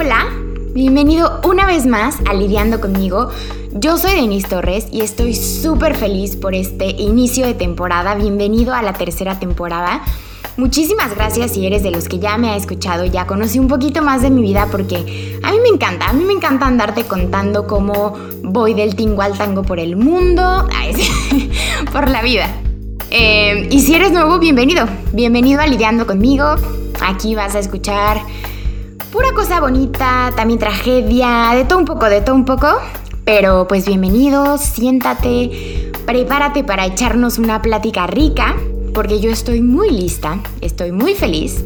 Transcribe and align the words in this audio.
Hola, 0.00 0.28
bienvenido 0.74 1.40
una 1.42 1.66
vez 1.66 1.84
más 1.84 2.18
a 2.24 2.32
Lidiando 2.32 2.80
conmigo. 2.80 3.30
Yo 3.72 3.98
soy 3.98 4.12
Denise 4.12 4.46
Torres 4.46 4.86
y 4.92 5.00
estoy 5.00 5.34
súper 5.34 5.96
feliz 5.96 6.36
por 6.36 6.54
este 6.54 6.90
inicio 6.90 7.44
de 7.44 7.54
temporada. 7.54 8.14
Bienvenido 8.14 8.74
a 8.74 8.82
la 8.82 8.92
tercera 8.92 9.40
temporada. 9.40 10.02
Muchísimas 10.56 11.16
gracias 11.16 11.50
si 11.50 11.66
eres 11.66 11.82
de 11.82 11.90
los 11.90 12.08
que 12.08 12.20
ya 12.20 12.38
me 12.38 12.50
ha 12.50 12.56
escuchado, 12.56 13.06
ya 13.06 13.26
conocí 13.26 13.58
un 13.58 13.66
poquito 13.66 14.00
más 14.00 14.22
de 14.22 14.30
mi 14.30 14.40
vida 14.40 14.68
porque 14.70 15.40
a 15.42 15.50
mí 15.50 15.58
me 15.60 15.68
encanta, 15.68 16.10
a 16.10 16.12
mí 16.12 16.24
me 16.24 16.34
encanta 16.34 16.68
andarte 16.68 17.02
contando 17.02 17.66
cómo 17.66 18.16
voy 18.44 18.74
del 18.74 18.94
tingo 18.94 19.22
al 19.22 19.36
tango 19.36 19.64
por 19.64 19.80
el 19.80 19.96
mundo, 19.96 20.68
por 21.92 22.08
la 22.08 22.22
vida. 22.22 22.48
Eh, 23.10 23.66
y 23.72 23.80
si 23.80 23.96
eres 23.96 24.12
nuevo, 24.12 24.38
bienvenido, 24.38 24.86
bienvenido 25.12 25.60
a 25.60 25.66
Lidiando 25.66 26.06
conmigo. 26.06 26.54
Aquí 27.00 27.34
vas 27.34 27.56
a 27.56 27.58
escuchar 27.58 28.20
pura 29.18 29.32
cosa 29.32 29.58
bonita, 29.58 30.32
también 30.36 30.60
tragedia, 30.60 31.50
de 31.52 31.64
todo 31.64 31.80
un 31.80 31.84
poco, 31.84 32.08
de 32.08 32.20
todo 32.20 32.36
un 32.36 32.44
poco. 32.44 32.68
Pero 33.24 33.66
pues 33.66 33.84
bienvenido, 33.84 34.58
siéntate, 34.58 35.90
prepárate 36.06 36.62
para 36.62 36.86
echarnos 36.86 37.36
una 37.36 37.60
plática 37.60 38.06
rica, 38.06 38.54
porque 38.94 39.18
yo 39.18 39.32
estoy 39.32 39.60
muy 39.60 39.90
lista, 39.90 40.38
estoy 40.60 40.92
muy 40.92 41.14
feliz. 41.14 41.64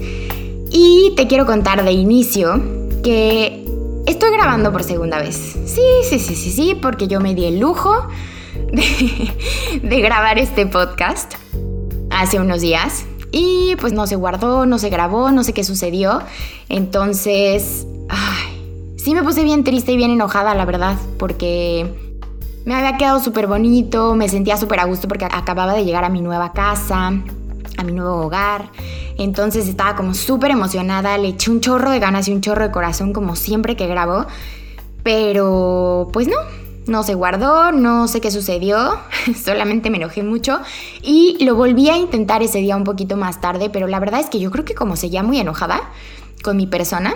Y 0.71 1.13
te 1.15 1.27
quiero 1.27 1.45
contar 1.45 1.85
de 1.85 1.93
inicio 1.93 2.59
que 3.05 3.67
estoy 4.07 4.31
grabando 4.31 4.73
por 4.73 4.83
segunda 4.83 5.19
vez. 5.19 5.37
Sí, 5.67 5.83
sí, 6.09 6.19
sí, 6.19 6.35
sí, 6.35 6.51
sí, 6.51 6.75
porque 6.81 7.07
yo 7.07 7.21
me 7.21 7.35
di 7.35 7.45
el 7.45 7.61
lujo 7.61 8.09
de 9.83 10.01
grabar 10.01 10.39
este 10.39 10.65
podcast 10.65 11.35
hace 12.09 12.41
unos 12.41 12.63
días 12.63 13.05
y 13.33 13.75
pues 13.81 13.95
no 13.95 14.07
se 14.07 14.15
guardó, 14.15 14.67
no 14.67 14.79
se 14.79 14.91
grabó, 14.91 15.33
no 15.33 15.43
sé 15.43 15.55
qué 15.55 15.65
sucedió. 15.65 16.21
Entonces, 16.69 17.87
ay, 18.09 18.95
sí 18.99 19.15
me 19.15 19.23
puse 19.23 19.43
bien 19.43 19.65
triste 19.65 19.93
y 19.93 19.97
bien 19.97 20.11
enojada, 20.11 20.55
la 20.55 20.67
verdad, 20.67 20.97
porque 21.19 21.93
me 22.65 22.75
había 22.75 22.97
quedado 22.97 23.19
súper 23.19 23.47
bonito, 23.47 24.15
me 24.15 24.29
sentía 24.29 24.57
súper 24.57 24.81
a 24.81 24.85
gusto 24.85 25.09
porque 25.09 25.25
acababa 25.25 25.73
de 25.73 25.85
llegar 25.85 26.05
a 26.05 26.11
mi 26.11 26.21
nueva 26.21 26.53
casa, 26.53 27.09
a 27.09 27.85
mi 27.85 27.93
nuevo 27.93 28.27
hogar. 28.27 28.71
Entonces 29.19 29.67
estaba 29.67 29.97
como 29.97 30.15
súper 30.15 30.51
emocionada, 30.51 31.17
le 31.19 31.29
eché 31.29 31.51
un 31.51 31.61
chorro 31.61 31.91
de 31.91 31.99
ganas 31.99 32.29
y 32.29 32.33
un 32.33 32.43
chorro 32.43 32.65
de 32.65 32.71
corazón 32.71 33.13
como 33.13 33.35
siempre 33.35 33.77
que 33.77 33.87
grabo. 33.87 34.27
Pero 35.03 36.09
pues 36.13 36.29
no, 36.29 36.37
no 36.87 37.03
se 37.03 37.15
guardó, 37.15 37.73
no 37.73 38.09
sé 38.09 38.21
qué 38.21 38.31
sucedió, 38.31 38.99
solamente 39.45 39.91
me 39.91 39.99
enojé 39.99 40.23
mucho 40.23 40.61
y 41.03 41.43
lo 41.45 41.55
volví 41.55 41.89
a 41.89 41.97
intentar 41.97 42.43
ese 42.43 42.59
día 42.59 42.77
un 42.77 42.85
poquito 42.85 43.17
más 43.17 43.41
tarde, 43.41 43.71
pero 43.71 43.87
la 43.87 44.01
verdad 44.01 44.21
es 44.21 44.31
que 44.31 44.41
yo 44.41 44.51
creo 44.51 44.65
que 44.65 44.75
como 44.75 44.97
seguía 44.97 45.23
muy 45.23 45.39
enojada 45.39 45.81
con 46.43 46.57
mi 46.57 46.67
persona, 46.67 47.15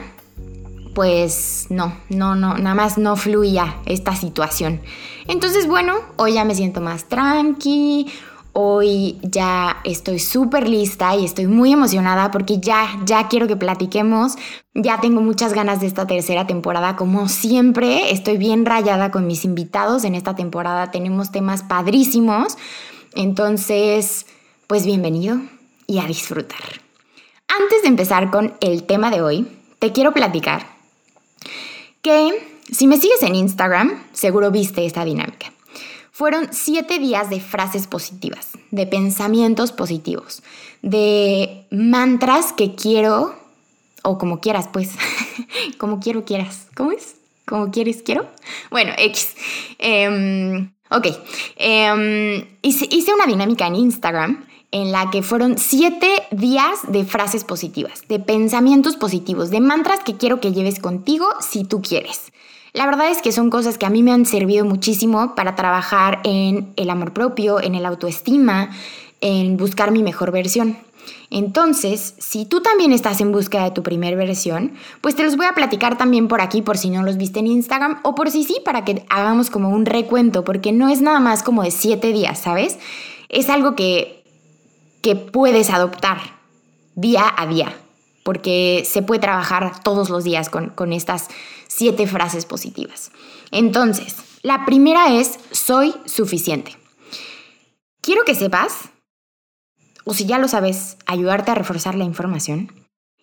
pues 0.94 1.66
no, 1.68 1.94
no, 2.08 2.34
no, 2.34 2.56
nada 2.56 2.74
más 2.74 2.96
no 2.96 3.16
fluía 3.16 3.76
esta 3.84 4.16
situación. 4.16 4.80
Entonces, 5.28 5.66
bueno, 5.68 5.96
hoy 6.16 6.34
ya 6.34 6.44
me 6.44 6.54
siento 6.54 6.80
más 6.80 7.04
tranqui, 7.04 8.06
Hoy 8.58 9.18
ya 9.20 9.82
estoy 9.84 10.18
súper 10.18 10.66
lista 10.66 11.14
y 11.14 11.26
estoy 11.26 11.46
muy 11.46 11.74
emocionada 11.74 12.30
porque 12.30 12.58
ya, 12.58 12.98
ya 13.04 13.28
quiero 13.28 13.46
que 13.46 13.56
platiquemos. 13.56 14.36
Ya 14.72 14.98
tengo 14.98 15.20
muchas 15.20 15.52
ganas 15.52 15.82
de 15.82 15.86
esta 15.86 16.06
tercera 16.06 16.46
temporada. 16.46 16.96
Como 16.96 17.28
siempre, 17.28 18.12
estoy 18.12 18.38
bien 18.38 18.64
rayada 18.64 19.10
con 19.10 19.26
mis 19.26 19.44
invitados 19.44 20.04
en 20.04 20.14
esta 20.14 20.34
temporada. 20.34 20.90
Tenemos 20.90 21.32
temas 21.32 21.64
padrísimos. 21.64 22.56
Entonces, 23.14 24.24
pues 24.66 24.86
bienvenido 24.86 25.38
y 25.86 25.98
a 25.98 26.06
disfrutar. 26.06 26.80
Antes 27.48 27.82
de 27.82 27.88
empezar 27.88 28.30
con 28.30 28.54
el 28.62 28.84
tema 28.84 29.10
de 29.10 29.20
hoy, 29.20 29.46
te 29.80 29.92
quiero 29.92 30.14
platicar 30.14 30.66
que 32.00 32.62
si 32.72 32.86
me 32.86 32.96
sigues 32.96 33.22
en 33.22 33.34
Instagram, 33.34 34.02
seguro 34.14 34.50
viste 34.50 34.86
esta 34.86 35.04
dinámica. 35.04 35.52
Fueron 36.16 36.48
siete 36.50 36.98
días 36.98 37.28
de 37.28 37.40
frases 37.40 37.86
positivas, 37.86 38.52
de 38.70 38.86
pensamientos 38.86 39.70
positivos, 39.70 40.42
de 40.80 41.66
mantras 41.70 42.54
que 42.54 42.74
quiero, 42.74 43.34
o 44.02 44.16
como 44.16 44.40
quieras, 44.40 44.66
pues, 44.72 44.92
como 45.78 46.00
quiero, 46.00 46.24
quieras. 46.24 46.68
¿Cómo 46.74 46.92
es? 46.92 47.16
Como 47.44 47.70
quieres, 47.70 48.00
quiero. 48.02 48.26
Bueno, 48.70 48.92
X. 48.96 49.36
Em, 49.78 50.72
ok. 50.90 51.06
Em, 51.56 52.48
hice, 52.62 52.88
hice 52.90 53.12
una 53.12 53.26
dinámica 53.26 53.66
en 53.66 53.74
Instagram 53.74 54.46
en 54.70 54.92
la 54.92 55.10
que 55.10 55.20
fueron 55.20 55.58
siete 55.58 56.08
días 56.30 56.78
de 56.88 57.04
frases 57.04 57.44
positivas, 57.44 58.08
de 58.08 58.20
pensamientos 58.20 58.96
positivos, 58.96 59.50
de 59.50 59.60
mantras 59.60 60.00
que 60.02 60.16
quiero 60.16 60.40
que 60.40 60.54
lleves 60.54 60.80
contigo 60.80 61.26
si 61.40 61.64
tú 61.64 61.82
quieres. 61.82 62.32
La 62.76 62.84
verdad 62.84 63.10
es 63.10 63.22
que 63.22 63.32
son 63.32 63.48
cosas 63.48 63.78
que 63.78 63.86
a 63.86 63.90
mí 63.90 64.02
me 64.02 64.12
han 64.12 64.26
servido 64.26 64.66
muchísimo 64.66 65.34
para 65.34 65.56
trabajar 65.56 66.20
en 66.24 66.74
el 66.76 66.90
amor 66.90 67.14
propio, 67.14 67.58
en 67.58 67.74
el 67.74 67.86
autoestima, 67.86 68.68
en 69.22 69.56
buscar 69.56 69.92
mi 69.92 70.02
mejor 70.02 70.30
versión. 70.30 70.76
Entonces, 71.30 72.14
si 72.18 72.44
tú 72.44 72.60
también 72.60 72.92
estás 72.92 73.22
en 73.22 73.32
búsqueda 73.32 73.64
de 73.64 73.70
tu 73.70 73.82
primer 73.82 74.14
versión, 74.14 74.74
pues 75.00 75.16
te 75.16 75.24
los 75.24 75.38
voy 75.38 75.46
a 75.46 75.54
platicar 75.54 75.96
también 75.96 76.28
por 76.28 76.42
aquí 76.42 76.60
por 76.60 76.76
si 76.76 76.90
no 76.90 77.02
los 77.02 77.16
viste 77.16 77.38
en 77.38 77.46
Instagram 77.46 78.00
o 78.02 78.14
por 78.14 78.30
si 78.30 78.44
sí, 78.44 78.58
para 78.62 78.84
que 78.84 79.06
hagamos 79.08 79.48
como 79.48 79.70
un 79.70 79.86
recuento, 79.86 80.44
porque 80.44 80.72
no 80.72 80.90
es 80.90 81.00
nada 81.00 81.18
más 81.18 81.42
como 81.42 81.62
de 81.62 81.70
siete 81.70 82.12
días, 82.12 82.40
¿sabes? 82.40 82.78
Es 83.30 83.48
algo 83.48 83.74
que, 83.74 84.22
que 85.00 85.16
puedes 85.16 85.70
adoptar 85.70 86.18
día 86.94 87.24
a 87.38 87.46
día, 87.46 87.74
porque 88.26 88.82
se 88.84 89.02
puede 89.02 89.20
trabajar 89.20 89.84
todos 89.84 90.10
los 90.10 90.24
días 90.24 90.50
con, 90.50 90.92
estas 90.92 91.28
siete 91.68 92.08
frases 92.08 92.44
positivas. 92.44 93.12
Entonces, 93.52 94.16
la 94.42 94.66
primera 94.66 95.14
es, 95.14 95.38
soy 95.52 95.94
suficiente. 96.06 96.76
Quiero 98.00 98.24
que 98.24 98.34
sepas, 98.34 98.90
o 100.04 100.12
si 100.12 100.26
ya 100.26 100.38
lo 100.38 100.48
sabes, 100.48 100.96
ayudarte 101.06 101.52
a 101.52 101.54
reforzar 101.54 101.94
la 101.94 102.02
información, 102.02 102.72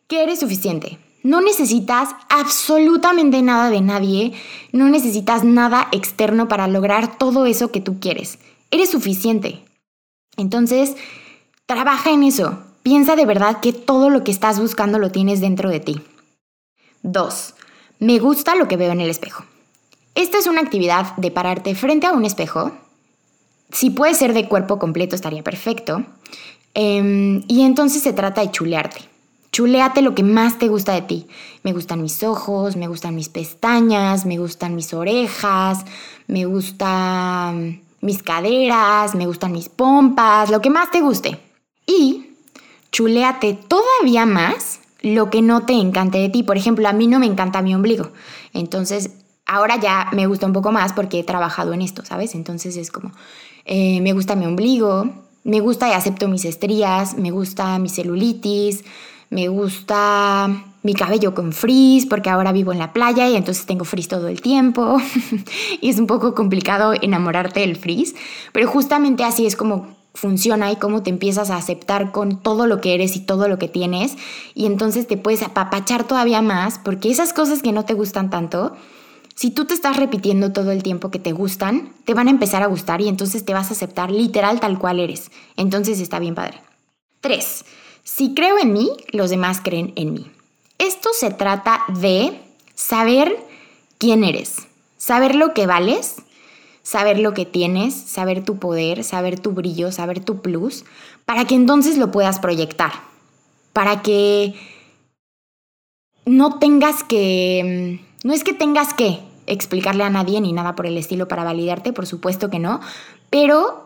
que 0.08 0.24
eres 0.24 0.40
suficiente. 0.40 0.98
No 1.22 1.42
necesitas 1.42 2.16
absolutamente 2.30 3.42
nada 3.42 3.70
de 3.70 3.82
nadie, 3.82 4.32
no 4.72 4.88
necesitas 4.88 5.44
nada 5.44 5.90
externo 5.92 6.48
para 6.48 6.70
lograr 6.70 7.18
todo 7.18 7.46
eso 7.46 7.74
que 7.74 7.82
tú 7.82 8.00
quieres. 8.00 8.40
Eres 8.72 8.92
suficiente. 8.92 9.66
Entonces, 10.38 10.96
trabaja 11.66 12.12
en 12.12 12.24
eso. 12.24 12.64
Piensa 12.84 13.16
de 13.16 13.26
verdad 13.26 13.62
que 13.62 13.72
todo 13.72 14.10
lo 14.10 14.24
que 14.24 14.32
estás 14.32 14.60
buscando 14.60 15.00
lo 15.00 15.10
tienes 15.10 15.40
dentro 15.40 15.70
de 15.70 15.80
ti. 15.80 16.02
Dos, 17.02 17.56
me 18.00 18.20
gusta 18.20 18.56
lo 18.56 18.68
que 18.68 18.78
veo 18.78 18.92
en 18.92 19.00
el 19.00 19.10
espejo. 19.10 19.46
Esta 20.16 20.38
es 20.38 20.48
una 20.48 20.62
actividad 20.62 21.16
de 21.16 21.32
pararte 21.32 21.76
frente 21.76 22.08
a 22.08 22.12
un 22.12 22.26
espejo. 22.26 22.74
Si 23.72 23.90
puede 23.90 24.14
ser 24.14 24.34
de 24.34 24.48
cuerpo 24.48 24.80
completo 24.80 25.16
estaría 25.16 25.44
perfecto. 25.44 26.04
Em, 26.74 27.44
y 27.48 27.62
entonces 27.62 28.04
se 28.04 28.14
trata 28.14 28.42
de 28.42 28.52
chulearte. 28.52 29.02
Chuleate 29.54 30.02
lo 30.02 30.14
que 30.14 30.24
más 30.24 30.60
te 30.60 30.68
gusta 30.68 30.94
de 30.94 31.04
ti. 31.04 31.28
Me 31.64 31.72
gustan 31.72 32.02
mis 32.02 32.22
ojos, 32.24 32.76
me 32.76 32.88
gustan 32.88 33.16
mis 33.16 33.30
pestañas, 33.30 34.26
me 34.26 34.38
gustan 34.38 34.76
mis 34.76 34.94
orejas, 34.94 35.86
me 36.28 36.46
gustan 36.46 37.82
mis 38.02 38.22
caderas, 38.22 39.16
me 39.16 39.26
gustan 39.26 39.54
mis 39.54 39.70
pompas, 39.70 40.50
lo 40.50 40.60
que 40.60 40.70
más 40.70 40.92
te 40.92 41.02
guste. 41.02 41.40
Y 41.86 42.33
chuleate 42.94 43.56
todavía 43.56 44.26
más 44.26 44.80
lo 45.02 45.30
que 45.30 45.42
no 45.42 45.66
te 45.66 45.74
encante 45.74 46.20
de 46.20 46.30
ti. 46.30 46.44
Por 46.44 46.56
ejemplo, 46.56 46.88
a 46.88 46.94
mí 46.94 47.08
no 47.08 47.20
me 47.20 47.26
encanta 47.26 47.62
mi 47.62 47.76
ombligo. 47.76 48.12
Entonces, 48.54 49.10
ahora 49.46 49.78
ya 49.78 50.08
me 50.14 50.28
gusta 50.28 50.46
un 50.46 50.54
poco 50.54 50.72
más 50.72 50.94
porque 50.94 51.20
he 51.20 51.24
trabajado 51.24 51.74
en 51.74 51.82
esto, 51.82 52.06
¿sabes? 52.06 52.36
Entonces 52.36 52.78
es 52.78 52.90
como, 52.90 53.12
eh, 53.66 54.00
me 54.00 54.14
gusta 54.14 54.36
mi 54.36 54.46
ombligo, 54.46 55.10
me 55.44 55.60
gusta 55.60 55.90
y 55.90 55.92
acepto 55.92 56.30
mis 56.30 56.46
estrías, 56.46 57.18
me 57.18 57.32
gusta 57.32 57.78
mi 57.80 57.90
celulitis, 57.90 58.86
me 59.30 59.50
gusta 59.50 60.64
mi 60.84 60.94
cabello 60.94 61.34
con 61.34 61.52
frizz 61.52 62.06
porque 62.06 62.30
ahora 62.30 62.52
vivo 62.52 62.72
en 62.72 62.80
la 62.80 62.94
playa 62.94 63.28
y 63.28 63.36
entonces 63.36 63.66
tengo 63.66 63.86
frizz 63.86 64.08
todo 64.08 64.28
el 64.28 64.42
tiempo 64.42 65.02
y 65.82 65.90
es 65.90 65.98
un 65.98 66.08
poco 66.08 66.36
complicado 66.36 66.94
enamorarte 66.94 67.62
del 67.62 67.76
frizz, 67.76 68.14
pero 68.52 68.68
justamente 68.68 69.24
así 69.24 69.46
es 69.46 69.56
como 69.56 69.96
funciona 70.14 70.72
y 70.72 70.76
cómo 70.76 71.04
te 71.04 71.10
empiezas 71.10 71.50
a 71.50 71.58
aceptar 71.58 72.12
con 72.12 72.42
todo 72.42 72.68
lo 72.68 72.82
que 72.82 72.94
eres 72.94 73.16
y 73.16 73.20
todo 73.20 73.48
lo 73.48 73.58
que 73.58 73.68
tienes 73.68 74.16
y 74.54 74.66
entonces 74.66 75.08
te 75.08 75.18
puedes 75.18 75.42
apapachar 75.42 76.04
todavía 76.04 76.42
más 76.42 76.80
porque 76.80 77.10
esas 77.10 77.34
cosas 77.34 77.62
que 77.62 77.72
no 77.72 77.86
te 77.86 77.94
gustan 77.94 78.30
tanto, 78.30 78.76
si 79.36 79.50
tú 79.50 79.66
te 79.66 79.74
estás 79.74 79.98
repitiendo 79.98 80.54
todo 80.54 80.72
el 80.72 80.84
tiempo 80.84 81.10
que 81.10 81.20
te 81.20 81.32
gustan, 81.32 81.92
te 82.06 82.14
van 82.14 82.28
a 82.28 82.32
empezar 82.32 82.62
a 82.62 82.68
gustar 82.68 83.02
y 83.02 83.08
entonces 83.08 83.44
te 83.44 83.54
vas 83.54 83.70
a 83.70 83.74
aceptar 83.74 84.12
literal 84.12 84.60
tal 84.60 84.78
cual 84.78 85.00
eres. 85.00 85.32
Entonces 85.58 86.00
está 86.00 86.20
bien 86.20 86.36
padre. 86.36 86.62
3. 87.22 87.66
Si 88.04 88.36
creo 88.36 88.60
en 88.60 88.74
mí, 88.74 88.92
los 89.12 89.32
demás 89.32 89.60
creen 89.64 89.94
en 89.96 90.14
mí. 90.14 90.32
Esto 90.78 91.10
se 91.18 91.32
trata 91.32 91.82
de 92.00 92.40
saber 92.76 93.36
quién 93.98 94.24
eres, 94.24 94.68
saber 94.98 95.34
lo 95.34 95.54
que 95.54 95.66
vales 95.66 96.18
saber 96.84 97.18
lo 97.20 97.34
que 97.34 97.46
tienes, 97.46 97.96
saber 97.96 98.44
tu 98.44 98.60
poder, 98.60 99.04
saber 99.04 99.40
tu 99.40 99.52
brillo, 99.52 99.92
saber 99.92 100.24
tu 100.24 100.42
plus, 100.42 100.86
para 101.26 101.46
que 101.46 101.56
entonces 101.56 101.98
lo 101.98 102.12
puedas 102.12 102.40
proyectar, 102.40 102.92
para 103.72 104.02
que 104.02 104.54
no 106.26 106.60
tengas 106.60 107.04
que, 107.04 108.00
mm, 108.24 108.28
no 108.28 108.34
es 108.34 108.44
que 108.44 108.54
tengas 108.54 108.94
que 108.94 109.20
explicarle 109.48 110.04
a 110.04 110.10
nadie 110.10 110.40
ni 110.42 110.54
nada 110.54 110.76
por 110.76 110.86
el 110.86 110.98
estilo 110.98 111.28
para 111.28 111.44
validarte, 111.44 111.94
por 111.94 112.06
supuesto 112.06 112.50
que 112.50 112.60
no, 112.60 112.80
pero 113.30 113.84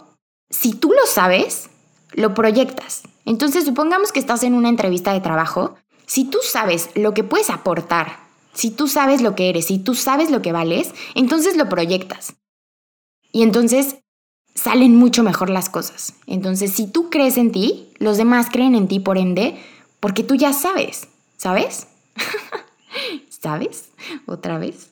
si 0.50 0.74
tú 0.74 0.90
lo 0.90 1.06
sabes, 1.08 1.70
lo 2.14 2.34
proyectas. 2.34 3.04
Entonces, 3.26 3.66
supongamos 3.66 4.12
que 4.12 4.20
estás 4.20 4.44
en 4.44 4.54
una 4.54 4.70
entrevista 4.70 5.14
de 5.14 5.22
trabajo, 5.22 5.76
si 6.06 6.26
tú 6.26 6.40
sabes 6.42 6.90
lo 6.96 7.14
que 7.14 7.24
puedes 7.24 7.50
aportar, 7.50 8.20
si 8.54 8.72
tú 8.72 8.88
sabes 8.88 9.22
lo 9.22 9.36
que 9.36 9.50
eres, 9.50 9.68
si 9.68 9.78
tú 9.78 9.94
sabes 9.94 10.32
lo 10.32 10.42
que 10.42 10.52
vales, 10.52 10.94
entonces 11.16 11.58
lo 11.58 11.70
proyectas. 11.70 12.36
Y 13.38 13.44
entonces 13.44 13.98
salen 14.56 14.96
mucho 14.96 15.22
mejor 15.22 15.52
las 15.52 15.70
cosas. 15.70 16.16
Entonces, 16.26 16.72
si 16.72 16.88
tú 16.88 17.12
crees 17.12 17.38
en 17.38 17.52
ti, 17.52 17.90
los 18.00 18.18
demás 18.18 18.48
creen 18.52 18.74
en 18.74 18.88
ti, 18.88 19.00
por 19.00 19.20
ende, 19.20 19.60
porque 20.00 20.24
tú 20.24 20.34
ya 20.34 20.54
sabes, 20.54 21.08
¿sabes? 21.38 21.86
¿Sabes? 23.30 23.92
Otra 24.26 24.58
vez. 24.58 24.90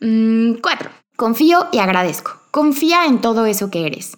Mm, 0.00 0.54
cuatro. 0.62 0.88
Confío 1.16 1.66
y 1.70 1.80
agradezco. 1.80 2.32
Confía 2.50 3.04
en 3.04 3.20
todo 3.20 3.44
eso 3.44 3.70
que 3.70 3.86
eres. 3.86 4.16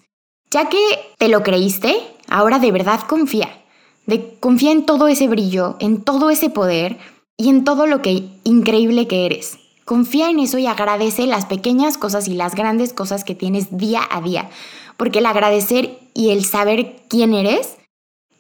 Ya 0.53 0.69
que 0.69 0.79
te 1.19 1.27
lo 1.27 1.43
creíste, 1.43 1.97
ahora 2.29 2.61
de 2.61 2.71
verdad 2.71 3.01
confía. 3.09 3.61
De, 4.07 4.37
confía 4.39 4.71
en 4.71 4.87
todo 4.87 5.09
ese 5.09 5.27
brillo, 5.27 5.75
en 5.81 6.05
todo 6.05 6.31
ese 6.31 6.49
poder 6.49 6.97
y 7.37 7.49
en 7.49 7.65
todo 7.65 7.89
lo 7.89 8.03
que 8.03 8.39
increíble 8.45 9.09
que 9.09 9.27
eres. 9.27 9.59
Confía 9.85 10.31
en 10.31 10.39
eso 10.39 10.59
y 10.59 10.67
agradece 10.67 11.27
las 11.27 11.47
pequeñas 11.47 11.99
cosas 11.99 12.29
y 12.29 12.35
las 12.35 12.55
grandes 12.55 12.93
cosas 12.93 13.25
que 13.25 13.35
tienes 13.35 13.77
día 13.77 14.01
a 14.11 14.21
día. 14.21 14.49
Porque 14.97 15.19
el 15.19 15.27
agradecer 15.27 15.99
y 16.15 16.31
el 16.31 16.45
saber 16.45 16.97
quién 17.09 17.35
eres 17.35 17.77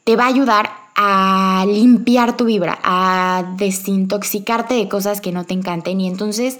te 0.04 0.16
va 0.16 0.24
a 0.24 0.28
ayudar 0.28 0.70
a 0.94 1.64
limpiar 1.66 2.36
tu 2.36 2.44
vibra, 2.44 2.78
a 2.82 3.54
desintoxicarte 3.58 4.74
de 4.74 4.88
cosas 4.88 5.20
que 5.20 5.32
no 5.32 5.44
te 5.44 5.54
encanten 5.54 6.00
y 6.00 6.06
entonces 6.06 6.58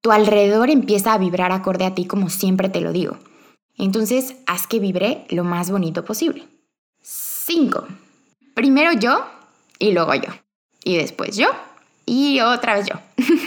tu 0.00 0.10
alrededor 0.10 0.70
empieza 0.70 1.12
a 1.12 1.18
vibrar 1.18 1.52
acorde 1.52 1.84
a 1.84 1.94
ti 1.94 2.04
como 2.04 2.28
siempre 2.28 2.68
te 2.68 2.80
lo 2.80 2.92
digo. 2.92 3.16
Entonces, 3.78 4.36
haz 4.46 4.66
que 4.66 4.80
vibre 4.80 5.26
lo 5.28 5.44
más 5.44 5.70
bonito 5.70 6.04
posible. 6.04 6.46
5. 7.02 7.86
Primero 8.54 8.92
yo 8.92 9.24
y 9.78 9.92
luego 9.92 10.14
yo. 10.14 10.32
Y 10.82 10.96
después 10.96 11.36
yo 11.36 11.48
y 12.06 12.40
otra 12.40 12.74
vez 12.74 12.86
yo. 12.86 12.94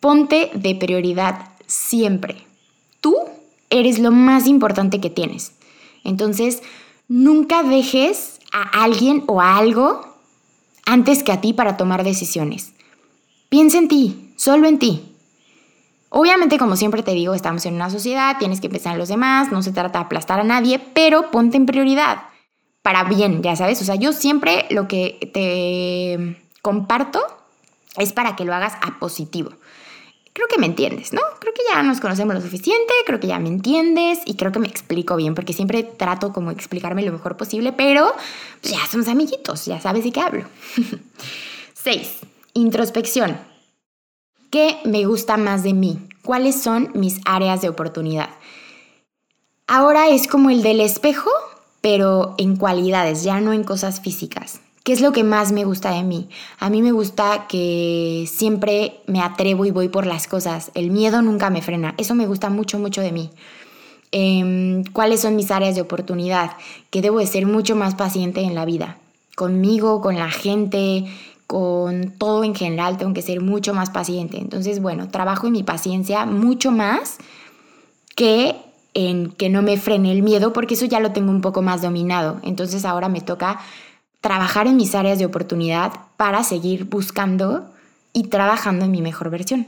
Ponte 0.00 0.50
de 0.54 0.74
prioridad 0.74 1.50
siempre. 1.66 2.46
Tú 3.00 3.14
eres 3.70 3.98
lo 3.98 4.10
más 4.10 4.46
importante 4.46 5.00
que 5.00 5.10
tienes. 5.10 5.52
Entonces, 6.04 6.62
nunca 7.08 7.62
dejes 7.62 8.40
a 8.52 8.82
alguien 8.82 9.24
o 9.26 9.40
a 9.40 9.56
algo 9.56 10.00
antes 10.86 11.22
que 11.22 11.32
a 11.32 11.40
ti 11.40 11.52
para 11.52 11.76
tomar 11.76 12.04
decisiones. 12.04 12.72
Piensa 13.48 13.78
en 13.78 13.88
ti, 13.88 14.32
solo 14.36 14.68
en 14.68 14.78
ti. 14.78 15.04
Obviamente, 16.10 16.58
como 16.58 16.76
siempre 16.76 17.02
te 17.02 17.12
digo, 17.12 17.34
estamos 17.34 17.66
en 17.66 17.74
una 17.74 17.90
sociedad, 17.90 18.36
tienes 18.38 18.60
que 18.60 18.70
pensar 18.70 18.92
en 18.94 18.98
los 18.98 19.08
demás, 19.08 19.52
no 19.52 19.62
se 19.62 19.72
trata 19.72 19.98
de 19.98 20.04
aplastar 20.06 20.40
a 20.40 20.44
nadie, 20.44 20.78
pero 20.78 21.30
ponte 21.30 21.58
en 21.58 21.66
prioridad. 21.66 22.22
Para 22.82 23.04
bien, 23.04 23.42
ya 23.42 23.56
sabes. 23.56 23.82
O 23.82 23.84
sea, 23.84 23.96
yo 23.96 24.12
siempre 24.12 24.64
lo 24.70 24.88
que 24.88 25.30
te 25.34 26.42
comparto 26.62 27.20
es 27.98 28.12
para 28.12 28.36
que 28.36 28.44
lo 28.44 28.54
hagas 28.54 28.74
a 28.80 28.98
positivo. 28.98 29.50
Creo 30.38 30.46
que 30.46 30.58
me 30.60 30.66
entiendes, 30.66 31.12
¿no? 31.12 31.20
Creo 31.40 31.52
que 31.52 31.62
ya 31.68 31.82
nos 31.82 31.98
conocemos 31.98 32.32
lo 32.32 32.40
suficiente, 32.40 32.94
creo 33.04 33.18
que 33.18 33.26
ya 33.26 33.40
me 33.40 33.48
entiendes 33.48 34.20
y 34.24 34.36
creo 34.36 34.52
que 34.52 34.60
me 34.60 34.68
explico 34.68 35.16
bien, 35.16 35.34
porque 35.34 35.52
siempre 35.52 35.82
trato 35.82 36.32
como 36.32 36.52
explicarme 36.52 37.02
lo 37.02 37.10
mejor 37.10 37.36
posible, 37.36 37.72
pero 37.72 38.14
pues, 38.60 38.72
ya 38.72 38.86
somos 38.86 39.08
amiguitos, 39.08 39.66
ya 39.66 39.80
sabes 39.80 40.04
de 40.04 40.12
qué 40.12 40.20
hablo. 40.20 40.44
6. 41.74 42.18
Introspección. 42.54 43.36
¿Qué 44.48 44.78
me 44.84 45.04
gusta 45.06 45.36
más 45.38 45.64
de 45.64 45.74
mí? 45.74 45.98
¿Cuáles 46.22 46.62
son 46.62 46.92
mis 46.94 47.18
áreas 47.24 47.60
de 47.60 47.70
oportunidad? 47.70 48.30
Ahora 49.66 50.08
es 50.08 50.28
como 50.28 50.50
el 50.50 50.62
del 50.62 50.80
espejo, 50.80 51.32
pero 51.80 52.36
en 52.38 52.54
cualidades, 52.54 53.24
ya 53.24 53.40
no 53.40 53.52
en 53.52 53.64
cosas 53.64 54.00
físicas. 54.00 54.60
¿Qué 54.88 54.94
es 54.94 55.02
lo 55.02 55.12
que 55.12 55.22
más 55.22 55.52
me 55.52 55.66
gusta 55.66 55.90
de 55.90 56.02
mí? 56.02 56.30
A 56.58 56.70
mí 56.70 56.80
me 56.80 56.92
gusta 56.92 57.46
que 57.46 58.24
siempre 58.26 59.00
me 59.06 59.20
atrevo 59.20 59.66
y 59.66 59.70
voy 59.70 59.90
por 59.90 60.06
las 60.06 60.26
cosas. 60.26 60.70
El 60.72 60.90
miedo 60.90 61.20
nunca 61.20 61.50
me 61.50 61.60
frena. 61.60 61.94
Eso 61.98 62.14
me 62.14 62.26
gusta 62.26 62.48
mucho, 62.48 62.78
mucho 62.78 63.02
de 63.02 63.12
mí. 63.12 63.28
Em, 64.12 64.84
¿Cuáles 64.94 65.20
son 65.20 65.36
mis 65.36 65.50
áreas 65.50 65.74
de 65.74 65.82
oportunidad? 65.82 66.52
Que 66.88 67.02
debo 67.02 67.18
de 67.18 67.26
ser 67.26 67.44
mucho 67.44 67.76
más 67.76 67.96
paciente 67.96 68.40
en 68.40 68.54
la 68.54 68.64
vida. 68.64 68.96
Conmigo, 69.36 70.00
con 70.00 70.16
la 70.16 70.30
gente, 70.30 71.04
con 71.46 72.14
todo 72.16 72.42
en 72.42 72.54
general, 72.54 72.96
tengo 72.96 73.12
que 73.12 73.20
ser 73.20 73.42
mucho 73.42 73.74
más 73.74 73.90
paciente. 73.90 74.38
Entonces, 74.38 74.80
bueno, 74.80 75.10
trabajo 75.10 75.48
en 75.48 75.52
mi 75.52 75.64
paciencia 75.64 76.24
mucho 76.24 76.70
más 76.70 77.18
que 78.16 78.56
en 78.94 79.32
que 79.32 79.50
no 79.50 79.60
me 79.60 79.76
frene 79.76 80.12
el 80.12 80.22
miedo, 80.22 80.54
porque 80.54 80.74
eso 80.74 80.86
ya 80.86 80.98
lo 80.98 81.12
tengo 81.12 81.30
un 81.30 81.42
poco 81.42 81.60
más 81.60 81.82
dominado. 81.82 82.40
Entonces 82.42 82.86
ahora 82.86 83.10
me 83.10 83.20
toca 83.20 83.60
trabajar 84.20 84.66
en 84.66 84.76
mis 84.76 84.94
áreas 84.94 85.18
de 85.18 85.26
oportunidad 85.26 85.92
para 86.16 86.42
seguir 86.42 86.84
buscando 86.84 87.70
y 88.12 88.24
trabajando 88.24 88.84
en 88.84 88.90
mi 88.90 89.02
mejor 89.02 89.30
versión. 89.30 89.66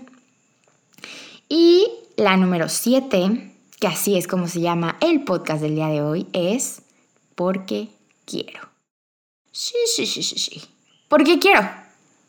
Y 1.49 1.87
la 2.17 2.37
número 2.37 2.69
7, 2.69 3.52
que 3.79 3.87
así 3.87 4.17
es 4.17 4.26
como 4.26 4.49
se 4.49 4.61
llama 4.61 4.97
el 5.00 5.25
podcast 5.25 5.62
del 5.62 5.75
día 5.75 5.88
de 5.88 6.02
hoy, 6.02 6.26
es 6.32 6.82
porque 7.35 7.88
quiero. 8.25 8.61
Sí, 9.52 9.76
sí, 9.87 10.06
sí, 10.06 10.23
sí, 10.23 10.38
sí. 10.38 10.62
Porque 11.08 11.38
quiero. 11.38 11.69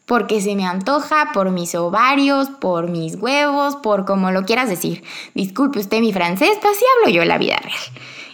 Porque 0.06 0.42
se 0.42 0.56
me 0.56 0.66
antoja 0.66 1.32
por 1.34 1.52
mis 1.52 1.76
ovarios, 1.76 2.50
por 2.50 2.90
mis 2.90 3.16
huevos, 3.16 3.76
por 3.78 4.06
como 4.06 4.32
lo 4.32 4.46
quieras 4.46 4.70
decir. 4.70 5.04
Disculpe 5.36 5.80
usted 5.80 6.00
mi 6.00 6.12
francés, 6.12 6.58
pero 6.60 6.74
así 6.74 6.84
hablo 6.98 7.14
yo 7.14 7.22
en 7.22 7.28
la 7.28 7.38
vida 7.38 7.58
real 7.58 7.78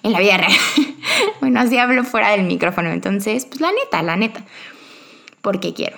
en 0.08 0.14
la 0.14 0.20
vida 0.20 0.38
real. 0.38 0.52
bueno, 1.42 1.60
así 1.60 1.78
hablo 1.78 2.04
fuera 2.04 2.32
del 2.32 2.44
micrófono. 2.44 2.90
Entonces, 2.90 3.46
pues 3.46 3.62
la 3.62 3.72
neta, 3.72 4.02
la 4.02 4.16
neta. 4.16 4.44
Porque 5.42 5.74
quiero. 5.74 5.98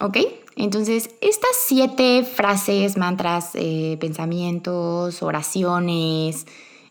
¿Ok? 0.00 0.18
Entonces, 0.56 1.10
estas 1.20 1.50
siete 1.66 2.24
frases, 2.24 2.96
mantras, 2.96 3.50
eh, 3.54 3.96
pensamientos, 4.00 5.22
oraciones, 5.22 6.46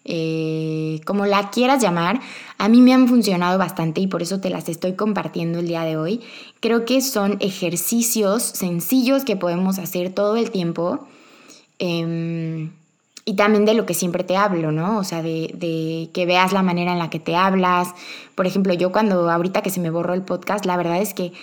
eh, 0.09 1.01
como 1.05 1.25
la 1.25 1.49
quieras 1.49 1.81
llamar, 1.81 2.21
a 2.57 2.69
mí 2.69 2.79
me 2.79 2.93
han 2.93 3.09
funcionado 3.09 3.57
bastante 3.57 3.99
y 3.99 4.07
por 4.07 4.21
eso 4.21 4.39
te 4.39 4.49
las 4.49 4.69
estoy 4.69 4.93
compartiendo 4.93 5.59
el 5.59 5.67
día 5.67 5.81
de 5.83 5.97
hoy. 5.97 6.21
Creo 6.61 6.85
que 6.85 7.01
son 7.01 7.35
ejercicios 7.41 8.41
sencillos 8.41 9.25
que 9.25 9.35
podemos 9.35 9.79
hacer 9.79 10.13
todo 10.13 10.37
el 10.37 10.49
tiempo. 10.49 11.05
Em, 11.77 12.71
y 13.27 13.33
también 13.33 13.65
de 13.65 13.73
lo 13.73 13.85
que 13.85 13.93
siempre 13.93 14.23
te 14.23 14.37
hablo, 14.37 14.71
¿no? 14.71 14.97
O 14.99 15.03
sea, 15.03 15.21
de, 15.21 16.09
que 16.13 16.25
veas 16.25 16.53
la 16.53 16.63
manera 16.63 16.93
en 16.93 16.97
la 16.97 17.09
que 17.09 17.19
te 17.19 17.35
hablas. 17.35 17.89
Por 18.35 18.47
ejemplo, 18.47 18.73
yo 18.73 18.93
cuando 18.93 19.29
ahorita 19.29 19.61
que 19.61 19.69
se 19.69 19.81
me 19.81 19.89
borró 19.89 20.13
el 20.13 20.21
podcast, 20.21 20.65
la 20.65 20.77
verdad 20.77 21.01
es 21.01 21.13
que, 21.13 21.33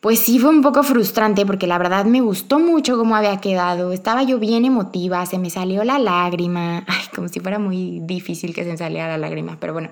pues 0.00 0.20
sí 0.20 0.38
fue 0.38 0.50
un 0.50 0.62
poco 0.62 0.84
frustrante 0.84 1.44
porque 1.44 1.66
la 1.66 1.76
verdad 1.78 2.04
me 2.04 2.20
gustó 2.20 2.60
mucho 2.60 2.96
cómo 2.96 3.16
había 3.16 3.38
quedado. 3.38 3.90
Estaba 3.90 4.22
yo 4.22 4.38
bien 4.38 4.64
emotiva, 4.64 5.26
se 5.26 5.40
me 5.40 5.50
salió 5.50 5.82
la 5.82 5.98
lágrima. 5.98 6.84
Ay, 6.86 7.02
como 7.12 7.26
si 7.26 7.40
fuera 7.40 7.58
muy 7.58 7.98
difícil 8.04 8.54
que 8.54 8.62
se 8.62 8.70
me 8.70 8.76
saliera 8.76 9.08
la 9.08 9.18
lágrima, 9.18 9.56
pero 9.58 9.72
bueno. 9.72 9.90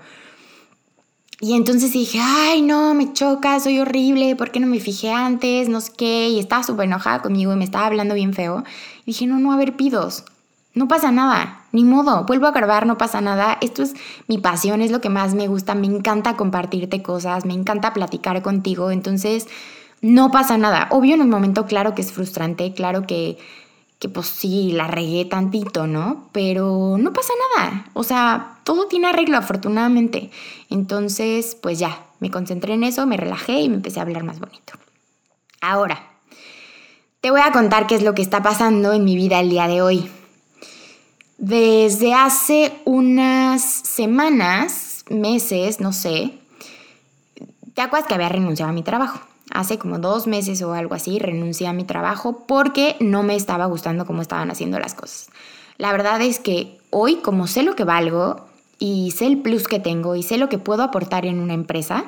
Y 1.40 1.54
entonces 1.54 1.92
dije, 1.92 2.20
ay, 2.22 2.62
no, 2.62 2.94
me 2.94 3.12
choca, 3.12 3.58
soy 3.58 3.80
horrible, 3.80 4.36
¿por 4.36 4.52
qué 4.52 4.60
no 4.60 4.68
me 4.68 4.78
fijé 4.78 5.10
antes? 5.10 5.68
No 5.68 5.80
sé 5.80 5.90
qué. 5.98 6.28
Y 6.28 6.38
estaba 6.38 6.62
súper 6.62 6.84
enojada 6.84 7.20
conmigo 7.20 7.52
y 7.52 7.56
me 7.56 7.64
estaba 7.64 7.86
hablando 7.86 8.14
bien 8.14 8.32
feo. 8.32 8.62
Y 9.02 9.06
dije, 9.06 9.26
no, 9.26 9.40
no, 9.40 9.52
a 9.52 9.56
ver, 9.56 9.74
pidos 9.74 10.24
no 10.74 10.88
pasa 10.88 11.12
nada, 11.12 11.62
ni 11.72 11.84
modo, 11.84 12.24
vuelvo 12.24 12.46
a 12.46 12.50
grabar, 12.50 12.84
no 12.86 12.98
pasa 12.98 13.20
nada. 13.20 13.58
Esto 13.60 13.82
es 13.82 13.94
mi 14.26 14.38
pasión, 14.38 14.82
es 14.82 14.90
lo 14.90 15.00
que 15.00 15.08
más 15.08 15.34
me 15.34 15.46
gusta, 15.46 15.74
me 15.74 15.86
encanta 15.86 16.36
compartirte 16.36 17.02
cosas, 17.02 17.44
me 17.44 17.54
encanta 17.54 17.92
platicar 17.92 18.42
contigo, 18.42 18.90
entonces 18.90 19.46
no 20.00 20.30
pasa 20.30 20.58
nada. 20.58 20.88
Obvio 20.90 21.14
en 21.14 21.22
un 21.22 21.30
momento 21.30 21.66
claro 21.66 21.94
que 21.94 22.02
es 22.02 22.12
frustrante, 22.12 22.74
claro 22.74 23.06
que, 23.06 23.38
que 24.00 24.08
pues 24.08 24.26
sí, 24.26 24.72
la 24.72 24.88
regué 24.88 25.24
tantito, 25.24 25.86
¿no? 25.86 26.28
Pero 26.32 26.96
no 26.98 27.12
pasa 27.12 27.32
nada, 27.56 27.86
o 27.94 28.02
sea, 28.02 28.58
todo 28.64 28.88
tiene 28.88 29.06
arreglo 29.06 29.36
afortunadamente. 29.36 30.30
Entonces, 30.70 31.56
pues 31.62 31.78
ya, 31.78 32.04
me 32.18 32.32
concentré 32.32 32.74
en 32.74 32.82
eso, 32.82 33.06
me 33.06 33.16
relajé 33.16 33.60
y 33.60 33.68
me 33.68 33.76
empecé 33.76 34.00
a 34.00 34.02
hablar 34.02 34.24
más 34.24 34.40
bonito. 34.40 34.72
Ahora, 35.60 36.02
te 37.20 37.30
voy 37.30 37.40
a 37.40 37.52
contar 37.52 37.86
qué 37.86 37.94
es 37.94 38.02
lo 38.02 38.14
que 38.14 38.22
está 38.22 38.42
pasando 38.42 38.92
en 38.92 39.04
mi 39.04 39.14
vida 39.14 39.38
el 39.38 39.50
día 39.50 39.68
de 39.68 39.80
hoy. 39.80 40.10
Desde 41.38 42.14
hace 42.14 42.72
unas 42.84 43.62
semanas, 43.62 45.04
meses, 45.08 45.80
no 45.80 45.92
sé, 45.92 46.32
te 47.74 47.82
acuerdas 47.82 48.06
que 48.06 48.14
había 48.14 48.28
renunciado 48.28 48.70
a 48.70 48.74
mi 48.74 48.82
trabajo. 48.82 49.20
Hace 49.50 49.78
como 49.78 49.98
dos 49.98 50.26
meses 50.26 50.62
o 50.62 50.72
algo 50.72 50.94
así 50.94 51.18
renuncié 51.18 51.66
a 51.66 51.72
mi 51.72 51.84
trabajo 51.84 52.44
porque 52.46 52.96
no 53.00 53.22
me 53.22 53.34
estaba 53.34 53.66
gustando 53.66 54.06
cómo 54.06 54.22
estaban 54.22 54.50
haciendo 54.50 54.78
las 54.78 54.94
cosas. 54.94 55.28
La 55.76 55.92
verdad 55.92 56.22
es 56.22 56.38
que 56.38 56.78
hoy, 56.90 57.16
como 57.16 57.46
sé 57.46 57.62
lo 57.64 57.74
que 57.74 57.84
valgo 57.84 58.46
y 58.78 59.10
sé 59.10 59.26
el 59.26 59.38
plus 59.38 59.66
que 59.66 59.80
tengo 59.80 60.14
y 60.14 60.22
sé 60.22 60.38
lo 60.38 60.48
que 60.48 60.58
puedo 60.58 60.82
aportar 60.84 61.26
en 61.26 61.40
una 61.40 61.54
empresa, 61.54 62.04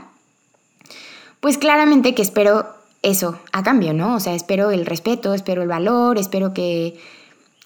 pues 1.41 1.59
claramente 1.59 2.15
que 2.15 2.23
espero 2.23 2.67
eso 3.03 3.39
a 3.53 3.63
cambio, 3.63 3.93
¿no? 3.93 4.15
O 4.15 4.21
sea, 4.21 4.35
espero 4.35 4.71
el 4.71 4.87
respeto, 4.87 5.35
espero 5.35 5.63
el 5.63 5.69
valor, 5.69 6.17
espero 6.17 6.55
que, 6.55 6.99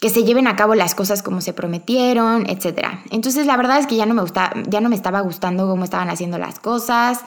que 0.01 0.09
se 0.09 0.25
lleven 0.25 0.47
a 0.47 0.57
cabo 0.57 0.75
las 0.75 0.95
cosas 0.95 1.23
como 1.23 1.41
se 1.43 1.53
prometieron, 1.53 2.49
etc. 2.49 2.89
Entonces 3.11 3.47
la 3.47 3.57
verdad 3.57 3.79
es 3.79 3.87
que 3.87 3.97
ya 3.97 4.07
no 4.07 4.15
me, 4.15 4.23
gusta, 4.23 4.53
ya 4.67 4.81
no 4.81 4.89
me 4.89 4.97
estaba 4.97 5.21
gustando 5.21 5.69
cómo 5.69 5.85
estaban 5.85 6.09
haciendo 6.09 6.39
las 6.39 6.59
cosas, 6.59 7.21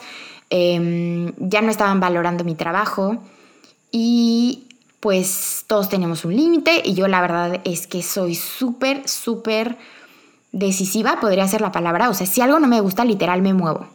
em, 0.50 1.32
ya 1.38 1.62
no 1.62 1.70
estaban 1.70 2.00
valorando 2.00 2.44
mi 2.44 2.56
trabajo 2.56 3.18
y 3.92 4.64
pues 4.98 5.64
todos 5.68 5.88
tenemos 5.88 6.24
un 6.24 6.34
límite 6.34 6.82
y 6.84 6.94
yo 6.94 7.06
la 7.06 7.20
verdad 7.20 7.60
es 7.64 7.86
que 7.86 8.02
soy 8.02 8.34
súper, 8.34 9.08
súper 9.08 9.78
decisiva, 10.50 11.20
podría 11.20 11.46
ser 11.46 11.60
la 11.60 11.72
palabra. 11.72 12.08
O 12.08 12.14
sea, 12.14 12.26
si 12.26 12.40
algo 12.40 12.58
no 12.58 12.66
me 12.66 12.80
gusta, 12.80 13.04
literal 13.04 13.42
me 13.42 13.52
muevo. 13.52 13.86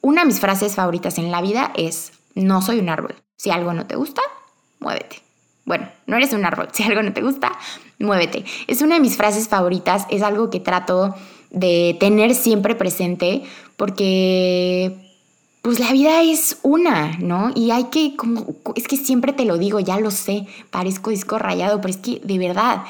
Una 0.00 0.22
de 0.22 0.28
mis 0.28 0.40
frases 0.40 0.74
favoritas 0.74 1.18
en 1.18 1.30
la 1.30 1.42
vida 1.42 1.72
es, 1.74 2.12
no 2.34 2.62
soy 2.62 2.78
un 2.78 2.88
árbol. 2.88 3.14
Si 3.36 3.50
algo 3.50 3.72
no 3.72 3.86
te 3.86 3.96
gusta, 3.96 4.22
muévete. 4.78 5.20
Bueno, 5.64 5.88
no 6.06 6.16
eres 6.16 6.32
un 6.32 6.44
árbol. 6.44 6.68
Si 6.72 6.82
algo 6.82 7.02
no 7.02 7.12
te 7.12 7.22
gusta, 7.22 7.52
muévete. 8.02 8.44
Es 8.66 8.82
una 8.82 8.96
de 8.96 9.00
mis 9.00 9.16
frases 9.16 9.48
favoritas, 9.48 10.06
es 10.10 10.22
algo 10.22 10.50
que 10.50 10.60
trato 10.60 11.14
de 11.50 11.96
tener 12.00 12.34
siempre 12.34 12.74
presente 12.74 13.42
porque 13.76 14.96
pues 15.62 15.78
la 15.78 15.92
vida 15.92 16.22
es 16.22 16.58
una, 16.62 17.16
¿no? 17.18 17.52
Y 17.54 17.70
hay 17.70 17.84
que, 17.84 18.16
como, 18.16 18.46
es 18.74 18.88
que 18.88 18.96
siempre 18.96 19.32
te 19.32 19.44
lo 19.44 19.58
digo, 19.58 19.78
ya 19.78 20.00
lo 20.00 20.10
sé, 20.10 20.46
parezco 20.70 21.10
disco 21.10 21.38
rayado, 21.38 21.80
pero 21.80 21.94
es 21.94 21.98
que 21.98 22.20
de 22.24 22.38
verdad, 22.38 22.82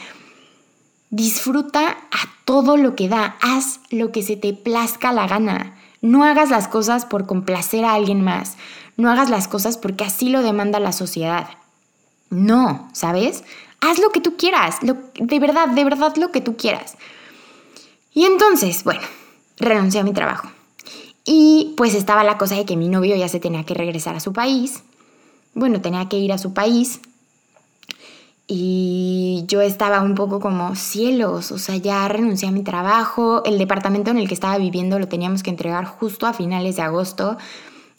disfruta 1.11 1.91
a 1.91 2.29
todo 2.47 2.79
lo 2.79 2.97
que 2.97 3.09
da, 3.09 3.37
haz 3.43 3.81
lo 3.91 4.11
que 4.11 4.23
se 4.23 4.37
te 4.37 4.55
plazca 4.55 5.13
la 5.13 5.29
gana. 5.29 5.77
No 6.01 6.25
hagas 6.25 6.51
las 6.51 6.67
cosas 6.67 7.05
por 7.05 7.27
complacer 7.27 7.85
a 7.85 7.93
alguien 7.93 8.23
más, 8.23 8.57
no 8.97 9.11
hagas 9.11 9.29
las 9.29 9.49
cosas 9.49 9.77
porque 9.77 10.05
así 10.05 10.31
lo 10.31 10.43
demanda 10.43 10.81
la 10.81 10.93
sociedad. 10.93 11.49
No, 12.31 12.89
¿sabes? 12.95 13.45
Haz 13.83 13.99
lo 13.99 14.11
que 14.11 14.21
tú 14.21 14.37
quieras, 14.37 14.79
de 14.81 15.39
verdad, 15.41 15.69
de 15.69 15.85
verdad 15.85 16.15
lo 16.17 16.31
que 16.31 16.41
tú 16.41 16.57
quieras. 16.57 16.97
Y 18.15 18.25
entonces, 18.25 18.85
bueno, 18.85 19.03
renuncié 19.59 20.01
a 20.01 20.05
mi 20.05 20.13
trabajo. 20.13 20.49
Y 21.25 21.75
pues 21.77 21.95
estaba 21.95 22.23
la 22.23 22.39
cosa 22.39 22.55
de 22.55 22.65
que 22.65 22.77
mi 22.77 22.89
novio 22.89 23.17
ya 23.17 23.29
se 23.29 23.41
tenía 23.41 23.65
que 23.65 23.75
regresar 23.75 24.15
a 24.15 24.21
su 24.21 24.33
país. 24.33 24.83
Bueno, 25.55 25.81
tenía 25.81 26.09
que 26.09 26.17
ir 26.17 26.33
a 26.33 26.39
su 26.39 26.55
país. 26.55 27.01
Y 28.47 29.45
yo 29.49 29.63
estaba 29.63 30.03
un 30.03 30.15
poco 30.15 30.39
como 30.39 30.77
cielos, 30.77 31.53
o 31.53 31.59
sea, 31.59 31.77
ya 31.77 32.07
renuncié 32.07 32.49
a 32.49 32.53
mi 32.53 32.63
trabajo. 32.63 33.43
El 33.45 33.59
departamento 33.59 34.11
en 34.11 34.19
el 34.19 34.29
que 34.29 34.35
estaba 34.35 34.59
viviendo 34.59 34.99
lo 34.99 35.09
teníamos 35.09 35.43
que 35.43 35.51
entregar 35.51 35.87
justo 35.87 36.27
a 36.27 36.33
finales 36.33 36.77
de 36.77 36.83
agosto. 36.83 37.37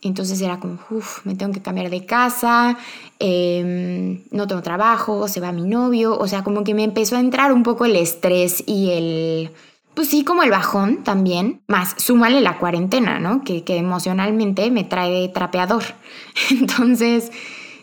Entonces 0.03 0.41
era 0.41 0.60
como, 0.60 0.79
uff, 0.89 1.25
me 1.25 1.36
tengo 1.36 1.53
que 1.53 1.62
cambiar 1.62 1.89
de 1.89 2.05
casa, 2.05 2.77
em, 3.19 4.24
no 4.31 4.48
tengo 4.48 4.62
trabajo, 4.62 5.27
se 5.27 5.39
va 5.39 5.51
mi 5.51 5.63
novio. 5.63 6.17
O 6.17 6.27
sea, 6.27 6.43
como 6.43 6.63
que 6.63 6.74
me 6.74 6.83
empezó 6.83 7.15
a 7.15 7.19
entrar 7.19 7.53
un 7.53 7.63
poco 7.63 7.86
el 7.86 7.95
estrés 7.95 8.63
y 8.67 8.91
el 8.91 9.51
pues 9.93 10.10
sí, 10.10 10.24
como 10.24 10.43
el 10.43 10.50
bajón 10.50 11.03
también, 11.03 11.62
más 11.67 11.95
súmale 11.98 12.41
la 12.41 12.57
cuarentena, 12.57 13.19
¿no? 13.19 13.43
Que, 13.43 13.63
emocionalmente 13.67 14.72
me 14.72 14.83
trae 14.83 15.29
trapeador. 15.29 15.83
Entonces, 16.50 17.31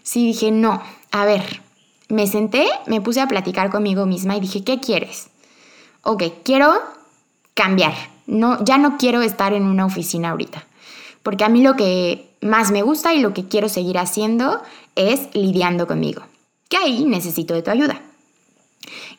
sí 0.02 0.26
dije, 0.26 0.50
no, 0.50 0.82
a 1.12 1.24
ver, 1.24 1.62
me 2.08 2.26
senté, 2.26 2.66
me 2.86 3.00
puse 3.00 3.20
a 3.20 3.28
platicar 3.28 3.70
conmigo 3.70 4.06
misma 4.06 4.36
y 4.36 4.40
dije, 4.40 4.64
¿qué 4.64 4.80
quieres? 4.80 5.28
Ok, 6.02 6.24
quiero 6.44 6.72
cambiar. 7.54 7.94
No, 8.26 8.62
ya 8.64 8.78
no 8.78 8.96
quiero 8.96 9.22
estar 9.22 9.52
en 9.52 9.64
una 9.64 9.86
oficina 9.86 10.30
ahorita. 10.30 10.64
Porque 11.22 11.44
a 11.44 11.48
mí 11.48 11.62
lo 11.62 11.76
que 11.76 12.30
más 12.40 12.70
me 12.70 12.82
gusta 12.82 13.14
y 13.14 13.20
lo 13.20 13.34
que 13.34 13.46
quiero 13.46 13.68
seguir 13.68 13.98
haciendo 13.98 14.62
es 14.96 15.28
lidiando 15.34 15.86
conmigo. 15.86 16.22
Que 16.68 16.76
ahí 16.76 17.04
necesito 17.04 17.54
de 17.54 17.62
tu 17.62 17.70
ayuda 17.70 18.00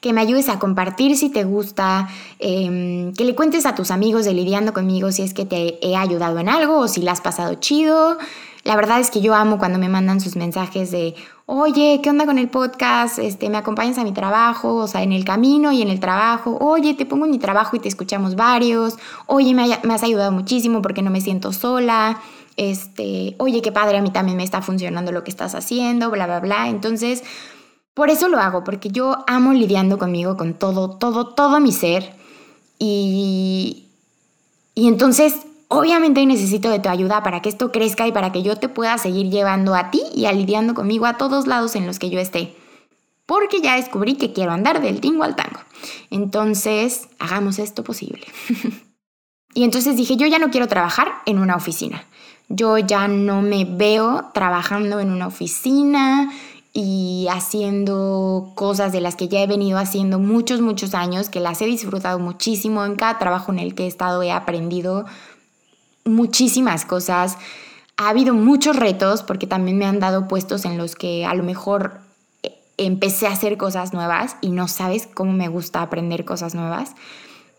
que 0.02 0.14
me 0.14 0.22
ayudes 0.22 0.50
a 0.50 0.60
compartir 0.60 1.16
si 1.16 1.30
te 1.30 1.44
gusta, 1.44 2.10
em, 2.40 3.14
que 3.14 3.24
le 3.24 3.36
cuentes 3.36 3.66
a 3.66 3.76
tus 3.76 3.92
amigos 3.92 4.26
de 4.26 4.34
lidiando 4.34 4.74
conmigo 4.74 5.12
si 5.12 5.22
es 5.22 5.34
que 5.34 5.46
te 5.46 5.78
he 5.88 5.96
ayudado 5.96 6.40
en 6.40 6.50
algo 6.50 6.80
o 6.80 6.88
si 6.88 7.02
la 7.02 7.12
has 7.12 7.22
pasado 7.22 7.56
chido. 7.56 8.18
La 8.64 8.76
verdad 8.76 9.00
es 9.00 9.10
que 9.10 9.22
yo 9.22 9.34
amo 9.34 9.58
cuando 9.58 9.80
me 9.80 9.90
mandan 9.90 10.22
sus 10.22 10.36
mensajes 10.36 10.92
de, 10.92 11.16
oye, 11.48 12.00
¿qué 12.04 12.10
onda 12.10 12.26
con 12.26 12.38
el 12.38 12.48
podcast? 12.48 13.18
Este, 13.18 13.50
me 13.50 13.58
acompañas 13.58 13.98
a 13.98 14.04
mi 14.04 14.12
trabajo, 14.12 14.76
o 14.76 14.88
sea, 14.88 15.02
en 15.02 15.14
el 15.14 15.26
camino 15.26 15.72
y 15.72 15.82
en 15.82 15.90
el 15.90 16.00
trabajo. 16.00 16.58
Oye, 16.62 16.94
te 16.94 17.06
pongo 17.06 17.26
en 17.26 17.32
mi 17.32 17.40
trabajo 17.40 17.76
y 17.76 17.80
te 17.80 17.88
escuchamos 17.88 18.36
varios. 18.36 18.98
Oye, 19.26 19.54
me, 19.56 19.68
me 19.84 19.94
has 19.94 20.04
ayudado 20.04 20.32
muchísimo 20.32 20.82
porque 20.82 21.02
no 21.02 21.10
me 21.10 21.22
siento 21.22 21.52
sola. 21.54 22.20
Este, 22.56 23.36
oye, 23.40 23.62
qué 23.62 23.72
padre, 23.72 23.98
a 23.98 24.02
mí 24.02 24.12
también 24.12 24.38
me 24.38 24.44
está 24.44 24.62
funcionando 24.62 25.12
lo 25.12 25.24
que 25.24 25.32
estás 25.32 25.56
haciendo, 25.56 26.12
bla, 26.12 26.28
bla, 26.28 26.40
bla. 26.40 26.70
Entonces, 26.70 27.24
por 27.96 28.10
eso 28.10 28.30
lo 28.30 28.40
hago, 28.40 28.64
porque 28.64 28.90
yo 28.90 29.24
amo 29.28 29.54
lidiando 29.54 29.98
conmigo, 29.98 30.38
con 30.38 30.54
todo, 30.54 30.92
todo, 30.92 31.34
todo 31.34 31.60
mi 31.60 31.72
ser. 31.72 32.14
Y, 32.78 33.88
y 34.76 34.88
entonces, 34.88 35.36
obviamente 35.72 36.26
necesito 36.26 36.70
de 36.70 36.80
tu 36.80 36.90
ayuda 36.90 37.24
para 37.24 37.42
que 37.42 37.48
esto 37.48 37.72
crezca 37.72 38.06
y 38.06 38.12
para 38.12 38.34
que 38.34 38.44
yo 38.44 38.58
te 38.58 38.68
pueda 38.68 38.98
seguir 38.98 39.30
llevando 39.30 39.74
a 39.74 39.90
ti 39.90 40.04
y 40.14 40.26
a 40.26 40.34
lidiando 40.34 40.74
conmigo 40.74 41.06
a 41.06 41.18
todos 41.18 41.48
lados 41.48 41.76
en 41.76 41.88
los 41.88 41.98
que 41.98 42.10
yo 42.10 42.20
esté. 42.20 42.54
Porque 43.26 43.62
ya 43.62 43.78
descubrí 43.78 44.16
que 44.16 44.34
quiero 44.34 44.52
andar 44.52 44.82
del 44.82 45.00
tingo 45.00 45.24
al 45.24 45.38
tango. 45.38 45.62
Entonces, 46.10 47.08
hagamos 47.20 47.58
esto 47.58 47.86
posible. 47.86 48.28
y 49.54 49.64
entonces 49.64 49.96
dije, 49.96 50.18
yo 50.18 50.28
ya 50.28 50.40
no 50.40 50.50
quiero 50.50 50.68
trabajar 50.68 51.14
en 51.26 51.40
una 51.40 51.56
oficina. 51.56 52.04
Yo 52.50 52.78
ya 52.78 53.08
no 53.08 53.42
me 53.42 53.64
veo 53.64 54.30
trabajando 54.34 55.00
en 55.00 55.10
una 55.10 55.28
oficina, 55.28 56.30
y 56.74 57.28
haciendo 57.30 58.52
cosas 58.56 58.94
de 58.94 59.02
las 59.02 59.16
que 59.16 59.28
ya 59.28 59.42
he 59.42 59.48
venido 59.48 59.78
haciendo 59.78 60.20
muchos, 60.20 60.62
muchos 60.62 60.94
años, 60.94 61.30
que 61.30 61.42
las 61.42 61.62
he 61.62 61.66
disfrutado 61.66 62.18
muchísimo. 62.18 62.86
En 62.86 62.96
cada 62.96 63.20
trabajo 63.20 63.52
en 63.52 63.60
el 63.60 63.76
que 63.76 63.84
he 63.84 63.88
estado 63.88 64.24
he 64.24 64.32
aprendido 64.32 65.06
muchísimas 66.06 66.86
cosas. 66.86 67.38
Ha 67.98 68.10
habido 68.10 68.34
muchos 68.34 68.76
retos 68.76 69.24
porque 69.24 69.48
también 69.48 69.78
me 69.78 69.86
han 69.86 70.00
dado 70.00 70.28
puestos 70.28 70.66
en 70.66 70.78
los 70.78 70.96
que 70.96 71.26
a 71.26 71.34
lo 71.34 71.44
mejor 71.44 72.00
eh, 72.44 72.60
empecé 72.78 73.28
a 73.28 73.32
hacer 73.32 73.58
cosas 73.58 73.94
nuevas 73.94 74.38
y 74.42 74.50
no 74.50 74.68
sabes 74.68 75.08
cómo 75.14 75.34
me 75.34 75.48
gusta 75.48 75.82
aprender 75.82 76.26
cosas 76.26 76.56
nuevas. 76.56 76.96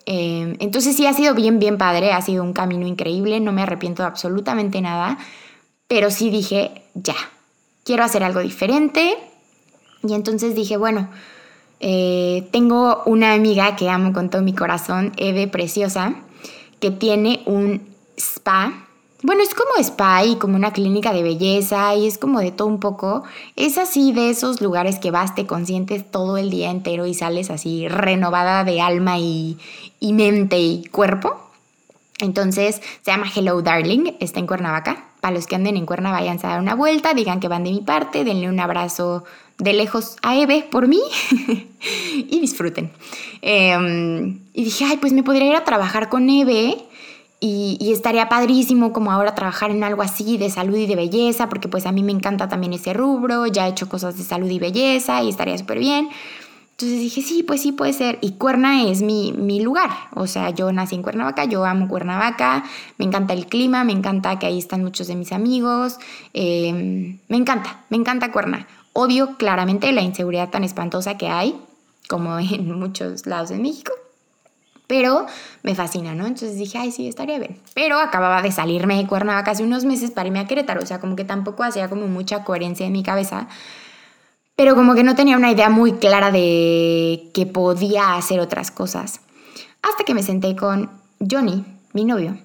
Em, 0.07 0.57
entonces 0.59 0.97
sí 0.97 1.07
ha 1.07 1.13
sido 1.13 1.35
bien, 1.35 1.59
bien 1.59 1.79
padre, 1.79 2.13
ha 2.13 2.23
sido 2.23 2.43
un 2.43 2.53
camino 2.53 2.87
increíble, 2.87 3.39
no 3.41 3.53
me 3.53 3.63
arrepiento 3.63 4.03
de 4.03 4.09
absolutamente 4.09 4.81
nada, 4.81 5.19
pero 5.87 6.11
sí 6.11 6.31
dije, 6.31 6.83
ya, 6.95 7.15
quiero 7.85 8.03
hacer 8.03 8.25
algo 8.25 8.41
diferente. 8.41 9.17
Y 10.03 10.15
entonces 10.15 10.57
dije, 10.57 10.77
bueno, 10.77 11.09
eh, 11.79 12.49
tengo 12.51 13.03
una 13.07 13.35
amiga 13.35 13.77
que 13.77 13.89
amo 13.89 14.13
con 14.13 14.31
todo 14.31 14.43
mi 14.43 14.55
corazón, 14.55 15.13
Eve 15.17 15.47
Preciosa, 15.47 16.15
que 16.81 16.91
tiene 16.91 17.43
un 17.47 17.92
spa. 18.17 18.87
Bueno, 19.23 19.43
es 19.43 19.55
como 19.55 19.71
spa 19.79 20.25
y 20.25 20.37
como 20.37 20.57
una 20.57 20.73
clínica 20.73 21.13
de 21.13 21.23
belleza 21.23 21.95
y 21.95 22.07
es 22.07 22.19
como 22.19 22.41
de 22.41 22.51
todo 22.51 22.69
un 22.69 22.81
poco. 22.81 23.23
Es 23.55 23.79
así 23.79 24.13
de 24.13 24.31
esos 24.31 24.61
lugares 24.61 24.99
que 24.99 25.13
vas, 25.13 25.35
te 25.35 25.47
consientes 25.47 26.11
todo 26.11 26.39
el 26.39 26.51
día 26.51 26.71
entero 26.71 27.07
y 27.07 27.15
sales 27.15 27.51
así 27.51 27.87
renovada 27.89 28.65
de 28.65 28.81
alma 28.81 29.19
y, 29.19 29.59
y 30.01 30.13
mente 30.13 30.59
y 30.59 30.85
cuerpo. 30.87 31.39
Entonces 32.19 32.81
se 33.03 33.11
llama 33.11 33.31
Hello 33.35 33.63
Darling, 33.63 34.15
está 34.21 34.41
en 34.41 34.47
Cuernavaca. 34.47 35.09
Para 35.21 35.35
los 35.37 35.47
que 35.47 35.55
anden 35.55 35.77
en 35.77 35.87
Cuerna, 35.87 36.11
váyanse 36.11 36.49
a 36.49 36.51
dar 36.51 36.61
una 36.61 36.75
vuelta, 36.75 37.15
digan 37.15 37.39
que 37.39 37.47
van 37.47 37.63
de 37.63 37.71
mi 37.71 37.81
parte, 37.81 38.25
denle 38.25 38.49
un 38.49 38.59
abrazo 38.59 39.23
de 39.59 39.73
lejos 39.73 40.17
a 40.23 40.37
Eve 40.37 40.67
por 40.69 40.89
mí 40.89 41.01
y 42.17 42.41
disfruten. 42.41 42.91
Em, 43.41 44.41
y 44.53 44.65
dije, 44.65 44.85
ay, 44.85 44.97
pues 44.97 45.13
me 45.13 45.23
podría 45.23 45.47
ir 45.47 45.55
a 45.55 45.65
trabajar 45.65 46.09
con 46.09 46.29
Eve 46.29 46.77
y, 47.45 47.93
estaría 47.93 48.29
padrísimo 48.29 48.93
como 48.93 49.11
ahora 49.11 49.35
trabajar 49.35 49.73
en 49.73 49.83
algo 49.83 50.03
así 50.03 50.39
de 50.39 50.49
salud 50.49 50.77
y 50.77 50.87
de 50.87 50.95
belleza, 50.95 51.49
porque 51.49 51.69
pues 51.69 51.87
a 51.87 51.93
mí 51.93 52.05
me 52.05 52.13
encanta 52.13 52.49
también 52.49 52.73
ese 52.73 52.93
rubro, 52.93 53.49
ya 53.49 53.67
he 53.67 53.71
hecho 53.71 53.89
cosas 53.89 54.17
de 54.17 54.23
salud 54.23 54.49
y 54.49 54.61
belleza 54.61 55.25
y 55.25 55.29
estaría 55.29 55.59
súper 55.59 55.81
bien. 55.81 56.09
Entonces 56.71 57.01
dije, 57.01 57.21
sí, 57.21 57.43
pues 57.43 57.61
sí 57.61 57.73
puede 57.73 57.95
ser. 57.95 58.19
Y 58.21 58.33
Cuerna 58.33 58.85
es 58.85 59.03
mi, 59.03 59.33
mi, 59.33 59.61
lugar. 59.61 59.91
O 60.15 60.29
sea, 60.29 60.51
yo 60.51 60.71
nací 60.73 60.95
en 60.95 61.03
Cuernavaca, 61.03 61.45
yo 61.45 61.65
amo 61.65 61.89
Cuernavaca, 61.89 62.63
me 62.97 63.07
encanta 63.07 63.35
el 63.35 63.47
clima, 63.47 63.83
me 63.83 63.93
encanta 63.93 64.39
que 64.39 64.47
ahí 64.47 64.59
están 64.59 64.85
muchos 64.85 65.09
de 65.09 65.17
mis 65.17 65.33
amigos. 65.33 65.99
Em, 66.35 67.19
me 67.29 67.37
encanta, 67.37 67.81
me 67.91 67.97
encanta 67.97 68.31
Cuerna. 68.31 68.69
Odio 68.93 69.37
claramente 69.37 69.91
la 69.91 70.03
inseguridad 70.03 70.51
tan 70.51 70.63
espantosa 70.63 71.19
que 71.19 71.29
hay, 71.29 71.57
como 72.09 72.39
en 72.39 72.71
muchos 72.79 73.27
lados 73.27 73.49
de 73.49 73.59
México. 73.59 73.93
Pero 74.93 75.25
me 75.63 75.75
fascina, 75.75 76.15
¿no? 76.15 76.27
Entonces 76.27 76.59
dije, 76.59 76.77
ay, 76.77 76.93
sí, 76.93 77.09
estaría 77.09 77.39
bien. 77.39 77.59
Pero 77.73 77.99
acababa 77.99 78.43
de 78.43 78.53
salirme 78.53 78.99
de 78.99 79.07
Cuernavaca 79.07 79.53
hace 79.53 79.63
unos 79.63 79.87
meses 79.87 80.11
para 80.11 80.27
irme 80.27 80.41
a 80.41 80.47
Querétaro. 80.47 80.83
O 80.83 80.87
sea, 80.87 81.01
como 81.01 81.17
que 81.17 81.25
tampoco 81.25 81.63
hacía 81.63 81.89
como 81.89 82.09
mucha 82.09 82.45
coherencia 82.45 82.85
en 82.85 82.93
mi 82.93 83.03
cabeza 83.03 83.49
pero 84.55 84.75
como 84.75 84.95
que 84.95 85.03
no 85.03 85.15
tenía 85.15 85.37
una 85.37 85.51
idea 85.51 85.71
muy 85.71 85.93
clara 85.95 86.31
de 86.31 87.31
que 87.33 87.47
podía 87.47 88.17
hacer 88.17 88.39
otras 88.39 88.71
cosas. 88.71 89.21
Hasta 89.83 90.05
que 90.05 90.15
me 90.15 90.23
senté 90.23 90.55
con 90.55 90.91
Johnny, 91.19 91.65
mi 91.95 92.05
novio, 92.05 92.39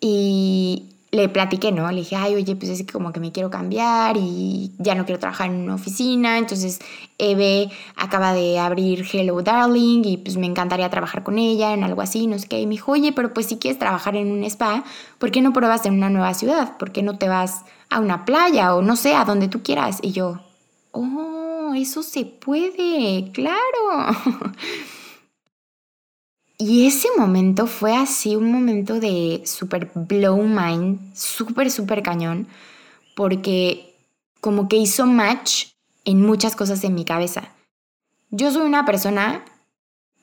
y 0.00 0.95
le 1.16 1.28
platiqué, 1.28 1.72
¿no? 1.72 1.90
Le 1.90 1.98
dije, 1.98 2.16
ay, 2.16 2.34
oye, 2.34 2.54
pues 2.56 2.70
es 2.70 2.82
que 2.84 2.92
como 2.92 3.12
que 3.12 3.20
me 3.20 3.32
quiero 3.32 3.50
cambiar 3.50 4.16
y 4.16 4.72
ya 4.78 4.94
no 4.94 5.04
quiero 5.04 5.18
trabajar 5.18 5.48
en 5.50 5.56
una 5.56 5.74
oficina. 5.74 6.38
Entonces, 6.38 6.78
Eve 7.18 7.70
acaba 7.96 8.32
de 8.32 8.58
abrir 8.58 9.04
Hello 9.10 9.40
Darling 9.42 10.02
y 10.04 10.16
pues 10.18 10.36
me 10.36 10.46
encantaría 10.46 10.90
trabajar 10.90 11.22
con 11.22 11.38
ella 11.38 11.72
en 11.72 11.84
algo 11.84 12.02
así, 12.02 12.26
no 12.26 12.38
sé 12.38 12.46
qué. 12.48 12.60
Y 12.60 12.66
me 12.66 12.72
dijo, 12.72 12.92
oye, 12.92 13.12
pero 13.12 13.32
pues 13.32 13.46
si 13.46 13.56
quieres 13.56 13.78
trabajar 13.78 14.16
en 14.16 14.30
un 14.30 14.44
spa, 14.44 14.84
¿por 15.18 15.30
qué 15.30 15.40
no 15.40 15.52
pruebas 15.52 15.86
en 15.86 15.94
una 15.94 16.10
nueva 16.10 16.34
ciudad? 16.34 16.76
¿Por 16.78 16.92
qué 16.92 17.02
no 17.02 17.18
te 17.18 17.28
vas 17.28 17.64
a 17.90 18.00
una 18.00 18.24
playa 18.24 18.74
o 18.74 18.82
no 18.82 18.96
sé, 18.96 19.14
a 19.14 19.24
donde 19.24 19.48
tú 19.48 19.62
quieras? 19.62 19.98
Y 20.02 20.12
yo, 20.12 20.40
oh, 20.92 21.72
eso 21.74 22.02
se 22.02 22.24
puede, 22.24 23.30
claro. 23.32 23.56
Y 26.58 26.86
ese 26.86 27.08
momento 27.18 27.66
fue 27.66 27.94
así 27.94 28.34
un 28.34 28.50
momento 28.50 28.98
de 28.98 29.42
super 29.44 29.90
blow 29.94 30.42
mind, 30.42 31.14
súper, 31.14 31.70
súper 31.70 32.02
cañón, 32.02 32.46
porque 33.14 33.94
como 34.40 34.68
que 34.68 34.76
hizo 34.76 35.06
match 35.06 35.66
en 36.04 36.22
muchas 36.22 36.56
cosas 36.56 36.82
en 36.84 36.94
mi 36.94 37.04
cabeza. 37.04 37.50
Yo 38.30 38.50
soy 38.50 38.62
una 38.62 38.86
persona 38.86 39.44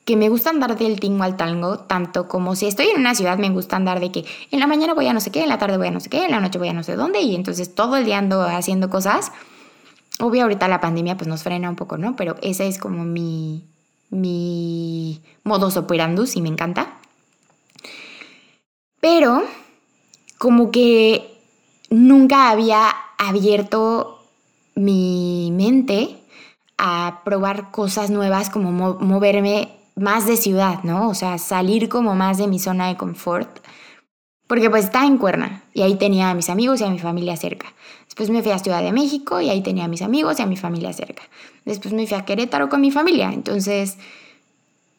que 0.04 0.16
me 0.16 0.28
gusta 0.28 0.50
andar 0.50 0.76
del 0.76 1.00
tingo 1.00 1.22
al 1.22 1.36
tango, 1.36 1.78
tanto 1.78 2.28
como 2.28 2.56
si 2.56 2.66
estoy 2.66 2.88
en 2.88 3.00
una 3.00 3.14
ciudad 3.14 3.38
me 3.38 3.50
gusta 3.50 3.76
andar 3.76 4.00
de 4.00 4.10
que 4.10 4.24
en 4.50 4.60
la 4.60 4.66
mañana 4.66 4.92
voy 4.92 5.06
a 5.06 5.12
no 5.12 5.20
sé 5.20 5.30
qué, 5.30 5.44
en 5.44 5.48
la 5.48 5.58
tarde 5.58 5.78
voy 5.78 5.86
a 5.86 5.90
no 5.92 6.00
sé 6.00 6.10
qué, 6.10 6.24
en 6.24 6.32
la 6.32 6.40
noche 6.40 6.58
voy 6.58 6.68
a 6.68 6.72
no 6.72 6.82
sé 6.82 6.96
dónde, 6.96 7.20
y 7.20 7.34
entonces 7.34 7.74
todo 7.74 7.96
el 7.96 8.04
día 8.04 8.18
ando 8.18 8.42
haciendo 8.42 8.90
cosas. 8.90 9.32
Obvio 10.18 10.42
ahorita 10.42 10.68
la 10.68 10.80
pandemia 10.80 11.16
pues 11.16 11.28
nos 11.28 11.42
frena 11.42 11.70
un 11.70 11.76
poco, 11.76 11.96
¿no? 11.96 12.16
Pero 12.16 12.36
esa 12.42 12.64
es 12.64 12.78
como 12.78 13.04
mi, 13.04 13.64
mi 14.10 15.20
modus 15.44 15.76
operandus 15.76 16.36
y 16.36 16.42
me 16.42 16.48
encanta. 16.48 16.98
Pero 19.00 19.42
como 20.38 20.70
que 20.70 21.38
nunca 21.90 22.50
había 22.50 22.90
abierto 23.18 24.26
mi 24.74 25.50
mente 25.52 26.18
a 26.78 27.20
probar 27.24 27.70
cosas 27.70 28.10
nuevas 28.10 28.50
como 28.50 28.72
moverme 28.72 29.68
más 29.94 30.26
de 30.26 30.36
ciudad, 30.36 30.82
¿no? 30.82 31.08
O 31.08 31.14
sea, 31.14 31.38
salir 31.38 31.88
como 31.88 32.14
más 32.14 32.38
de 32.38 32.48
mi 32.48 32.58
zona 32.58 32.88
de 32.88 32.96
confort. 32.96 33.60
Porque 34.46 34.68
pues 34.68 34.86
estaba 34.86 35.06
en 35.06 35.16
Cuerna 35.16 35.62
y 35.72 35.82
ahí 35.82 35.94
tenía 35.96 36.30
a 36.30 36.34
mis 36.34 36.50
amigos 36.50 36.80
y 36.80 36.84
a 36.84 36.90
mi 36.90 36.98
familia 36.98 37.36
cerca. 37.36 37.72
Después 38.06 38.28
me 38.28 38.42
fui 38.42 38.52
a 38.52 38.58
Ciudad 38.58 38.82
de 38.82 38.92
México 38.92 39.40
y 39.40 39.48
ahí 39.48 39.62
tenía 39.62 39.84
a 39.84 39.88
mis 39.88 40.02
amigos 40.02 40.38
y 40.38 40.42
a 40.42 40.46
mi 40.46 40.56
familia 40.56 40.92
cerca. 40.92 41.22
Después 41.64 41.94
me 41.94 42.06
fui 42.06 42.16
a 42.16 42.24
Querétaro 42.24 42.68
con 42.68 42.80
mi 42.80 42.90
familia. 42.90 43.32
Entonces, 43.32 43.96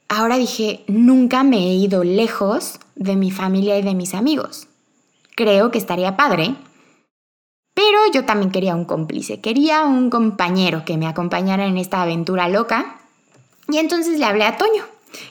ahora 0.09 0.37
dije, 0.37 0.83
nunca 0.87 1.43
me 1.43 1.57
he 1.57 1.73
ido 1.75 2.03
lejos 2.03 2.79
de 2.95 3.15
mi 3.15 3.31
familia 3.31 3.77
y 3.77 3.81
de 3.81 3.95
mis 3.95 4.13
amigos. 4.13 4.67
Creo 5.35 5.71
que 5.71 5.77
estaría 5.77 6.17
padre. 6.17 6.55
Pero 7.73 7.99
yo 8.13 8.23
también 8.23 8.51
quería 8.51 8.75
un 8.75 8.85
cómplice, 8.85 9.41
quería 9.41 9.83
un 9.83 10.09
compañero 10.09 10.85
que 10.85 10.97
me 10.97 11.07
acompañara 11.07 11.65
en 11.65 11.77
esta 11.77 12.01
aventura 12.01 12.47
loca. 12.47 13.01
Y 13.67 13.77
entonces 13.77 14.17
le 14.17 14.25
hablé 14.25 14.45
a 14.45 14.55
Toño, 14.55 14.85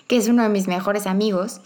que 0.07 0.19
es 0.19 0.29
uno 0.29 0.43
de 0.43 0.51
mis 0.51 0.69
mejores 0.69 1.07
amigos 1.07 1.61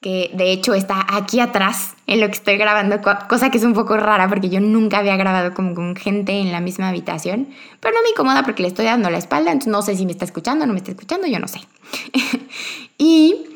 que 0.00 0.30
de 0.34 0.52
hecho 0.52 0.74
está 0.74 1.06
aquí 1.08 1.40
atrás 1.40 1.94
en 2.06 2.20
lo 2.20 2.26
que 2.26 2.34
estoy 2.34 2.56
grabando, 2.56 3.00
cosa 3.28 3.50
que 3.50 3.58
es 3.58 3.64
un 3.64 3.72
poco 3.72 3.96
rara 3.96 4.28
porque 4.28 4.48
yo 4.48 4.60
nunca 4.60 4.98
había 4.98 5.16
grabado 5.16 5.54
como 5.54 5.74
con 5.74 5.96
gente 5.96 6.32
en 6.32 6.52
la 6.52 6.60
misma 6.60 6.90
habitación, 6.90 7.48
pero 7.80 7.94
no 7.94 8.02
me 8.02 8.10
incomoda 8.10 8.42
porque 8.42 8.62
le 8.62 8.68
estoy 8.68 8.84
dando 8.84 9.10
la 9.10 9.18
espalda, 9.18 9.52
entonces 9.52 9.72
no 9.72 9.82
sé 9.82 9.96
si 9.96 10.06
me 10.06 10.12
está 10.12 10.24
escuchando 10.24 10.66
no 10.66 10.72
me 10.72 10.78
está 10.78 10.90
escuchando, 10.90 11.26
yo 11.26 11.38
no 11.38 11.48
sé. 11.48 11.60
y 12.98 13.46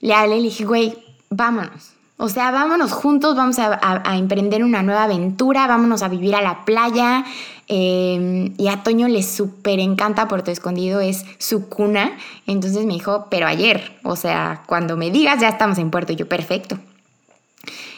le 0.00 0.14
hablé 0.14 0.38
y 0.38 0.42
dije, 0.44 0.64
güey, 0.64 0.96
vámonos. 1.30 1.92
O 2.18 2.30
sea, 2.30 2.50
vámonos 2.50 2.92
juntos, 2.92 3.36
vamos 3.36 3.58
a, 3.58 4.16
emprender 4.16 4.64
una 4.64 4.82
nueva 4.82 5.04
aventura, 5.04 5.66
vámonos 5.66 6.02
a 6.02 6.08
vivir 6.08 6.34
a 6.34 6.40
la 6.40 6.64
playa. 6.64 7.24
Em, 7.68 8.54
y 8.56 8.68
a 8.68 8.82
Toño 8.82 9.08
le 9.08 9.22
súper 9.22 9.80
encanta 9.80 10.28
Puerto 10.28 10.50
Escondido, 10.50 11.00
es 11.00 11.26
su 11.38 11.68
cuna. 11.68 12.16
Entonces 12.46 12.86
me 12.86 12.94
dijo, 12.94 13.26
pero 13.30 13.46
ayer, 13.46 13.98
o 14.02 14.16
sea, 14.16 14.62
cuando 14.66 14.96
me 14.96 15.10
digas 15.10 15.40
ya 15.40 15.48
estamos 15.48 15.76
en 15.78 15.90
Puerto, 15.90 16.14
yo 16.14 16.26
perfecto. 16.26 16.78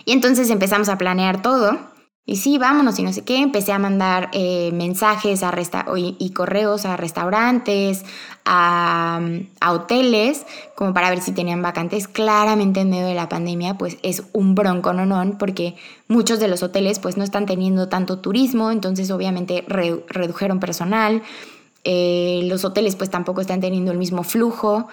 Y 0.05 0.13
entonces 0.13 0.51
empezamos 0.51 0.89
a 0.89 0.99
planear 0.99 1.41
todo. 1.41 1.79
Y 2.29 2.37
sí, 2.37 2.59
vámonos 2.59 2.99
y 2.99 3.03
no 3.03 3.13
sé 3.15 3.23
qué. 3.23 3.39
Empecé 3.39 3.73
a 3.73 3.79
mandar 3.79 4.29
eh, 4.35 4.69
mensajes 4.75 5.43
a 5.43 5.51
y, 5.97 6.31
correos 6.33 6.85
a 6.85 6.99
restaurantes, 6.99 8.05
a, 8.45 9.19
hoteles, 9.67 10.45
como 10.75 10.93
para 10.93 11.09
ver 11.09 11.23
si 11.23 11.33
tenían 11.33 11.63
vacantes. 11.63 12.07
Claramente 12.07 12.81
en 12.81 12.91
medio 12.91 13.07
de 13.07 13.15
la 13.15 13.31
pandemia, 13.31 13.79
pues 13.79 13.97
es 14.03 14.25
un 14.35 14.55
bronco 14.55 14.93
no 14.93 15.39
porque 15.39 15.77
muchos 16.07 16.39
de 16.39 16.49
los 16.49 16.63
hoteles 16.63 16.99
pues 16.99 17.17
no 17.17 17.25
están 17.25 17.47
teniendo 17.47 17.89
tanto 17.89 18.19
turismo, 18.19 18.73
entonces 18.73 19.11
obviamente 19.11 19.65
redujeron 19.67 20.61
personal. 20.61 21.23
Eh, 21.85 22.43
los 22.45 22.63
hoteles 22.63 22.95
pues 22.95 23.09
tampoco 23.09 23.41
están 23.41 23.63
teniendo 23.63 23.91
el 23.91 23.97
mismo 23.97 24.23
flujo. 24.23 24.87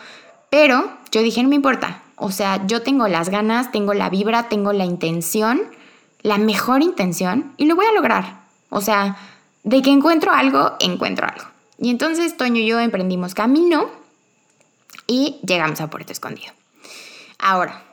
Pero 0.50 0.90
yo 1.12 1.22
dije, 1.22 1.44
no 1.44 1.50
me 1.50 1.56
importa. 1.56 2.02
O 2.16 2.32
sea, 2.32 2.66
yo 2.66 2.82
tengo 2.82 3.10
las 3.10 3.28
ganas, 3.28 3.74
tengo 3.74 3.94
la 3.94 4.10
vibra, 4.10 4.48
tengo 4.48 4.72
la 4.72 4.86
intención 4.86 5.60
la 6.26 6.40
mejor 6.40 6.82
intención 6.82 7.54
y 7.56 7.66
lo 7.66 7.76
voy 7.76 7.86
a 7.86 7.92
lograr. 7.92 8.42
O 8.72 8.82
sea, 8.82 9.16
de 9.64 9.84
que 9.84 9.92
encuentro 9.92 10.32
algo, 10.32 10.74
encuentro 10.80 11.28
algo. 11.28 11.46
Y 11.78 11.92
entonces 11.92 12.36
Toño 12.36 12.62
y 12.62 12.66
yo 12.66 12.80
emprendimos 12.80 13.36
camino 13.36 13.92
y 15.06 15.38
llegamos 15.46 15.82
a 15.82 15.90
Puerto 15.92 16.12
Escondido. 16.12 16.52
Ahora, 17.38 17.84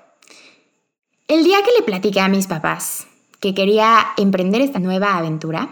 el 1.29 1.45
día 1.45 1.59
que 1.63 1.73
le 1.79 1.85
platiqué 1.85 2.21
a 2.21 2.29
mis 2.29 2.47
papás 2.47 3.07
que 3.39 3.53
quería 3.53 4.07
emprender 4.17 4.63
esta 4.63 4.79
nueva 4.79 5.19
aventura, 5.19 5.69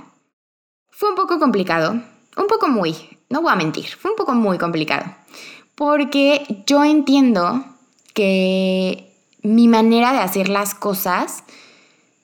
fue 0.90 1.08
un 1.08 1.14
poco 1.14 1.38
complicado, 1.38 1.92
un 1.92 2.46
poco 2.46 2.68
muy, 2.68 2.94
no 3.30 3.40
voy 3.40 3.52
a 3.52 3.56
mentir, 3.56 3.86
fue 3.86 4.10
un 4.10 4.18
poco 4.18 4.34
muy 4.34 4.58
complicado, 4.58 5.06
porque 5.76 6.62
yo 6.66 6.84
entiendo 6.84 7.64
que 8.12 9.14
mi 9.42 9.66
manera 9.66 10.12
de 10.12 10.18
hacer 10.18 10.50
las 10.50 10.74
cosas 10.74 11.44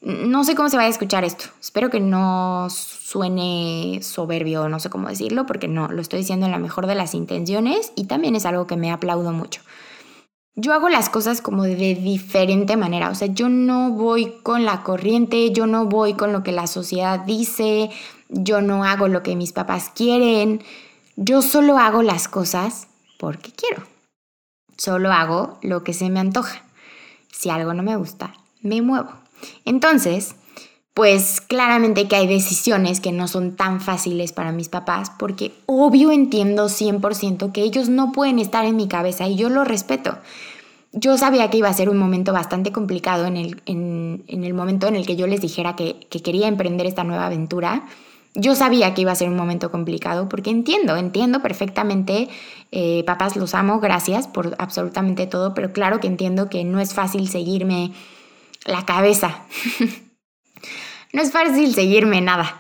no 0.07 0.45
sé 0.45 0.55
cómo 0.55 0.69
se 0.69 0.77
va 0.77 0.85
a 0.85 0.89
escuchar 0.89 1.25
esto. 1.25 1.47
Espero 1.61 1.91
que 1.91 1.99
no 1.99 2.69
suene 2.71 3.99
soberbio, 4.03 4.69
no 4.69 4.79
sé 4.79 4.89
cómo 4.89 5.09
decirlo, 5.09 5.47
porque 5.47 5.67
no, 5.67 5.89
lo 5.89 6.01
estoy 6.01 6.21
diciendo 6.21 6.47
en 6.47 6.53
la 6.53 6.61
mejor 6.61 6.87
de 6.87 6.95
las 6.95 7.13
intenciones 7.13 7.93
y 7.97 8.05
también 8.05 8.37
es 8.37 8.47
algo 8.47 8.69
que 8.69 8.77
me 8.77 8.93
aplaudo 8.93 9.33
mucho. 9.33 9.63
Yo 10.55 10.73
hago 10.73 10.89
las 10.89 11.11
cosas 11.11 11.43
como 11.43 11.65
de 11.65 11.97
diferente 11.97 12.77
manera, 12.77 13.11
o 13.11 13.17
sea, 13.17 13.27
yo 13.27 13.49
no 13.49 13.91
voy 13.91 14.33
con 14.45 14.65
la 14.65 14.85
corriente, 14.85 15.51
yo 15.51 15.67
no 15.67 15.87
voy 15.87 16.15
con 16.15 16.33
lo 16.33 16.45
que 16.45 16.53
la 16.53 16.69
sociedad 16.69 17.19
dice, 17.19 17.91
yo 18.29 18.63
no 18.63 18.85
hago 18.85 19.09
lo 19.09 19.25
que 19.25 19.35
mis 19.35 19.53
papás 19.53 19.91
quieren, 19.93 20.63
yo 21.17 21.43
solo 21.43 21.79
hago 21.79 22.03
las 22.03 22.29
cosas 22.29 22.87
porque 23.19 23.51
quiero. 23.51 23.83
Solo 24.77 25.11
hago 25.13 25.59
lo 25.63 25.83
que 25.83 25.93
se 25.93 26.11
me 26.11 26.21
antoja. 26.21 26.63
Si 27.33 27.51
algo 27.51 27.75
no 27.75 27.83
me 27.83 27.97
gusta, 27.97 28.35
me 28.63 28.81
muevo. 28.83 29.26
Entonces, 29.65 30.35
pues 30.97 31.43
claramente 31.43 32.09
que 32.09 32.17
hay 32.17 32.27
decisiones 32.27 33.01
que 33.01 33.13
no 33.13 33.29
son 33.29 33.55
tan 33.55 33.83
fáciles 33.83 34.33
para 34.33 34.51
mis 34.51 34.71
papás 34.71 35.13
porque 35.19 35.53
obvio 35.67 36.11
entiendo 36.11 36.71
100% 36.71 37.53
que 37.53 37.61
ellos 37.61 37.91
no 37.91 38.13
pueden 38.13 38.39
estar 38.39 38.65
en 38.65 38.77
mi 38.77 38.89
cabeza 38.89 39.29
y 39.29 39.37
yo 39.37 39.51
lo 39.51 39.63
respeto. 39.63 40.17
Yo 40.95 41.19
sabía 41.19 41.51
que 41.51 41.59
iba 41.59 41.69
a 41.69 41.75
ser 41.75 41.91
un 41.91 41.99
momento 41.99 42.33
bastante 42.33 42.73
complicado 42.73 43.27
en 43.27 43.37
el, 43.37 43.61
en, 43.67 44.25
el 44.27 44.55
momento 44.55 44.87
en 44.87 44.97
el 44.97 45.05
que 45.05 45.17
yo 45.17 45.27
les 45.27 45.43
dijera 45.43 45.77
que, 45.77 46.07
quería 46.09 46.49
emprender 46.49 46.87
esta 46.87 47.05
nueva 47.05 47.27
aventura. 47.27 47.85
Yo 48.35 48.55
sabía 48.55 48.95
que 48.95 49.03
iba 49.03 49.13
a 49.13 49.17
ser 49.17 49.29
un 49.29 49.37
momento 49.37 49.71
complicado 49.71 50.31
porque 50.31 50.49
entiendo, 50.49 50.97
entiendo 50.97 51.43
perfectamente, 51.43 52.31
eh, 52.73 53.05
papás 53.05 53.37
los 53.37 53.53
amo, 53.53 53.81
gracias 53.81 54.29
por 54.29 54.57
absolutamente 54.59 55.27
todo, 55.27 55.53
pero 55.53 55.75
claro 55.75 56.01
que 56.01 56.07
entiendo 56.07 56.49
que 56.49 56.65
no 56.65 56.81
es 56.81 56.95
fácil 56.95 57.29
seguirme 57.29 57.93
la 58.65 58.85
cabeza. 58.85 59.45
no 61.13 61.23
es 61.23 61.33
fácil 61.33 61.75
seguirme 61.75 62.21
nada. 62.21 62.59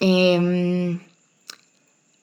Em, 0.00 1.00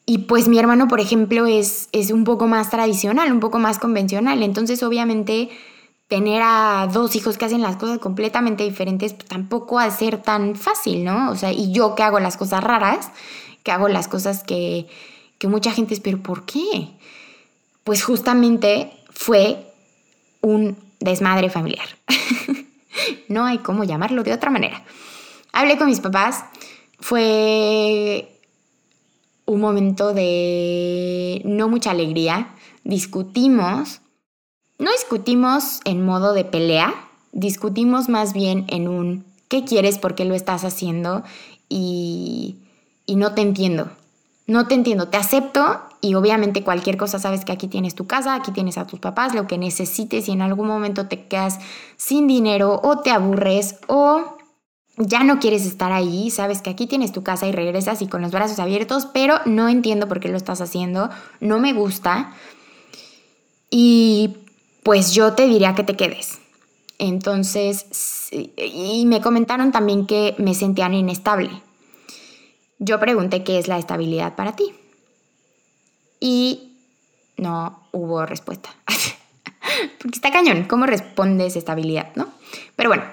y 0.05 0.17
pues 0.19 0.47
mi 0.47 0.59
hermano, 0.59 0.87
por 0.87 0.99
ejemplo, 0.99 1.45
es, 1.45 1.89
es 1.91 2.11
un 2.11 2.23
poco 2.23 2.47
más 2.47 2.69
tradicional, 2.69 3.31
un 3.31 3.39
poco 3.39 3.59
más 3.59 3.79
convencional. 3.79 4.43
Entonces, 4.43 4.83
obviamente, 4.83 5.49
tener 6.07 6.41
a 6.43 6.87
dos 6.91 7.15
hijos 7.15 7.37
que 7.37 7.45
hacen 7.45 7.61
las 7.61 7.77
cosas 7.77 7.99
completamente 7.99 8.63
diferentes 8.63 9.13
pues, 9.13 9.27
tampoco 9.27 9.75
va 9.75 9.85
a 9.85 9.91
ser 9.91 10.21
tan 10.21 10.55
fácil, 10.55 11.03
¿no? 11.03 11.31
O 11.31 11.35
sea, 11.35 11.51
y 11.51 11.71
yo 11.71 11.95
que 11.95 12.03
hago 12.03 12.19
las 12.19 12.37
cosas 12.37 12.63
raras, 12.63 13.11
que 13.63 13.71
hago 13.71 13.87
las 13.87 14.07
cosas 14.07 14.43
que, 14.43 14.87
que 15.39 15.47
mucha 15.47 15.71
gente 15.71 15.93
es, 15.93 16.01
pero 16.01 16.21
¿por 16.21 16.45
qué? 16.45 16.89
Pues 17.83 18.03
justamente 18.03 18.91
fue 19.09 19.73
un 20.41 20.77
desmadre 20.99 21.49
familiar. 21.49 21.87
no 23.27 23.45
hay 23.45 23.59
cómo 23.59 23.83
llamarlo 23.83 24.23
de 24.23 24.33
otra 24.33 24.49
manera. 24.49 24.83
Hablé 25.51 25.77
con 25.77 25.87
mis 25.87 25.99
papás, 25.99 26.45
fue 26.99 28.39
un 29.45 29.59
momento 29.59 30.13
de 30.13 31.41
no 31.45 31.69
mucha 31.69 31.91
alegría, 31.91 32.53
discutimos, 32.83 34.01
no 34.79 34.91
discutimos 34.91 35.79
en 35.85 36.05
modo 36.05 36.33
de 36.33 36.45
pelea, 36.45 36.93
discutimos 37.31 38.09
más 38.09 38.33
bien 38.33 38.65
en 38.69 38.87
un 38.87 39.25
qué 39.47 39.63
quieres, 39.65 39.97
por 39.97 40.15
qué 40.15 40.25
lo 40.25 40.33
estás 40.33 40.63
haciendo 40.63 41.23
y, 41.69 42.57
y 43.05 43.15
no 43.15 43.33
te 43.33 43.41
entiendo. 43.41 43.89
No 44.45 44.67
te 44.67 44.75
entiendo, 44.75 45.07
te 45.07 45.17
acepto 45.17 45.81
y 46.03 46.15
obviamente 46.15 46.63
cualquier 46.63 46.97
cosa 46.97 47.17
sabes 47.17 47.45
que 47.45 47.53
aquí 47.53 47.69
tienes 47.69 47.95
tu 47.95 48.07
casa, 48.07 48.35
aquí 48.35 48.51
tienes 48.51 48.77
a 48.77 48.85
tus 48.85 48.99
papás, 48.99 49.33
lo 49.33 49.47
que 49.47 49.57
necesites 49.57 50.27
y 50.27 50.33
en 50.33 50.41
algún 50.41 50.67
momento 50.67 51.07
te 51.07 51.27
quedas 51.27 51.59
sin 51.95 52.27
dinero 52.27 52.81
o 52.83 52.99
te 52.99 53.09
aburres 53.09 53.77
o 53.87 54.35
ya 54.97 55.23
no 55.23 55.39
quieres 55.39 55.65
estar 55.65 55.93
ahí, 55.93 56.29
sabes 56.29 56.61
que 56.61 56.69
aquí 56.69 56.87
tienes 56.87 57.13
tu 57.13 57.23
casa 57.23 57.47
y 57.47 57.53
regresas 57.53 58.01
y 58.01 58.07
con 58.07 58.21
los 58.21 58.33
brazos 58.33 58.59
abiertos, 58.59 59.07
pero 59.13 59.39
no 59.45 59.69
entiendo 59.69 60.09
por 60.09 60.19
qué 60.19 60.27
lo 60.27 60.35
estás 60.35 60.59
haciendo, 60.59 61.09
no 61.39 61.59
me 61.59 61.71
gusta 61.71 62.33
y 63.69 64.35
pues 64.83 65.13
yo 65.13 65.35
te 65.35 65.47
diría 65.47 65.73
que 65.73 65.85
te 65.85 65.95
quedes. 65.95 66.39
Entonces, 66.99 68.29
y 68.57 69.05
me 69.05 69.21
comentaron 69.21 69.71
también 69.71 70.05
que 70.05 70.35
me 70.37 70.53
sentían 70.53 70.93
inestable. 70.93 71.49
Yo 72.77 72.99
pregunté 72.99 73.45
qué 73.45 73.57
es 73.57 73.69
la 73.69 73.77
estabilidad 73.77 74.35
para 74.35 74.57
ti. 74.57 74.73
Y 76.25 76.77
no 77.35 77.81
hubo 77.91 78.25
respuesta. 78.25 78.69
Porque 79.99 80.15
está 80.15 80.31
cañón, 80.31 80.63
¿cómo 80.69 80.85
respondes 80.85 81.57
estabilidad, 81.57 82.15
no? 82.15 82.29
Pero 82.77 82.89
bueno, 82.89 83.03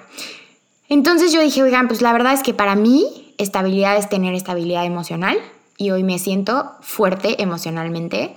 entonces 0.89 1.33
yo 1.33 1.43
dije, 1.43 1.61
oigan, 1.61 1.89
pues 1.89 2.03
la 2.03 2.13
verdad 2.13 2.35
es 2.35 2.45
que 2.45 2.55
para 2.55 2.77
mí 2.77 3.35
estabilidad 3.37 3.97
es 3.97 4.09
tener 4.09 4.33
estabilidad 4.35 4.85
emocional 4.85 5.37
y 5.77 5.91
hoy 5.91 6.05
me 6.05 6.21
siento 6.21 6.71
fuerte 6.83 7.43
emocionalmente. 7.43 8.37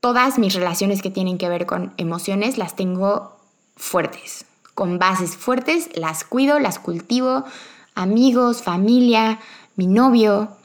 Todas 0.00 0.36
mis 0.36 0.54
relaciones 0.54 1.00
que 1.00 1.10
tienen 1.10 1.38
que 1.38 1.48
ver 1.48 1.64
con 1.64 1.94
emociones 1.96 2.58
las 2.58 2.74
tengo 2.74 3.36
fuertes, 3.76 4.46
con 4.74 4.98
bases 4.98 5.36
fuertes, 5.36 5.90
las 5.94 6.24
cuido, 6.24 6.58
las 6.58 6.80
cultivo, 6.80 7.44
amigos, 7.94 8.64
familia, 8.64 9.38
mi 9.76 9.86
novio 9.86 10.56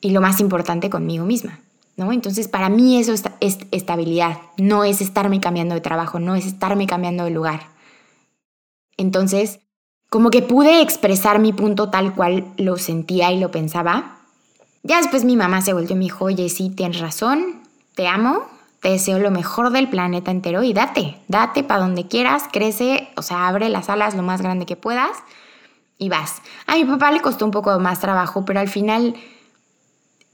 y 0.00 0.10
lo 0.10 0.20
más 0.20 0.40
importante 0.40 0.90
conmigo 0.90 1.24
misma. 1.24 1.60
Entonces, 2.10 2.48
para 2.48 2.68
mí 2.68 2.98
eso 2.98 3.12
es 3.12 3.58
estabilidad, 3.70 4.38
no 4.56 4.82
es 4.82 5.00
estarme 5.00 5.40
cambiando 5.40 5.74
de 5.74 5.80
trabajo, 5.80 6.18
no 6.18 6.34
es 6.34 6.46
estarme 6.46 6.86
cambiando 6.86 7.24
de 7.24 7.30
lugar. 7.30 7.68
Entonces, 8.96 9.60
como 10.10 10.30
que 10.30 10.42
pude 10.42 10.80
expresar 10.80 11.38
mi 11.38 11.52
punto 11.52 11.90
tal 11.90 12.14
cual 12.14 12.44
lo 12.56 12.76
sentía 12.76 13.30
y 13.32 13.38
lo 13.38 13.50
pensaba. 13.50 14.18
Ya 14.82 14.98
después 14.98 15.24
mi 15.24 15.36
mamá 15.36 15.62
se 15.62 15.72
volvió 15.72 15.92
y 15.92 15.98
me 15.98 16.04
dijo, 16.04 16.24
oye, 16.24 16.48
sí, 16.48 16.70
tienes 16.70 17.00
razón, 17.00 17.62
te 17.94 18.08
amo, 18.08 18.46
te 18.80 18.88
deseo 18.90 19.18
lo 19.20 19.30
mejor 19.30 19.70
del 19.70 19.88
planeta 19.88 20.30
entero 20.30 20.64
y 20.64 20.72
date, 20.72 21.16
date 21.28 21.62
para 21.62 21.80
donde 21.80 22.08
quieras, 22.08 22.44
crece, 22.52 23.08
o 23.16 23.22
sea, 23.22 23.46
abre 23.46 23.68
las 23.68 23.88
alas 23.88 24.16
lo 24.16 24.22
más 24.22 24.42
grande 24.42 24.66
que 24.66 24.76
puedas 24.76 25.10
y 25.98 26.08
vas. 26.08 26.42
A 26.66 26.74
mi 26.74 26.84
papá 26.84 27.12
le 27.12 27.20
costó 27.20 27.44
un 27.44 27.52
poco 27.52 27.78
más 27.78 28.00
trabajo, 28.00 28.44
pero 28.44 28.58
al 28.58 28.68
final 28.68 29.14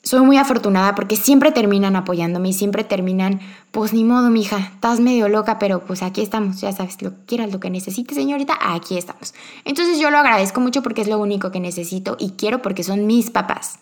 soy 0.03 0.21
muy 0.21 0.39
afortunada 0.39 0.95
porque 0.95 1.17
siempre 1.17 1.53
terminan 1.53 1.97
apoyándome 1.97 2.51
y 2.51 2.53
siempre 2.53 2.85
terminan, 2.85 3.41
pues 3.71 3.93
ni 3.93 4.05
modo, 4.05 4.31
mija, 4.31 4.59
estás 4.75 5.01
medio 5.01 5.29
loca, 5.29 5.59
pero 5.59 5.81
pues 5.81 6.03
aquí 6.03 6.23
estamos, 6.23 6.61
ya 6.61 6.73
sabes, 6.73 7.03
lo 7.03 7.11
que 7.11 7.25
quieras, 7.27 7.53
lo 7.53 7.61
que 7.61 7.71
necesites, 7.71 8.17
señorita, 8.17 8.57
aquí 8.61 8.97
estamos. 8.97 9.35
Entonces 9.65 9.99
yo 9.99 10.11
lo 10.11 10.19
agradezco 10.19 10.61
mucho 10.61 10.83
porque 10.83 11.03
es 11.03 11.09
lo 11.09 11.19
único 11.19 11.51
que 11.51 11.61
necesito 11.61 12.17
y 12.19 12.31
quiero 12.31 12.63
porque 12.63 12.85
son 12.85 13.07
mis 13.07 13.31
papás. 13.31 13.81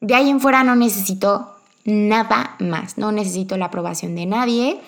De 0.00 0.14
ahí 0.14 0.28
en 0.28 0.40
fuera 0.40 0.64
no 0.64 0.74
necesito 0.74 1.52
nada 1.84 2.56
más, 2.58 2.98
no 2.98 3.12
necesito 3.12 3.56
la 3.56 3.66
aprobación 3.66 4.14
de 4.14 4.26
nadie, 4.26 4.80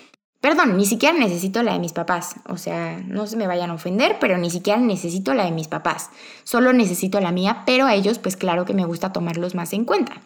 Perdón, 0.44 0.76
ni 0.76 0.84
siquiera 0.84 1.18
necesito 1.18 1.62
la 1.62 1.72
de 1.72 1.78
mis 1.78 1.94
papás. 1.94 2.34
O 2.46 2.58
sea, 2.58 3.02
no 3.08 3.26
se 3.26 3.38
me 3.38 3.46
vayan 3.46 3.70
a 3.70 3.74
ofender, 3.76 4.18
pero 4.20 4.36
ni 4.36 4.50
siquiera 4.50 4.78
necesito 4.78 5.32
la 5.32 5.46
de 5.46 5.52
mis 5.52 5.68
papás. 5.68 6.10
Solo 6.42 6.74
necesito 6.74 7.18
la 7.18 7.32
mía, 7.32 7.62
pero 7.64 7.86
a 7.86 7.94
ellos 7.94 8.18
pues 8.18 8.36
claro 8.36 8.66
que 8.66 8.74
me 8.74 8.84
gusta 8.84 9.10
tomarlos 9.10 9.54
más 9.54 9.72
en 9.72 9.86
cuenta. 9.86 10.20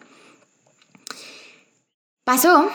Pasó 2.25 2.67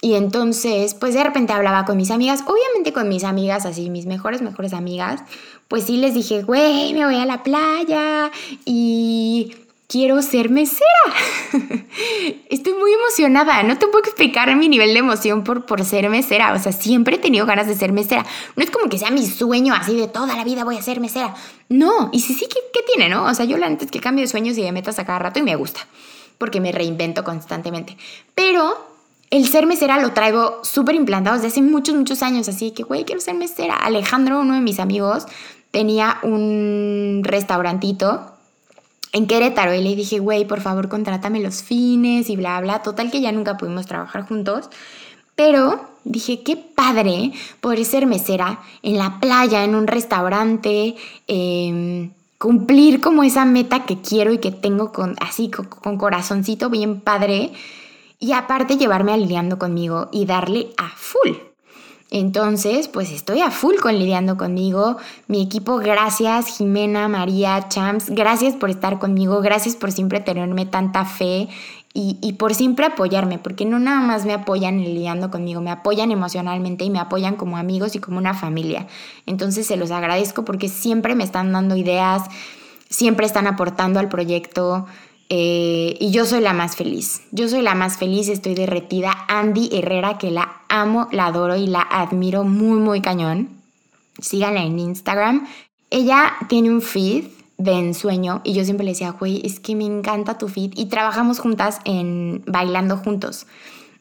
y 0.00 0.14
entonces 0.14 0.94
pues 0.94 1.14
de 1.14 1.24
repente 1.24 1.52
hablaba 1.52 1.84
con 1.84 1.96
mis 1.96 2.12
amigas, 2.12 2.44
obviamente 2.46 2.92
con 2.92 3.08
mis 3.08 3.24
amigas, 3.24 3.66
así 3.66 3.90
mis 3.90 4.06
mejores, 4.06 4.40
mejores 4.40 4.72
amigas, 4.72 5.24
pues 5.66 5.82
sí 5.82 5.96
les 5.96 6.14
dije, 6.14 6.44
güey, 6.44 6.94
me 6.94 7.04
voy 7.04 7.16
a 7.16 7.26
la 7.26 7.42
playa 7.42 8.30
y 8.64 9.52
quiero 9.88 10.20
ser 10.20 10.50
mesera. 10.50 10.84
Estoy 12.50 12.74
muy 12.74 12.92
emocionada. 12.92 13.62
No 13.62 13.78
te 13.78 13.86
puedo 13.86 14.04
explicar 14.04 14.54
mi 14.54 14.68
nivel 14.68 14.92
de 14.92 14.98
emoción 14.98 15.42
por, 15.42 15.64
por 15.64 15.84
ser 15.84 16.08
mesera. 16.10 16.52
O 16.52 16.58
sea, 16.58 16.72
siempre 16.72 17.16
he 17.16 17.18
tenido 17.18 17.46
ganas 17.46 17.66
de 17.66 17.74
ser 17.74 17.92
mesera. 17.92 18.24
No 18.54 18.62
es 18.62 18.70
como 18.70 18.88
que 18.88 18.98
sea 18.98 19.10
mi 19.10 19.26
sueño 19.26 19.74
así 19.74 19.96
de 19.96 20.06
toda 20.06 20.36
la 20.36 20.44
vida 20.44 20.62
voy 20.64 20.76
a 20.76 20.82
ser 20.82 21.00
mesera. 21.00 21.34
No. 21.70 22.10
Y 22.12 22.20
sí, 22.20 22.34
sí, 22.34 22.46
¿qué, 22.48 22.60
qué 22.72 22.80
tiene, 22.92 23.08
no? 23.08 23.24
O 23.24 23.34
sea, 23.34 23.46
yo 23.46 23.56
la 23.56 23.68
neta 23.68 23.86
es 23.86 23.90
que 23.90 24.00
cambio 24.00 24.22
de 24.22 24.28
sueños 24.28 24.56
y 24.58 24.62
de 24.62 24.72
metas 24.72 24.98
a 24.98 25.06
cada 25.06 25.18
rato 25.18 25.40
y 25.40 25.42
me 25.42 25.56
gusta. 25.56 25.80
Porque 26.36 26.60
me 26.60 26.70
reinvento 26.70 27.24
constantemente. 27.24 27.96
Pero 28.34 28.86
el 29.30 29.48
ser 29.48 29.66
mesera 29.66 29.98
lo 30.00 30.12
traigo 30.12 30.60
súper 30.64 30.96
implantado 30.96 31.36
desde 31.36 31.48
hace 31.48 31.62
muchos, 31.62 31.94
muchos 31.94 32.22
años. 32.22 32.46
Así 32.48 32.72
que, 32.72 32.82
güey, 32.82 33.06
quiero 33.06 33.22
ser 33.22 33.34
mesera. 33.34 33.74
Alejandro, 33.74 34.40
uno 34.40 34.52
de 34.52 34.60
mis 34.60 34.80
amigos, 34.80 35.26
tenía 35.70 36.18
un 36.22 37.22
restaurantito 37.24 38.37
en 39.12 39.26
Querétaro 39.26 39.74
y 39.74 39.82
le 39.82 39.96
dije, 39.96 40.18
güey, 40.18 40.46
por 40.46 40.60
favor, 40.60 40.88
contrátame 40.88 41.40
los 41.40 41.62
fines 41.62 42.28
y 42.30 42.36
bla, 42.36 42.60
bla. 42.60 42.82
Total 42.82 43.10
que 43.10 43.20
ya 43.20 43.32
nunca 43.32 43.56
pudimos 43.56 43.86
trabajar 43.86 44.26
juntos. 44.26 44.68
Pero 45.34 45.80
dije, 46.04 46.42
qué 46.42 46.56
padre 46.56 47.32
poder 47.60 47.84
ser 47.84 48.06
mesera 48.06 48.60
en 48.82 48.98
la 48.98 49.20
playa, 49.20 49.64
en 49.64 49.74
un 49.74 49.86
restaurante, 49.86 50.96
em, 51.26 52.10
cumplir 52.38 53.00
como 53.00 53.22
esa 53.22 53.44
meta 53.44 53.86
que 53.86 54.00
quiero 54.00 54.32
y 54.32 54.38
que 54.38 54.52
tengo 54.52 54.92
con, 54.92 55.16
así, 55.20 55.50
con, 55.50 55.66
con 55.66 55.96
corazoncito 55.96 56.70
bien 56.70 57.00
padre. 57.00 57.52
Y 58.20 58.32
aparte 58.32 58.76
llevarme 58.76 59.12
a 59.12 59.16
Liliando 59.16 59.58
conmigo 59.58 60.08
y 60.12 60.26
darle 60.26 60.68
a 60.76 60.88
full. 60.88 61.47
Entonces, 62.10 62.88
pues 62.88 63.12
estoy 63.12 63.40
a 63.40 63.50
full 63.50 63.76
con 63.76 63.98
lidiando 63.98 64.38
conmigo. 64.38 64.96
Mi 65.26 65.42
equipo, 65.42 65.76
gracias, 65.76 66.56
Jimena, 66.56 67.06
María, 67.08 67.68
Champs, 67.68 68.08
gracias 68.08 68.54
por 68.54 68.70
estar 68.70 68.98
conmigo, 68.98 69.42
gracias 69.42 69.76
por 69.76 69.92
siempre 69.92 70.20
tenerme 70.20 70.64
tanta 70.64 71.04
fe 71.04 71.48
y, 72.00 72.34
por 72.34 72.54
siempre 72.54 72.86
apoyarme, 72.86 73.38
porque 73.38 73.64
no 73.64 73.80
nada 73.80 74.00
más 74.00 74.24
me 74.24 74.32
apoyan 74.32 74.78
lidiando 74.78 75.32
conmigo, 75.32 75.60
me 75.60 75.72
apoyan 75.72 76.12
emocionalmente 76.12 76.84
y 76.84 76.90
me 76.90 77.00
apoyan 77.00 77.34
como 77.34 77.56
amigos 77.56 77.96
y 77.96 77.98
como 77.98 78.18
una 78.18 78.34
familia. 78.34 78.86
Entonces 79.26 79.66
se 79.66 79.76
los 79.76 79.90
agradezco 79.90 80.44
porque 80.44 80.68
siempre 80.68 81.16
me 81.16 81.24
están 81.24 81.50
dando 81.50 81.74
ideas, 81.74 82.22
siempre 82.88 83.26
están 83.26 83.48
aportando 83.48 83.98
al 83.98 84.08
proyecto. 84.08 84.86
Eh, 85.30 85.96
y 86.00 86.10
yo 86.10 86.24
soy 86.24 86.40
la 86.40 86.52
más 86.52 86.76
feliz. 86.76 87.22
Yo 87.32 87.48
soy 87.48 87.62
la 87.62 87.74
más 87.74 87.98
feliz, 87.98 88.28
estoy 88.28 88.54
derretida. 88.54 89.12
Andy 89.28 89.68
Herrera, 89.72 90.18
que 90.18 90.30
la 90.30 90.62
amo, 90.68 91.08
la 91.12 91.26
adoro 91.26 91.56
y 91.56 91.66
la 91.66 91.82
admiro 91.82 92.44
muy, 92.44 92.78
muy 92.78 93.00
cañón. 93.00 93.50
Síganla 94.20 94.62
en 94.62 94.78
Instagram. 94.78 95.46
Ella 95.90 96.32
tiene 96.48 96.70
un 96.70 96.82
feed 96.82 97.24
de 97.58 97.72
ensueño 97.72 98.40
y 98.44 98.52
yo 98.52 98.64
siempre 98.64 98.84
le 98.84 98.92
decía, 98.92 99.10
güey, 99.10 99.42
es 99.44 99.60
que 99.60 99.74
me 99.74 99.84
encanta 99.84 100.38
tu 100.38 100.48
feed 100.48 100.72
y 100.76 100.86
trabajamos 100.86 101.40
juntas 101.40 101.80
en 101.84 102.42
bailando 102.46 102.96
juntos. 102.96 103.46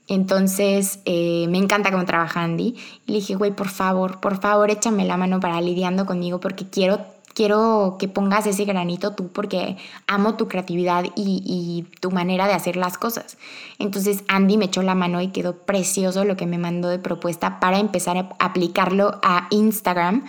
Entonces, 0.08 1.00
eh, 1.06 1.48
me 1.50 1.58
encanta 1.58 1.92
cómo 1.92 2.06
trabaja 2.06 2.42
Andy. 2.42 2.76
Y 3.06 3.12
le 3.12 3.20
dije, 3.20 3.36
güey, 3.36 3.52
por 3.52 3.68
favor, 3.68 4.20
por 4.22 4.40
favor, 4.40 4.72
échame 4.72 5.06
la 5.06 5.18
mano 5.18 5.40
para 5.40 5.60
lidiando 5.60 6.06
conmigo 6.06 6.40
porque 6.40 6.66
quiero 6.70 7.06
quiero 7.38 7.98
que 8.00 8.08
pongas 8.08 8.48
ese 8.48 8.66
granito 8.66 9.14
tú 9.14 9.28
porque 9.28 9.78
amo 10.08 10.34
tu 10.38 10.48
creatividad 10.48 11.06
y, 11.16 11.86
tu 12.02 12.10
manera 12.10 12.48
de 12.48 12.54
hacer 12.54 12.78
las 12.78 12.98
cosas. 12.98 13.38
Entonces 13.78 14.24
Andy 14.28 14.58
me 14.58 14.66
echó 14.66 14.82
la 14.82 14.96
mano 14.96 15.22
y 15.22 15.28
quedó 15.28 15.56
precioso 15.56 16.26
lo 16.26 16.36
que 16.36 16.48
me 16.48 16.58
mandó 16.58 16.90
de 16.90 16.98
propuesta 16.98 17.60
para 17.60 17.78
empezar 17.78 18.18
a 18.18 18.30
aplicarlo 18.40 19.20
a 19.22 19.46
Instagram. 19.52 20.26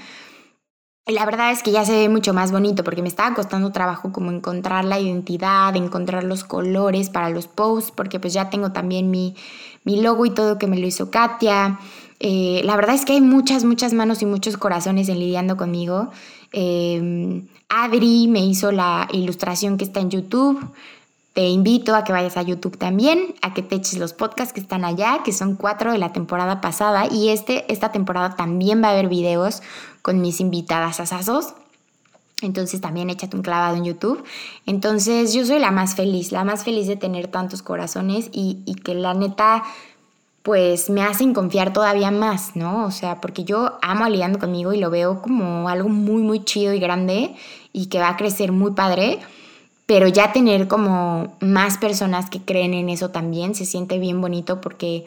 La 1.07 1.25
verdad 1.25 1.51
es 1.51 1.63
que 1.63 1.73
ya 1.73 1.87
se 1.87 1.93
ve 1.93 2.09
mucho 2.11 2.35
más 2.35 2.53
bonito 2.53 2.85
porque 2.85 3.01
me 3.01 3.09
estaba 3.09 3.35
costando 3.35 3.73
trabajo 3.73 4.13
como 4.13 4.31
encontrar 4.31 4.85
la 4.85 5.01
identidad, 5.01 5.75
encontrar 5.77 6.25
los 6.25 6.45
colores 6.45 7.09
para 7.09 7.31
los 7.31 7.47
posts, 7.47 7.91
porque 7.91 8.21
pues 8.21 8.35
ya 8.35 8.51
tengo 8.51 8.73
también 8.73 9.11
mi, 9.11 9.35
mi 9.85 10.03
logo 10.03 10.27
y 10.27 10.31
todo 10.31 10.59
que 10.59 10.67
me 10.67 10.77
lo 10.77 10.87
hizo 10.87 11.11
Katia. 11.11 11.79
Eh, 12.21 12.61
la 12.65 12.77
verdad 12.77 12.95
es 12.95 13.07
que 13.07 13.15
hay 13.15 13.21
muchas, 13.23 13.65
muchas 13.65 13.95
manos 13.95 14.21
y 14.21 14.27
muchos 14.27 14.59
corazones 14.59 15.09
en 15.09 15.21
lidiando 15.21 15.57
conmigo. 15.57 16.11
Em, 16.53 17.47
Adri 17.69 18.29
me 18.29 18.41
hizo 18.41 18.73
la 18.73 19.09
ilustración 19.13 19.77
que 19.77 19.85
está 19.85 20.01
en 20.01 20.11
YouTube. 20.11 20.59
Te 21.35 21.47
invito 21.49 21.95
a 21.95 22.03
que 22.03 22.13
vayas 22.13 22.37
a 22.37 22.43
YouTube 22.43 22.79
también, 22.79 23.35
a 23.43 23.55
que 23.55 23.63
te 23.63 23.77
eches 23.77 23.99
los 23.99 24.13
podcasts 24.13 24.53
que 24.53 24.61
están 24.61 24.85
allá, 24.85 25.21
que 25.25 25.33
son 25.33 25.55
cuatro 25.55 25.93
de 25.93 25.99
la 25.99 26.13
temporada 26.13 26.61
pasada. 26.61 27.07
Y 27.11 27.29
este, 27.29 27.71
esta 27.73 27.93
temporada 27.93 28.35
también 28.35 28.83
va 28.83 28.89
a 28.89 28.93
haber 28.93 29.09
videos 29.09 29.63
con 30.03 30.21
mis 30.21 30.41
invitadas 30.41 30.99
asasos. 31.01 31.55
Entonces 32.41 32.81
también 32.81 33.11
échate 33.11 33.37
un 33.37 33.43
clavado 33.43 33.77
en 33.77 33.85
YouTube. 33.85 34.25
Entonces 34.65 35.33
yo 35.35 35.45
soy 35.45 35.59
la 35.59 35.71
más 35.71 35.95
feliz, 35.95 36.33
la 36.33 36.45
más 36.45 36.65
feliz 36.65 36.87
de 36.87 36.97
tener 36.97 37.29
tantos 37.29 37.63
corazones 37.63 38.31
y, 38.33 38.59
y 38.65 38.75
que 38.77 38.95
la 38.95 39.15
neta 39.15 39.65
pues 40.49 40.89
me 40.89 41.03
hacen 41.03 41.35
confiar 41.35 41.75
todavía 41.75 42.11
más, 42.11 42.57
¿no? 42.57 42.87
O 42.87 42.91
sea, 42.91 43.21
porque 43.21 43.45
yo 43.45 43.79
amo 43.83 44.07
a 44.07 44.09
lidiando 44.09 44.39
conmigo 44.39 44.73
y 44.73 44.79
lo 44.79 44.89
veo 44.89 45.21
como 45.21 45.69
algo 45.69 45.91
muy, 45.91 46.23
muy 46.23 46.43
chido 46.43 46.73
y 46.73 46.81
grande 46.81 47.35
y 47.75 47.89
que 47.89 47.99
va 47.99 48.09
a 48.09 48.17
crecer 48.17 48.51
muy 48.51 48.73
padre, 48.73 49.19
pero 49.85 50.09
ya 50.09 50.33
tener 50.33 50.67
como 50.67 51.37
más 51.41 51.77
personas 51.77 52.31
que 52.31 52.41
creen 52.41 52.73
en 52.73 52.89
eso 52.89 53.11
también 53.11 53.55
se 53.55 53.67
siente 53.67 53.99
bien 53.99 54.23
bonito 54.23 54.63
porque 54.63 55.05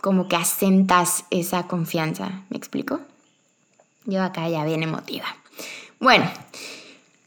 como 0.00 0.26
que 0.26 0.34
asentas 0.34 1.26
esa 1.30 1.68
confianza, 1.68 2.42
¿me 2.48 2.56
explico? 2.56 2.98
Yo 4.04 4.20
acá 4.20 4.48
ya 4.48 4.64
bien 4.64 4.82
emotiva. 4.82 5.26
Bueno, 6.00 6.28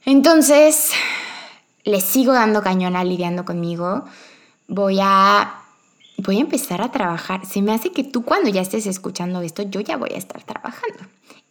entonces 0.03 0.91
le 1.85 2.01
sigo 2.01 2.33
dando 2.33 2.61
cañón 2.61 2.97
a 2.97 3.05
lidiando 3.05 3.45
conmigo. 3.45 4.03
Voy 4.67 4.99
a 5.01 5.62
voy 6.17 6.37
a 6.37 6.41
empezar 6.41 6.81
a 6.81 6.91
trabajar. 6.91 7.45
Se 7.45 7.61
me 7.61 7.73
hace 7.73 7.91
que 7.91 8.03
tú 8.03 8.23
cuando 8.23 8.49
ya 8.49 8.61
estés 8.61 8.85
escuchando 8.85 9.41
esto, 9.41 9.63
yo 9.63 9.81
ya 9.81 9.97
voy 9.97 10.11
a 10.13 10.17
estar 10.17 10.43
trabajando. 10.43 10.99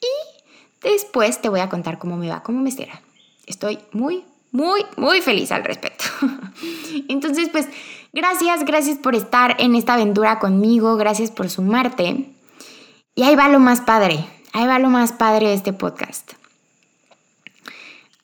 Y 0.00 0.88
después 0.88 1.40
te 1.40 1.48
voy 1.48 1.60
a 1.60 1.68
contar 1.68 1.98
cómo 1.98 2.16
me 2.16 2.28
va, 2.28 2.42
cómo 2.42 2.60
me 2.60 2.70
será. 2.70 3.00
Estoy 3.46 3.78
muy, 3.92 4.24
muy, 4.50 4.84
muy 4.96 5.20
feliz 5.20 5.52
al 5.52 5.64
respecto. 5.64 6.04
Entonces, 7.08 7.48
pues, 7.50 7.68
gracias, 8.12 8.64
gracias 8.64 8.98
por 8.98 9.14
estar 9.14 9.56
en 9.58 9.74
esta 9.74 9.94
aventura 9.94 10.38
conmigo, 10.38 10.96
gracias 10.96 11.30
por 11.30 11.50
sumarte. 11.50 12.30
Y 13.14 13.22
ahí 13.24 13.36
va 13.36 13.48
lo 13.48 13.60
más 13.60 13.80
padre, 13.80 14.24
ahí 14.52 14.66
va 14.66 14.78
lo 14.78 14.88
más 14.88 15.12
padre 15.12 15.48
de 15.48 15.54
este 15.54 15.72
podcast. 15.72 16.32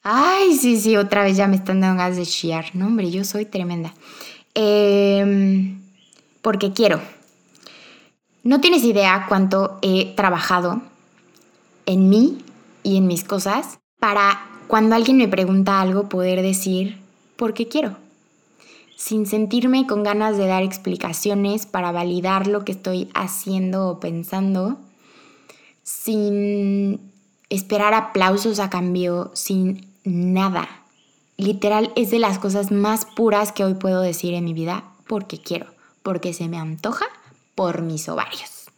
Ay, 0.02 0.56
sí, 0.56 0.80
sí, 0.80 0.96
otra 0.96 1.22
vez 1.22 1.36
ya 1.36 1.48
me 1.48 1.56
están 1.56 1.80
dando 1.80 1.98
ganas 1.98 2.16
de 2.16 2.24
chiar. 2.24 2.74
No, 2.74 2.86
hombre, 2.86 3.10
yo 3.10 3.24
soy 3.24 3.44
tremenda. 3.44 3.92
Eh, 4.54 5.76
porque 6.42 6.72
quiero. 6.72 7.00
No 8.42 8.60
tienes 8.60 8.84
idea 8.84 9.26
cuánto 9.28 9.78
he 9.82 10.14
trabajado 10.14 10.80
en 11.86 12.08
mí 12.08 12.38
y 12.82 12.96
en 12.96 13.06
mis 13.06 13.24
cosas 13.24 13.78
para 13.98 14.46
cuando 14.68 14.94
alguien 14.94 15.16
me 15.16 15.28
pregunta 15.28 15.80
algo 15.80 16.08
poder 16.08 16.42
decir 16.42 16.98
porque 17.36 17.68
quiero, 17.68 17.96
sin 18.96 19.26
sentirme 19.26 19.86
con 19.86 20.02
ganas 20.02 20.36
de 20.36 20.46
dar 20.46 20.62
explicaciones 20.62 21.66
para 21.66 21.92
validar 21.92 22.46
lo 22.46 22.64
que 22.64 22.72
estoy 22.72 23.08
haciendo 23.14 23.88
o 23.88 24.00
pensando, 24.00 24.78
sin 25.82 27.00
esperar 27.48 27.94
aplausos 27.94 28.60
a 28.60 28.70
cambio, 28.70 29.30
sin 29.34 29.86
nada. 30.04 30.68
Literal 31.36 31.92
es 31.96 32.10
de 32.10 32.18
las 32.18 32.38
cosas 32.38 32.70
más 32.70 33.04
puras 33.04 33.52
que 33.52 33.64
hoy 33.64 33.74
puedo 33.74 34.00
decir 34.00 34.34
en 34.34 34.44
mi 34.44 34.52
vida 34.52 34.84
porque 35.06 35.38
quiero 35.38 35.77
porque 36.08 36.32
se 36.32 36.48
me 36.48 36.56
antoja 36.56 37.04
por 37.54 37.82
mis 37.82 38.08
ovarios. 38.08 38.70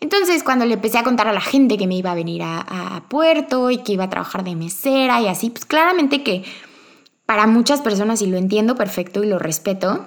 Entonces, 0.00 0.42
cuando 0.42 0.66
le 0.66 0.74
empecé 0.74 0.98
a 0.98 1.02
contar 1.02 1.26
a 1.26 1.32
la 1.32 1.40
gente 1.40 1.78
que 1.78 1.86
me 1.86 1.94
iba 1.94 2.12
a 2.12 2.14
venir 2.14 2.42
a, 2.44 3.04
Puerto 3.08 3.70
y 3.70 3.78
que 3.78 3.94
iba 3.94 4.04
a 4.04 4.10
trabajar 4.10 4.44
de 4.44 4.54
mesera 4.54 5.18
y 5.22 5.28
así, 5.28 5.48
pues 5.48 5.64
claramente 5.64 6.22
que 6.22 6.44
para 7.24 7.46
muchas 7.46 7.80
personas, 7.80 8.20
y 8.20 8.26
lo 8.26 8.36
entiendo 8.36 8.74
perfecto 8.74 9.24
y 9.24 9.28
lo 9.28 9.38
respeto, 9.38 10.04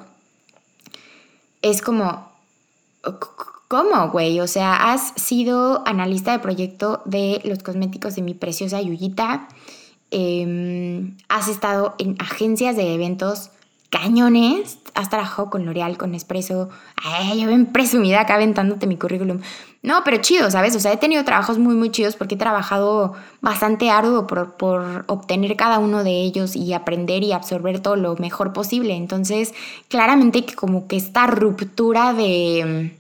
es 1.64 1.82
como, 1.82 2.32
¿cómo, 3.68 4.10
güey? 4.12 4.40
O 4.40 4.46
sea, 4.46 4.94
has 4.94 5.14
sido 5.16 5.82
analista 5.88 6.32
de 6.32 6.38
proyecto 6.38 7.02
de 7.06 7.42
los 7.44 7.64
cosméticos 7.64 8.14
de 8.14 8.22
mi 8.22 8.36
preciosa 8.36 8.80
Yuyita, 8.80 9.48
em, 10.12 11.18
has 11.28 11.48
estado 11.48 11.96
en 11.98 12.18
agencias 12.20 12.76
de 12.76 12.94
eventos 12.94 13.50
cañones. 13.92 14.80
Has 14.96 15.10
trabajado 15.10 15.52
con 15.52 15.66
L'Oreal, 15.66 15.98
con 15.98 16.16
Espresso. 16.16 16.70
Ay, 16.96 17.42
yo 17.42 17.48
ven 17.48 17.68
presumida 17.68 18.22
acá 18.22 18.36
aventándote 18.36 18.88
mi 18.88 18.98
currículum. 18.98 19.40
No, 19.84 20.02
pero 20.04 20.18
chido, 20.18 20.50
¿sabes? 20.50 20.76
O 20.76 20.80
sea, 20.80 20.94
he 20.94 20.98
tenido 20.98 21.24
trabajos 21.24 21.58
muy, 21.60 21.76
muy 21.76 21.92
chidos 21.92 22.16
porque 22.16 22.36
he 22.36 22.38
trabajado 22.38 23.14
bastante 23.42 23.90
arduo 23.90 24.28
por, 24.28 24.54
por 24.54 25.06
obtener 25.08 25.56
cada 25.56 25.80
uno 25.80 26.04
de 26.04 26.22
ellos 26.22 26.56
y 26.56 26.74
aprender 26.74 27.24
y 27.24 27.32
absorber 27.32 27.80
todo 27.80 27.96
lo 27.96 28.16
mejor 28.16 28.54
posible. 28.54 28.96
Entonces, 28.96 29.54
claramente 29.88 30.46
que 30.46 30.56
como 30.56 30.88
que 30.88 30.98
esta 30.98 31.28
ruptura 31.28 32.14
de... 32.14 32.98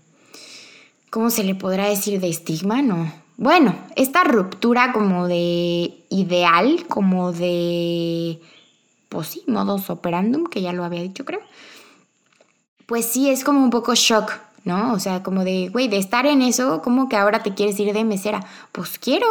¿Cómo 1.10 1.30
se 1.30 1.44
le 1.44 1.56
podrá 1.56 1.88
decir? 1.88 2.22
De 2.22 2.30
estigma, 2.30 2.82
¿no? 2.82 3.12
Bueno, 3.38 3.76
esta 3.96 4.24
ruptura 4.24 4.94
como 4.94 5.28
de 5.28 5.94
ideal, 6.10 6.86
como 6.88 7.32
de 7.32 8.40
pues 9.12 9.28
sí, 9.28 9.44
modus 9.46 9.90
operandum, 9.90 10.46
que 10.46 10.62
ya 10.62 10.72
lo 10.72 10.86
había 10.86 11.02
dicho, 11.02 11.26
creo. 11.26 11.42
Pues 12.86 13.06
sí, 13.06 13.30
es 13.30 13.44
como 13.44 13.62
un 13.62 13.70
poco 13.70 13.94
shock, 13.94 14.32
¿no? 14.64 14.94
O 14.94 15.00
sea, 15.00 15.22
como 15.22 15.44
de, 15.44 15.68
güey, 15.68 15.90
de 15.90 15.98
estar 15.98 16.26
en 16.26 16.42
eso, 16.42 16.82
como 16.82 17.10
que 17.10 17.18
ahora 17.18 17.44
te 17.44 17.54
quieres 17.54 17.78
ir 17.82 17.92
de 17.92 18.06
mesera. 18.06 18.40
Pues 18.72 18.98
quiero, 18.98 19.28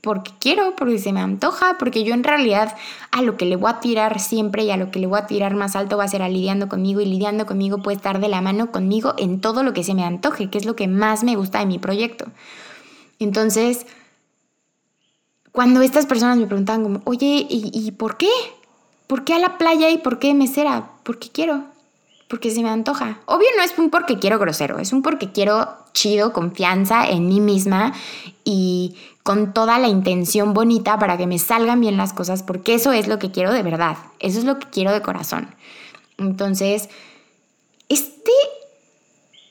porque 0.00 0.32
quiero, 0.40 0.74
porque 0.74 0.98
se 0.98 1.12
me 1.12 1.20
antoja, 1.20 1.76
porque 1.78 2.02
yo 2.02 2.14
en 2.14 2.24
realidad 2.24 2.76
a 3.12 3.22
lo 3.22 3.36
que 3.36 3.44
le 3.44 3.54
voy 3.54 3.70
a 3.70 3.78
tirar 3.78 4.18
siempre 4.18 4.64
y 4.64 4.72
a 4.72 4.76
lo 4.76 4.90
que 4.90 4.98
le 4.98 5.06
voy 5.06 5.20
a 5.20 5.26
tirar 5.28 5.54
más 5.54 5.76
alto 5.76 5.96
va 5.96 6.02
a 6.02 6.08
ser 6.08 6.22
a 6.22 6.28
lidiando 6.28 6.68
conmigo 6.68 7.00
y 7.00 7.06
lidiando 7.06 7.46
conmigo 7.46 7.78
puede 7.78 7.98
estar 7.98 8.18
de 8.18 8.26
la 8.26 8.40
mano 8.40 8.72
conmigo 8.72 9.14
en 9.18 9.40
todo 9.40 9.62
lo 9.62 9.72
que 9.72 9.84
se 9.84 9.94
me 9.94 10.02
antoje, 10.02 10.50
que 10.50 10.58
es 10.58 10.66
lo 10.66 10.74
que 10.74 10.88
más 10.88 11.22
me 11.22 11.36
gusta 11.36 11.60
de 11.60 11.66
mi 11.66 11.78
proyecto. 11.78 12.26
Entonces, 13.20 13.86
cuando 15.52 15.80
estas 15.82 16.06
personas 16.06 16.38
me 16.38 16.46
preguntaban 16.46 16.82
como, 16.82 17.02
oye, 17.04 17.46
¿y, 17.48 17.70
¿y 17.72 17.92
por 17.92 18.16
qué? 18.16 18.30
¿Por 19.06 19.24
qué 19.24 19.34
a 19.34 19.38
la 19.38 19.58
playa 19.58 19.90
y 19.90 19.98
por 19.98 20.18
qué 20.18 20.34
mesera? 20.34 20.90
Porque 21.02 21.28
quiero, 21.28 21.62
porque 22.28 22.50
se 22.50 22.62
me 22.62 22.70
antoja. 22.70 23.20
Obvio 23.26 23.46
no 23.56 23.62
es 23.62 23.76
un 23.78 23.90
porque 23.90 24.18
quiero 24.18 24.38
grosero, 24.38 24.78
es 24.78 24.92
un 24.92 25.02
porque 25.02 25.30
quiero 25.30 25.68
chido, 25.92 26.32
confianza 26.32 27.08
en 27.08 27.28
mí 27.28 27.40
misma 27.40 27.92
y 28.44 28.96
con 29.22 29.52
toda 29.52 29.78
la 29.78 29.88
intención 29.88 30.54
bonita 30.54 30.98
para 30.98 31.16
que 31.16 31.26
me 31.26 31.38
salgan 31.38 31.80
bien 31.80 31.96
las 31.96 32.12
cosas, 32.12 32.42
porque 32.42 32.74
eso 32.74 32.92
es 32.92 33.06
lo 33.08 33.18
que 33.18 33.30
quiero 33.30 33.52
de 33.52 33.62
verdad, 33.62 33.96
eso 34.18 34.38
es 34.38 34.44
lo 34.44 34.58
que 34.58 34.68
quiero 34.68 34.92
de 34.92 35.02
corazón. 35.02 35.48
Entonces, 36.18 36.88
este 37.88 38.32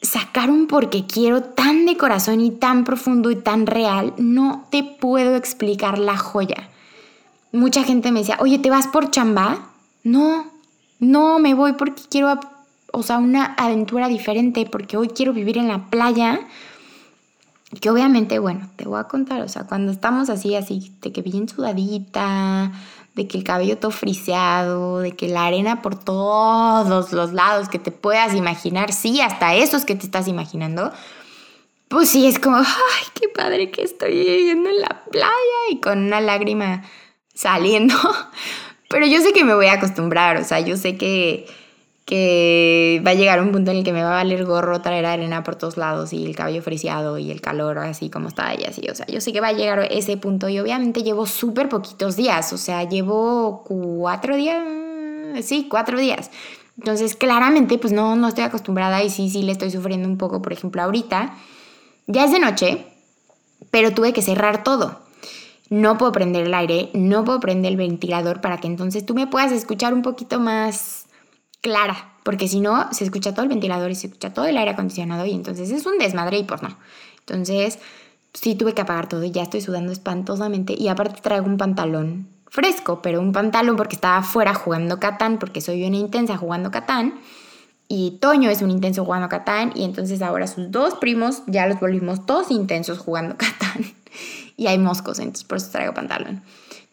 sacar 0.02 0.50
un 0.50 0.68
porque 0.68 1.06
quiero 1.08 1.42
tan 1.42 1.86
de 1.86 1.98
corazón 1.98 2.42
y 2.42 2.52
tan 2.52 2.84
profundo 2.84 3.32
y 3.32 3.36
tan 3.36 3.66
real, 3.66 4.14
no 4.18 4.68
te 4.70 4.84
puedo 4.84 5.36
explicar 5.36 5.98
la 5.98 6.18
joya 6.18 6.70
mucha 7.56 7.84
gente 7.84 8.12
me 8.12 8.20
decía, 8.20 8.38
oye, 8.40 8.60
¿te 8.60 8.70
vas 8.70 8.88
por 8.88 9.12
chamba? 9.12 9.70
No, 10.04 10.46
no, 11.00 11.40
me 11.40 11.54
voy 11.54 11.74
porque 11.74 12.04
quiero, 12.10 12.40
o 12.92 13.04
sea, 13.04 13.18
una 13.18 13.56
aventura 13.58 14.08
diferente, 14.08 14.66
porque 14.66 14.98
hoy 14.98 15.10
quiero 15.10 15.34
vivir 15.34 15.58
en 15.58 15.68
la 15.68 15.90
playa. 15.90 16.40
Que 17.82 17.90
obviamente, 17.90 18.40
bueno, 18.40 18.70
te 18.76 18.86
voy 18.86 19.00
a 19.00 19.06
contar, 19.06 19.42
o 19.42 19.50
sea, 19.50 19.66
cuando 19.66 19.92
estamos 19.92 20.30
así, 20.30 20.56
así, 20.56 20.94
de 21.02 21.12
que 21.12 21.22
bien 21.22 21.50
sudadita, 21.50 22.72
de 23.16 23.28
que 23.28 23.38
el 23.38 23.44
cabello 23.44 23.78
todo 23.78 23.92
friseado, 23.92 25.00
de 25.00 25.16
que 25.16 25.28
la 25.28 25.46
arena 25.46 25.82
por 25.82 25.96
todos 25.96 27.12
los 27.12 27.34
lados 27.34 27.68
que 27.68 27.80
te 27.80 27.92
puedas 27.92 28.34
imaginar, 28.36 28.94
sí, 28.94 29.20
hasta 29.20 29.56
esos 29.56 29.84
que 29.84 29.96
te 29.96 30.06
estás 30.06 30.28
imaginando, 30.28 30.92
pues 31.88 32.10
sí, 32.10 32.28
es 32.28 32.40
como, 32.40 32.58
ay, 32.58 33.06
qué 33.14 33.28
padre 33.30 33.72
que 33.72 33.84
estoy 33.84 34.12
viviendo 34.12 34.70
en 34.70 34.82
la 34.82 35.04
playa 35.12 35.30
y 35.70 35.80
con 35.80 36.00
una 36.00 36.22
lágrima 36.22 36.84
saliendo, 37.36 37.94
pero 38.90 39.06
yo 39.06 39.22
sé 39.22 39.34
que 39.34 39.44
me 39.44 39.54
voy 39.54 39.68
a 39.68 39.74
acostumbrar, 39.74 40.38
o 40.38 40.44
sea, 40.44 40.62
yo 40.62 40.78
sé 40.78 40.98
que, 40.98 41.46
que 42.06 43.04
va 43.06 43.12
a 43.12 43.14
llegar 43.14 43.42
un 43.42 43.52
punto 43.52 43.72
en 43.72 43.78
el 43.78 43.84
que 43.84 43.94
me 43.94 44.02
va 44.02 44.10
a 44.10 44.24
valer 44.24 44.46
gorro 44.46 44.82
traer 44.82 45.06
arena 45.06 45.44
por 45.44 45.56
todos 45.56 45.78
lados 45.78 46.14
y 46.14 46.26
el 46.26 46.36
cabello 46.36 46.64
friseado 46.64 47.20
y 47.20 47.30
el 47.30 47.42
calor 47.42 47.78
así 47.80 48.10
como 48.10 48.30
está 48.30 48.56
y 48.56 48.64
así, 48.64 48.88
o 48.90 48.96
sea, 48.96 49.06
yo 49.08 49.22
sé 49.22 49.34
que 49.34 49.42
va 49.42 49.50
a 49.50 49.54
llegar 49.54 49.88
ese 49.92 50.18
punto 50.18 50.50
y 50.50 50.60
obviamente 50.60 51.04
llevo 51.04 51.28
súper 51.28 51.70
poquitos 51.70 52.16
días, 52.16 52.54
o 52.54 52.58
sea, 52.58 52.84
llevo 52.86 53.64
cuatro 53.64 54.36
días, 54.36 54.64
sí, 55.44 55.68
cuatro 55.70 56.00
días. 56.00 56.32
Entonces, 56.78 57.16
claramente, 57.16 57.78
pues 57.78 57.94
no, 57.94 58.18
no 58.18 58.28
estoy 58.28 58.44
acostumbrada 58.44 59.02
y 59.02 59.10
sí, 59.10 59.30
sí 59.30 59.44
le 59.44 59.54
estoy 59.54 59.72
sufriendo 59.72 60.10
un 60.10 60.18
poco, 60.18 60.42
por 60.42 60.52
ejemplo, 60.52 60.82
ahorita. 60.82 61.34
Ya 62.06 62.26
es 62.26 62.34
de 62.34 62.40
noche, 62.40 62.86
pero 63.72 63.94
tuve 63.94 64.12
que 64.12 64.22
cerrar 64.22 64.62
todo 64.62 65.05
no 65.70 65.98
puedo 65.98 66.12
prender 66.12 66.46
el 66.46 66.54
aire, 66.54 66.90
no 66.94 67.24
puedo 67.24 67.40
prender 67.40 67.72
el 67.72 67.78
ventilador 67.78 68.42
para 68.42 68.58
que 68.58 68.68
entonces 68.68 69.06
tú 69.06 69.16
me 69.16 69.28
puedas 69.28 69.52
escuchar 69.52 69.94
un 69.94 70.02
poquito 70.02 70.40
más 70.40 71.06
clara, 71.62 72.14
porque 72.24 72.48
si 72.48 72.60
no, 72.60 72.92
se 72.92 73.04
escucha 73.04 73.34
todo 73.34 73.44
el 73.44 73.50
ventilador 73.50 73.90
y 73.90 73.96
se 73.96 74.08
escucha 74.08 74.34
todo 74.34 74.46
el 74.46 74.58
aire 74.58 74.72
acondicionado 74.72 75.26
y 75.26 75.34
entonces 75.34 75.72
es 75.72 75.86
un 75.86 75.98
desmadre 75.98 76.38
y 76.38 76.44
pues 76.44 76.62
no. 76.62 76.78
Entonces, 77.20 77.80
sí 78.34 78.56
tuve 78.56 78.74
que 78.74 78.82
apagar 78.82 79.10
todo 79.10 79.24
y 79.24 79.32
ya 79.32 79.44
estoy 79.44 79.62
sudando 79.62 79.92
espantosamente 79.92 80.76
y 80.78 80.88
aparte 80.90 81.22
traigo 81.22 81.48
un 81.48 81.58
pantalón 81.58 82.28
fresco, 82.48 83.02
pero 83.02 83.20
un 83.20 83.32
pantalón 83.34 83.76
porque 83.76 83.96
estaba 83.96 84.18
afuera 84.18 84.54
jugando 84.54 85.00
Catán, 85.00 85.40
porque 85.40 85.62
soy 85.62 85.84
una 85.86 85.98
intensa 85.98 86.38
jugando 86.38 86.72
Catán. 86.72 87.16
Y 87.88 88.18
Toño 88.20 88.50
es 88.50 88.64
un 88.64 88.72
intenso 88.72 89.06
jugando 89.06 89.30
Catán 89.30 89.72
y 89.76 89.84
entonces 89.84 90.22
ahora 90.22 90.48
sus 90.48 90.72
dos 90.72 90.96
primos 90.96 91.44
ya 91.48 91.68
los 91.68 91.80
volvimos 91.80 92.26
todos 92.26 92.50
intensos 92.50 92.98
jugando 92.98 93.36
Catán 93.38 93.95
y 94.58 94.68
hay 94.68 94.78
moscos, 94.78 95.20
entonces 95.20 95.44
por 95.44 95.58
eso 95.58 95.70
traigo 95.72 95.94
pantalón. 95.94 96.44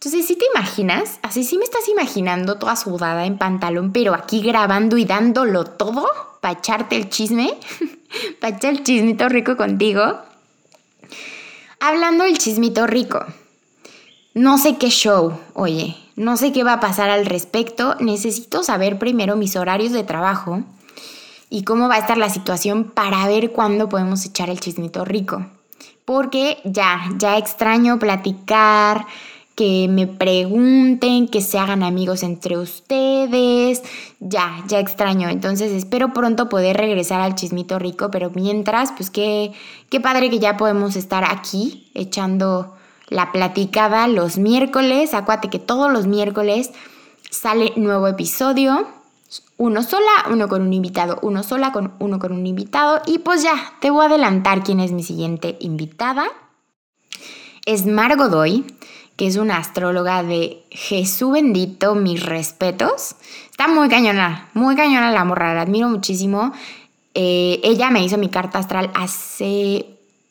Entonces, 0.05 0.27
si 0.27 0.35
te 0.35 0.46
imaginas, 0.53 1.20
así 1.22 1.44
sí 1.44 1.59
me 1.59 1.64
estás 1.64 1.88
imaginando 1.88 2.59
toda 2.59 2.75
sudada 2.75 3.25
en 3.25 3.38
pantalón, 3.38 3.92
pero 3.92 4.14
aquí 4.14 4.42
grabando 4.42 4.96
y 4.96 5.05
dándolo 5.05 5.64
todo 5.64 6.09
para 6.40 6.59
echarte 6.59 6.96
el 6.96 7.09
chisme. 7.09 7.55
para 8.40 8.57
echar 8.57 8.72
el 8.72 8.83
chismito 8.83 9.29
rico 9.29 9.57
contigo. 9.57 10.03
Hablando 11.79 12.25
del 12.25 12.37
chismito 12.38 12.88
rico. 12.88 13.25
No 14.35 14.59
sé 14.59 14.77
qué 14.77 14.88
show, 14.88 15.38
oye, 15.55 15.96
no 16.16 16.37
sé 16.37 16.53
qué 16.53 16.64
va 16.64 16.75
a 16.75 16.81
pasar 16.81 17.11
al 17.11 17.27
respecto. 17.27 17.94
Necesito 18.01 18.64
saber 18.64 18.98
primero 18.98 19.37
mis 19.37 19.55
horarios 19.55 19.92
de 19.92 20.03
trabajo 20.03 20.64
y 21.48 21.62
cómo 21.62 21.88
va 21.88 21.94
a 21.94 21.98
estar 21.98 22.18
la 22.18 22.31
situación 22.31 22.85
para 22.85 23.27
ver 23.29 23.53
cuándo 23.53 23.88
podemos 23.88 24.25
echar 24.25 24.51
el 24.51 24.59
chismito 24.59 25.05
rico. 25.05 25.46
Porque 26.05 26.59
ya, 26.65 27.01
ya 27.19 27.38
extraño 27.38 27.99
platicar, 27.99 29.07
que 29.55 29.87
me 29.88 30.07
pregunten, 30.07 31.29
que 31.29 31.41
se 31.41 31.59
hagan 31.59 31.83
amigos 31.83 32.23
entre 32.23 32.59
ustedes. 32.59 33.83
Ya, 34.21 34.62
ya 34.67 34.79
extraño. 34.81 35.29
Entonces 35.29 35.73
espero 35.73 36.12
pronto 36.12 36.49
poder 36.49 36.77
regresar 36.77 37.21
al 37.21 37.35
chismito 37.35 37.79
rico, 37.79 38.11
pero 38.11 38.31
mientras, 38.35 38.93
pues 38.93 39.11
qué, 39.11 39.53
qué 39.91 40.01
padre 40.01 40.31
que 40.31 40.38
ya 40.38 40.57
podemos 40.57 40.97
estar 40.97 41.25
aquí 41.25 41.91
echando 41.95 42.75
la 43.09 43.31
platicada 43.31 44.09
los 44.09 44.38
miércoles. 44.38 45.12
Acuérdate 45.15 45.51
que 45.51 45.59
todos 45.59 45.93
los 45.93 46.07
miércoles 46.07 46.71
sale 47.31 47.73
nuevo 47.77 48.09
episodio. 48.09 48.88
Uno 49.57 49.83
sola, 49.83 50.27
uno 50.31 50.49
con 50.49 50.62
un 50.62 50.73
invitado, 50.73 51.18
uno 51.23 51.42
sola, 51.42 51.73
con 51.73 51.95
uno 51.99 52.18
con 52.18 52.33
un 52.33 52.47
invitado. 52.47 53.01
Y 53.07 53.18
pues 53.18 53.42
ya, 53.42 53.75
te 53.81 53.90
voy 53.90 54.03
a 54.03 54.09
adelantar 54.09 54.62
quién 54.62 54.81
es 54.81 54.92
mi 54.92 55.03
siguiente 55.03 55.57
invitada. 55.61 56.27
Es 57.64 57.87
Mar 57.87 58.16
Godoy 58.16 58.64
que 59.16 59.27
es 59.27 59.37
una 59.37 59.59
astróloga 59.59 60.23
de 60.23 60.64
Jesús 60.71 61.33
bendito, 61.33 61.95
mis 61.95 62.25
respetos. 62.25 63.14
Está 63.51 63.68
muy 63.68 63.88
cañona, 63.88 64.49
muy 64.55 64.75
cañona 64.75 65.11
la 65.12 65.25
morra, 65.25 65.55
la 65.55 65.62
admiro 65.62 65.88
muchísimo. 65.88 66.53
Eh, 67.14 67.61
ella 67.62 67.90
me 67.90 68.03
hizo 68.03 68.16
mi 68.16 68.29
carta 68.29 68.59
astral 68.59 68.90
hace 68.95 69.87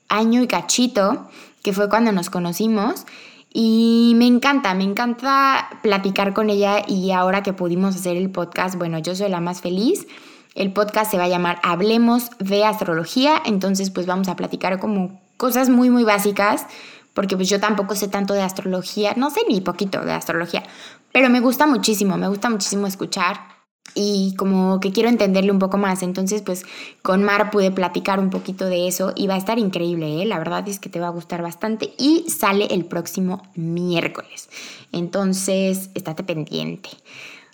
año 0.10 0.42
y 0.42 0.48
cachito, 0.48 1.30
que 1.64 1.74
fue 1.74 1.90
cuando 1.90 2.12
nos 2.12 2.30
conocimos. 2.30 3.06
Y 3.54 4.14
me 4.16 4.28
encanta, 4.28 4.74
me 4.74 4.86
encanta 4.86 5.70
platicar 5.82 6.34
con 6.34 6.50
ella 6.50 6.84
y 6.88 7.12
ahora 7.12 7.44
que 7.44 7.52
pudimos 7.52 7.96
hacer 7.96 8.16
el 8.16 8.30
podcast, 8.30 8.76
bueno, 8.76 8.98
yo 9.00 9.14
soy 9.14 9.30
la 9.30 9.42
más 9.42 9.62
feliz. 9.62 10.08
El 10.56 10.72
podcast 10.72 11.12
se 11.12 11.18
va 11.18 11.26
a 11.26 11.30
llamar 11.30 11.60
Hablemos 11.62 12.30
de 12.40 12.64
Astrología, 12.64 13.42
entonces 13.46 13.90
pues 13.90 14.06
vamos 14.06 14.30
a 14.30 14.36
platicar 14.36 14.80
como 14.80 15.22
cosas 15.36 15.70
muy, 15.70 15.90
muy 15.90 16.04
básicas, 16.04 16.66
porque 17.14 17.36
pues 17.36 17.50
yo 17.50 17.60
tampoco 17.60 17.96
sé 17.96 18.08
tanto 18.08 18.34
de 18.34 18.42
astrología, 18.42 19.14
no 19.18 19.30
sé 19.32 19.42
ni 19.48 19.60
poquito 19.60 20.02
de 20.02 20.14
astrología, 20.14 20.64
pero 21.12 21.30
me 21.30 21.42
gusta 21.42 21.68
muchísimo, 21.68 22.18
me 22.18 22.28
gusta 22.28 22.50
muchísimo 22.50 22.88
escuchar 22.88 23.61
y 23.95 24.36
como 24.38 24.80
que 24.80 24.91
quiero 24.91 25.10
entenderle 25.10 25.51
un 25.51 25.60
poco 25.60 25.77
más. 25.77 26.04
Entonces, 26.04 26.41
pues 26.41 26.65
con 27.01 27.23
Mar 27.23 27.51
pude 27.51 27.71
platicar 27.71 28.19
un 28.19 28.30
poquito 28.30 28.65
de 28.65 28.88
eso 28.88 29.13
y 29.15 29.27
va 29.27 29.36
a 29.36 29.38
estar 29.38 29.60
increíble, 29.60 30.21
¿eh? 30.21 30.25
la 30.25 30.39
verdad 30.39 30.67
es 30.67 30.80
que 30.80 30.89
te 30.89 30.99
va 30.99 31.08
a 31.08 31.12
gustar 31.12 31.41
bastante 31.41 31.93
y 31.97 32.25
sale 32.30 32.65
el 32.71 32.86
próximo 32.86 33.43
miércoles. 33.56 34.49
Entonces, 34.91 35.89
estate 35.93 36.23
pendiente. 36.23 36.89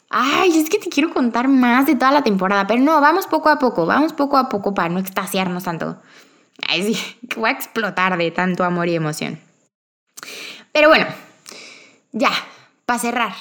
Ay, 0.09 0.57
es 0.57 0.69
que 0.69 0.79
te 0.79 0.89
quiero 0.89 1.13
contar 1.13 1.47
más 1.49 1.85
de 1.85 1.95
toda 1.95 2.11
la 2.11 2.23
temporada, 2.23 2.65
pero 2.65 2.81
no, 2.81 3.01
vamos 3.01 3.27
poco 3.27 3.49
a 3.49 3.59
poco, 3.59 3.85
vamos 3.85 4.13
poco 4.13 4.37
a 4.37 4.47
poco 4.47 4.73
para 4.73 4.89
no 4.89 4.99
extasiarnos 4.99 5.65
tanto. 5.65 5.97
Ay, 6.67 6.93
sí, 6.93 7.17
voy 7.35 7.49
a 7.49 7.53
explotar 7.53 8.17
de 8.17 8.31
tanto 8.31 8.63
amor 8.63 8.87
y 8.87 8.95
emoción. 8.95 9.39
Pero 10.71 10.89
bueno, 10.89 11.07
ya, 12.11 12.31
para 12.85 12.99
cerrar. 12.99 13.33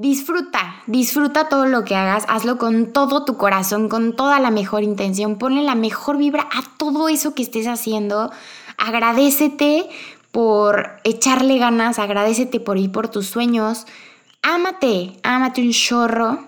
Disfruta, 0.00 0.76
disfruta 0.86 1.50
todo 1.50 1.66
lo 1.66 1.84
que 1.84 1.94
hagas, 1.94 2.24
hazlo 2.26 2.56
con 2.56 2.90
todo 2.90 3.26
tu 3.26 3.36
corazón, 3.36 3.90
con 3.90 4.16
toda 4.16 4.40
la 4.40 4.50
mejor 4.50 4.82
intención, 4.82 5.36
ponle 5.36 5.62
la 5.62 5.74
mejor 5.74 6.16
vibra 6.16 6.48
a 6.50 6.62
todo 6.78 7.10
eso 7.10 7.34
que 7.34 7.42
estés 7.42 7.66
haciendo, 7.66 8.32
agradecete 8.78 9.90
por 10.32 10.88
echarle 11.04 11.58
ganas, 11.58 11.98
agradecete 11.98 12.60
por 12.60 12.78
ir 12.78 12.90
por 12.90 13.08
tus 13.08 13.26
sueños, 13.26 13.86
ámate, 14.40 15.18
ámate 15.22 15.60
un 15.60 15.72
chorro, 15.72 16.46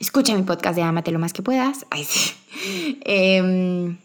escucha 0.00 0.34
mi 0.34 0.42
podcast 0.42 0.74
de 0.74 0.82
Ámate 0.82 1.12
lo 1.12 1.20
más 1.20 1.32
que 1.32 1.42
puedas, 1.42 1.86
ay 1.90 2.02
sí, 2.02 2.34
em, 3.04 3.96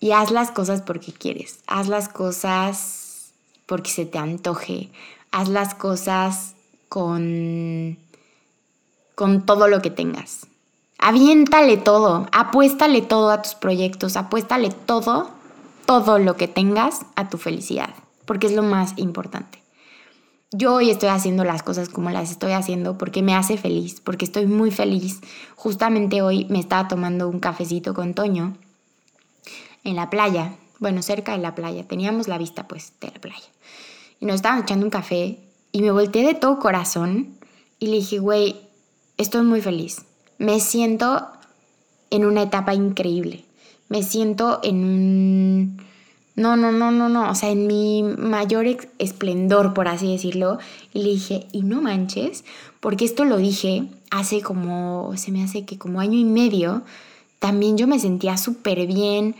y 0.00 0.10
haz 0.10 0.32
las 0.32 0.50
cosas 0.50 0.82
porque 0.82 1.12
quieres, 1.12 1.60
haz 1.68 1.86
las 1.86 2.08
cosas 2.08 3.30
porque 3.66 3.90
se 3.92 4.04
te 4.04 4.18
antoje. 4.18 4.88
Haz 5.30 5.48
las 5.48 5.76
cosas 5.76 6.56
con, 6.90 7.96
con 9.14 9.46
todo 9.46 9.68
lo 9.68 9.80
que 9.80 9.90
tengas. 9.90 10.46
Aviéntale 10.98 11.78
todo, 11.78 12.26
apuéstale 12.32 13.00
todo 13.00 13.30
a 13.30 13.40
tus 13.40 13.54
proyectos, 13.54 14.16
apuéstale 14.16 14.70
todo, 14.70 15.30
todo 15.86 16.18
lo 16.18 16.36
que 16.36 16.48
tengas 16.48 17.06
a 17.14 17.30
tu 17.30 17.38
felicidad, 17.38 17.94
porque 18.26 18.48
es 18.48 18.52
lo 18.52 18.62
más 18.62 18.92
importante. 18.96 19.62
Yo 20.50 20.74
hoy 20.74 20.90
estoy 20.90 21.10
haciendo 21.10 21.44
las 21.44 21.62
cosas 21.62 21.88
como 21.88 22.10
las 22.10 22.32
estoy 22.32 22.52
haciendo 22.52 22.98
porque 22.98 23.22
me 23.22 23.36
hace 23.36 23.56
feliz, 23.56 24.00
porque 24.00 24.24
estoy 24.24 24.46
muy 24.46 24.72
feliz. 24.72 25.20
Justamente 25.54 26.22
hoy 26.22 26.46
me 26.50 26.58
estaba 26.58 26.88
tomando 26.88 27.28
un 27.28 27.38
cafecito 27.38 27.94
con 27.94 28.14
Toño 28.14 28.56
en 29.84 29.94
la 29.94 30.10
playa, 30.10 30.54
bueno, 30.80 31.02
cerca 31.02 31.32
de 31.32 31.38
la 31.38 31.54
playa, 31.54 31.86
teníamos 31.86 32.26
la 32.26 32.36
vista 32.36 32.66
pues 32.66 32.94
de 33.00 33.12
la 33.12 33.20
playa 33.20 33.46
y 34.18 34.26
nos 34.26 34.36
estaban 34.36 34.62
echando 34.62 34.84
un 34.84 34.90
café 34.90 35.38
y 35.72 35.82
me 35.82 35.90
volteé 35.90 36.26
de 36.26 36.34
todo 36.34 36.58
corazón 36.58 37.34
y 37.78 37.86
le 37.86 37.96
dije, 37.96 38.18
güey, 38.18 38.56
estoy 39.16 39.42
muy 39.42 39.60
feliz. 39.60 40.02
Me 40.38 40.60
siento 40.60 41.26
en 42.10 42.24
una 42.24 42.42
etapa 42.42 42.74
increíble. 42.74 43.44
Me 43.88 44.02
siento 44.02 44.60
en 44.62 44.84
un... 44.84 45.90
No, 46.36 46.56
no, 46.56 46.72
no, 46.72 46.90
no, 46.90 47.08
no. 47.08 47.30
O 47.30 47.34
sea, 47.34 47.50
en 47.50 47.66
mi 47.66 48.02
mayor 48.02 48.66
esplendor, 48.98 49.74
por 49.74 49.88
así 49.88 50.10
decirlo. 50.10 50.58
Y 50.92 51.02
le 51.02 51.10
dije, 51.10 51.46
y 51.52 51.62
no 51.62 51.82
manches, 51.82 52.44
porque 52.80 53.04
esto 53.04 53.24
lo 53.24 53.36
dije 53.36 53.84
hace 54.10 54.40
como, 54.42 55.12
se 55.16 55.30
me 55.30 55.42
hace 55.42 55.64
que 55.64 55.78
como 55.78 56.00
año 56.00 56.18
y 56.18 56.24
medio. 56.24 56.82
También 57.38 57.76
yo 57.76 57.86
me 57.86 57.98
sentía 57.98 58.36
súper 58.36 58.86
bien. 58.86 59.36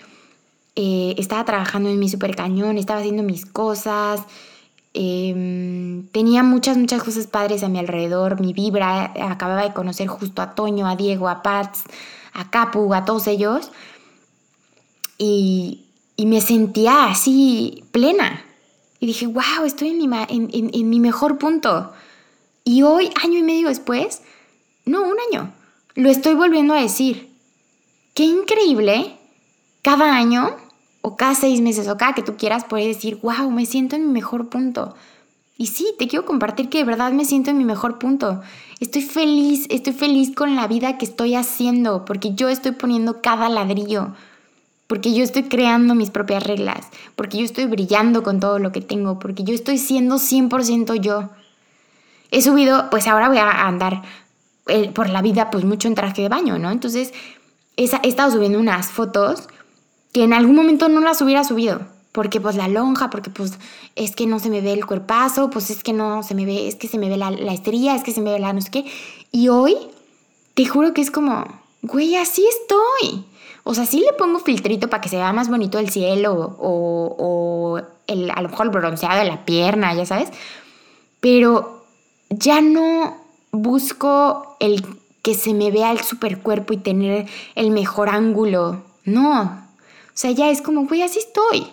Eh, 0.77 1.15
estaba 1.19 1.45
trabajando 1.45 1.89
en 1.89 1.99
mi 1.99 2.09
súper 2.09 2.37
cañón, 2.37 2.79
estaba 2.79 3.01
haciendo 3.01 3.23
mis 3.23 3.47
cosas. 3.47 4.23
Em, 4.93 6.09
tenía 6.09 6.43
muchas, 6.43 6.77
muchas 6.77 7.03
cosas 7.03 7.27
padres 7.27 7.63
a 7.63 7.69
mi 7.69 7.79
alrededor, 7.79 8.41
mi 8.41 8.53
vibra, 8.53 9.13
acababa 9.31 9.63
de 9.63 9.73
conocer 9.73 10.09
justo 10.09 10.43
a 10.43 10.55
Toño, 10.55 10.89
a 10.89 10.97
Diego, 10.97 11.29
a 11.29 11.43
Pats, 11.43 11.85
a 12.33 12.51
Capu, 12.51 12.93
a 12.95 13.05
todos 13.05 13.27
ellos. 13.27 13.71
Y, 15.19 15.87
me 16.19 16.41
sentía 16.43 17.07
así 17.07 17.85
plena. 17.93 18.45
Y 18.99 19.07
dije, 19.07 19.27
wow, 19.27 19.65
estoy 19.65 19.89
en 19.89 19.99
mi, 19.99 20.09
en 20.29 20.91
mi 20.91 21.01
mejor 21.01 21.39
punto. 21.39 21.93
Y 22.63 22.83
hoy, 22.83 23.11
año 23.23 23.39
y 23.39 23.43
medio 23.43 23.69
después, 23.69 24.21
no, 24.85 25.03
un 25.03 25.17
año, 25.33 25.53
lo 25.95 26.11
estoy 26.11 26.35
volviendo 26.35 26.75
a 26.75 26.83
decir. 26.83 27.31
Qué 28.15 28.25
increíble 28.25 29.17
cada 29.83 30.15
año 30.15 30.57
o 31.03 31.17
cada 31.17 31.35
seis 31.35 31.61
meses 31.61 31.89
o 31.89 31.97
cada 31.97 32.15
que 32.15 32.23
tú 32.23 32.37
quieras 32.37 32.65
puedes 32.69 32.97
decir, 32.97 33.19
wow, 33.23 33.51
me 33.51 33.67
siento 33.67 33.97
en 33.97 34.07
mi 34.07 34.13
mejor 34.13 34.49
punto. 34.49 34.95
Y 35.57 35.67
sí, 35.67 35.95
te 35.99 36.09
quiero 36.09 36.25
compartir 36.25 36.69
que 36.69 36.79
de 36.79 36.85
verdad 36.85 37.13
me 37.13 37.25
siento 37.25 37.51
en 37.51 37.59
mi 37.59 37.65
mejor 37.65 37.99
punto. 37.99 38.41
Estoy 38.81 39.03
feliz, 39.03 39.67
estoy 39.69 39.93
feliz 39.93 40.35
con 40.35 40.57
la 40.57 40.67
vida 40.67 40.97
que 40.97 41.05
estoy 41.05 41.35
haciendo, 41.35 42.07
porque 42.07 42.35
yo 42.35 42.49
estoy 42.49 42.73
poniendo 42.73 43.21
cada 43.21 43.49
ladrillo, 43.51 44.15
porque 44.87 45.13
yo 45.13 45.23
estoy 45.23 45.45
creando 45.45 45.95
mis 45.95 46.11
propias 46.11 46.43
reglas, 46.45 46.87
porque 47.15 47.37
yo 47.37 47.45
estoy 47.45 47.67
brillando 47.67 48.23
con 48.23 48.41
todo 48.41 48.59
lo 48.59 48.73
que 48.73 48.81
tengo, 48.81 49.19
porque 49.19 49.45
yo 49.45 49.55
estoy 49.55 49.77
siendo 49.77 50.17
100% 50.17 50.95
yo. 50.95 51.29
He 52.31 52.41
subido, 52.41 52.89
pues 52.91 53.07
ahora 53.07 53.29
voy 53.29 53.39
a 53.39 53.67
andar 53.67 54.03
eh, 54.67 54.91
por 54.91 55.11
la 55.11 55.21
vida 55.21 55.51
pues 55.51 55.65
mucho 55.65 55.89
en 55.89 55.95
traje 55.95 56.23
de 56.23 56.29
baño, 56.29 56.59
¿no? 56.59 56.71
Entonces 56.71 57.13
he 57.77 57.85
estado 57.85 58.33
subiendo 58.33 58.59
unas 58.59 58.89
fotos 58.89 59.49
que 60.13 60.25
en 60.25 60.33
algún 60.33 60.57
momento 60.57 60.89
no 60.89 61.01
las 61.01 61.21
hubiera 61.21 61.45
subido. 61.45 61.81
Porque 62.13 62.41
pues 62.41 62.57
la 62.57 62.67
lonja, 62.67 63.09
porque 63.09 63.31
pues 63.31 63.53
es 63.95 64.17
que 64.17 64.27
no 64.27 64.41
se 64.41 64.51
me 64.51 64.61
ve 64.61 64.73
el 64.73 64.85
cuerpazo, 64.85 65.49
pues 65.49 65.71
es 65.71 65.85
que 65.85 65.93
no 65.93 66.25
se 66.25 66.35
me 66.35 66.45
ve, 66.45 66.67
es 66.67 66.75
que 66.75 66.89
se 66.89 66.99
me 66.99 67.09
ve 67.09 67.17
la, 67.17 67.31
la 67.31 67.53
estría, 67.53 67.95
es 67.95 68.03
que 68.03 68.13
se 68.13 68.21
me 68.21 68.33
ve 68.33 68.41
la 68.41 68.53
no 68.53 68.61
sé 68.61 68.71
qué. 68.71 68.85
Y 69.31 69.49
hoy, 69.49 69.77
te 70.55 70.67
juro 70.67 70.93
que 70.93 71.03
es 71.03 71.13
como, 71.13 71.45
güey, 71.83 72.17
así 72.17 72.45
estoy. 72.49 73.25
O 73.63 73.75
sea, 73.75 73.87
sí 73.87 74.01
le 74.01 74.13
pongo 74.15 74.41
filtrito 74.41 74.89
para 74.91 75.01
que 75.01 75.09
se 75.09 75.17
vea 75.17 75.33
más 75.33 75.49
bonito 75.49 75.79
el 75.79 75.91
cielo 75.91 76.57
o, 76.59 77.17
o 77.19 77.81
el, 78.09 78.31
a 78.31 78.43
lo 78.43 78.49
mejor 78.49 78.67
el 78.67 78.73
bronceado 78.73 79.21
de 79.21 79.27
la 79.27 79.45
pierna, 79.45 79.95
ya 79.95 80.07
sabes. 80.07 80.31
Pero 81.21 81.85
ya 82.31 82.61
no 82.61 83.17
busco 83.53 84.57
el 84.59 84.85
que 85.23 85.35
se 85.35 85.55
me 85.55 85.71
vea 85.71 85.93
el 85.93 86.01
super 86.01 86.41
cuerpo 86.41 86.73
y 86.73 86.79
tener 86.79 87.27
el 87.55 87.71
mejor 87.71 88.09
ángulo. 88.09 88.83
No, 89.05 89.70
sea, 90.21 90.33
ya 90.33 90.51
es 90.51 90.61
como, 90.61 90.87
güey, 90.87 91.03
así 91.03 91.19
estoy. 91.19 91.67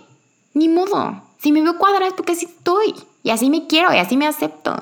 Ni 0.54 0.70
modo. 0.70 1.22
Si 1.38 1.52
me 1.52 1.62
veo 1.62 1.78
cuadrada 1.78 2.08
es 2.08 2.14
porque 2.14 2.32
así 2.32 2.46
estoy. 2.46 2.96
Y 3.24 3.30
así 3.30 3.50
me 3.50 3.68
quiero 3.68 3.94
y 3.94 3.98
así 3.98 4.16
me 4.16 4.26
acepto. 4.26 4.74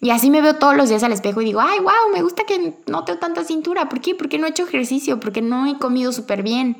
Y 0.00 0.10
así 0.10 0.30
me 0.30 0.40
veo 0.40 0.54
todos 0.54 0.74
los 0.74 0.88
días 0.88 1.02
al 1.02 1.12
espejo 1.12 1.42
y 1.42 1.44
digo, 1.44 1.60
ay, 1.60 1.80
wow, 1.80 2.12
me 2.14 2.22
gusta 2.22 2.44
que 2.44 2.74
no 2.86 3.04
tengo 3.04 3.18
tanta 3.18 3.44
cintura. 3.44 3.88
¿Por 3.88 4.00
qué? 4.00 4.14
Porque 4.14 4.38
no 4.38 4.46
he 4.46 4.50
hecho 4.50 4.62
ejercicio, 4.62 5.20
porque 5.20 5.42
no 5.42 5.66
he 5.66 5.78
comido 5.78 6.12
súper 6.12 6.42
bien. 6.42 6.76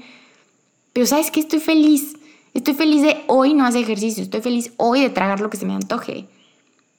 Pero 0.95 1.05
¿sabes 1.05 1.31
qué? 1.31 1.41
Estoy 1.41 1.61
feliz. 1.61 2.17
Estoy 2.55 2.75
feliz 2.75 3.03
de 3.03 3.23
hoy 3.27 3.55
no 3.55 3.67
hacer 3.67 3.83
ejercicio. 3.83 4.23
Estoy 4.23 4.41
feliz 4.41 4.73
hoy 4.79 5.03
de 5.03 5.11
tragar 5.11 5.41
lo 5.41 5.51
que 5.51 5.59
se 5.59 5.67
me 5.67 5.75
antoje. 5.75 6.27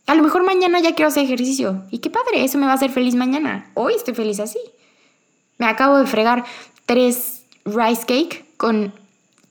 A 0.06 0.14
lo 0.16 0.22
mejor 0.24 0.44
mañana 0.44 0.80
ya 0.82 0.94
quiero 0.94 1.10
hacer 1.10 1.24
ejercicio. 1.24 1.84
Y 1.90 2.00
qué 2.00 2.10
padre, 2.10 2.44
eso 2.44 2.58
me 2.58 2.66
va 2.66 2.74
a 2.74 2.76
hacer 2.76 2.92
feliz 2.92 3.16
mañana. 3.16 3.72
Hoy 3.74 3.94
estoy 3.94 4.14
feliz 4.14 4.40
así. 4.40 4.60
Me 5.58 5.66
acabo 5.66 5.98
de 5.98 6.06
fregar 6.06 6.46
tres 6.86 7.44
rice 7.66 8.06
cake 8.06 8.49
con 8.60 8.92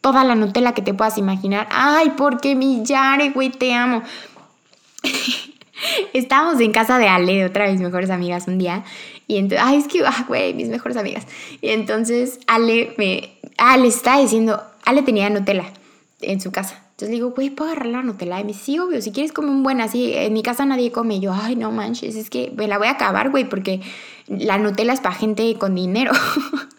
toda 0.03 0.23
la 0.23 0.35
Nutella 0.35 0.75
que 0.75 0.83
te 0.83 0.93
puedas 0.93 1.17
imaginar. 1.17 1.67
Ay, 1.71 2.13
porque 2.15 2.55
mi 2.55 2.85
Yare, 2.85 3.31
güey, 3.31 3.49
te 3.49 3.73
amo. 3.73 4.03
Estábamos 6.13 6.61
en 6.61 6.73
casa 6.73 6.99
de 6.99 7.09
Ale, 7.09 7.47
otra 7.47 7.65
de 7.65 7.73
mis 7.73 7.81
mejores 7.81 8.11
amigas, 8.11 8.47
un 8.49 8.59
día. 8.59 8.85
Y 9.27 9.39
entonces, 9.39 9.67
ay, 9.67 9.79
es 9.79 9.89
que, 9.89 10.05
ah, 10.05 10.27
güey, 10.29 10.53
mis 10.53 10.69
mejores 10.69 10.99
amigas. 10.99 11.27
Y 11.63 11.71
entonces 11.71 12.39
Ale 12.47 12.95
me, 12.99 13.31
Ale 13.57 13.89
está 13.89 14.19
diciendo, 14.21 14.63
Ale 14.85 15.01
tenía 15.01 15.31
Nutella 15.31 15.73
en 16.21 16.43
su 16.43 16.53
casa. 16.53 16.75
Entonces 16.91 17.09
le 17.09 17.15
digo, 17.15 17.31
güey, 17.31 17.49
¿puedo 17.49 17.71
agarrar 17.71 17.91
la 17.91 18.03
Nutella? 18.03 18.41
Y 18.41 18.45
me 18.45 18.49
dice, 18.49 18.65
sí, 18.65 18.79
obvio, 18.79 19.01
si 19.01 19.11
quieres 19.11 19.33
comer 19.33 19.53
un 19.53 19.63
buen 19.63 19.81
así. 19.81 20.13
En 20.13 20.35
mi 20.35 20.43
casa 20.43 20.67
nadie 20.67 20.93
come. 20.93 21.15
Y 21.15 21.21
yo, 21.21 21.33
ay, 21.33 21.57
no 21.57 21.71
manches, 21.71 22.15
es 22.15 22.29
que 22.29 22.53
me 22.55 22.69
la 22.69 22.77
voy 22.77 22.89
a 22.89 22.93
acabar, 22.93 23.31
güey, 23.31 23.49
porque 23.49 23.81
la 24.27 24.59
Nutella 24.59 24.93
es 24.93 25.01
para 25.01 25.15
gente 25.15 25.55
con 25.55 25.75
dinero. 25.75 26.13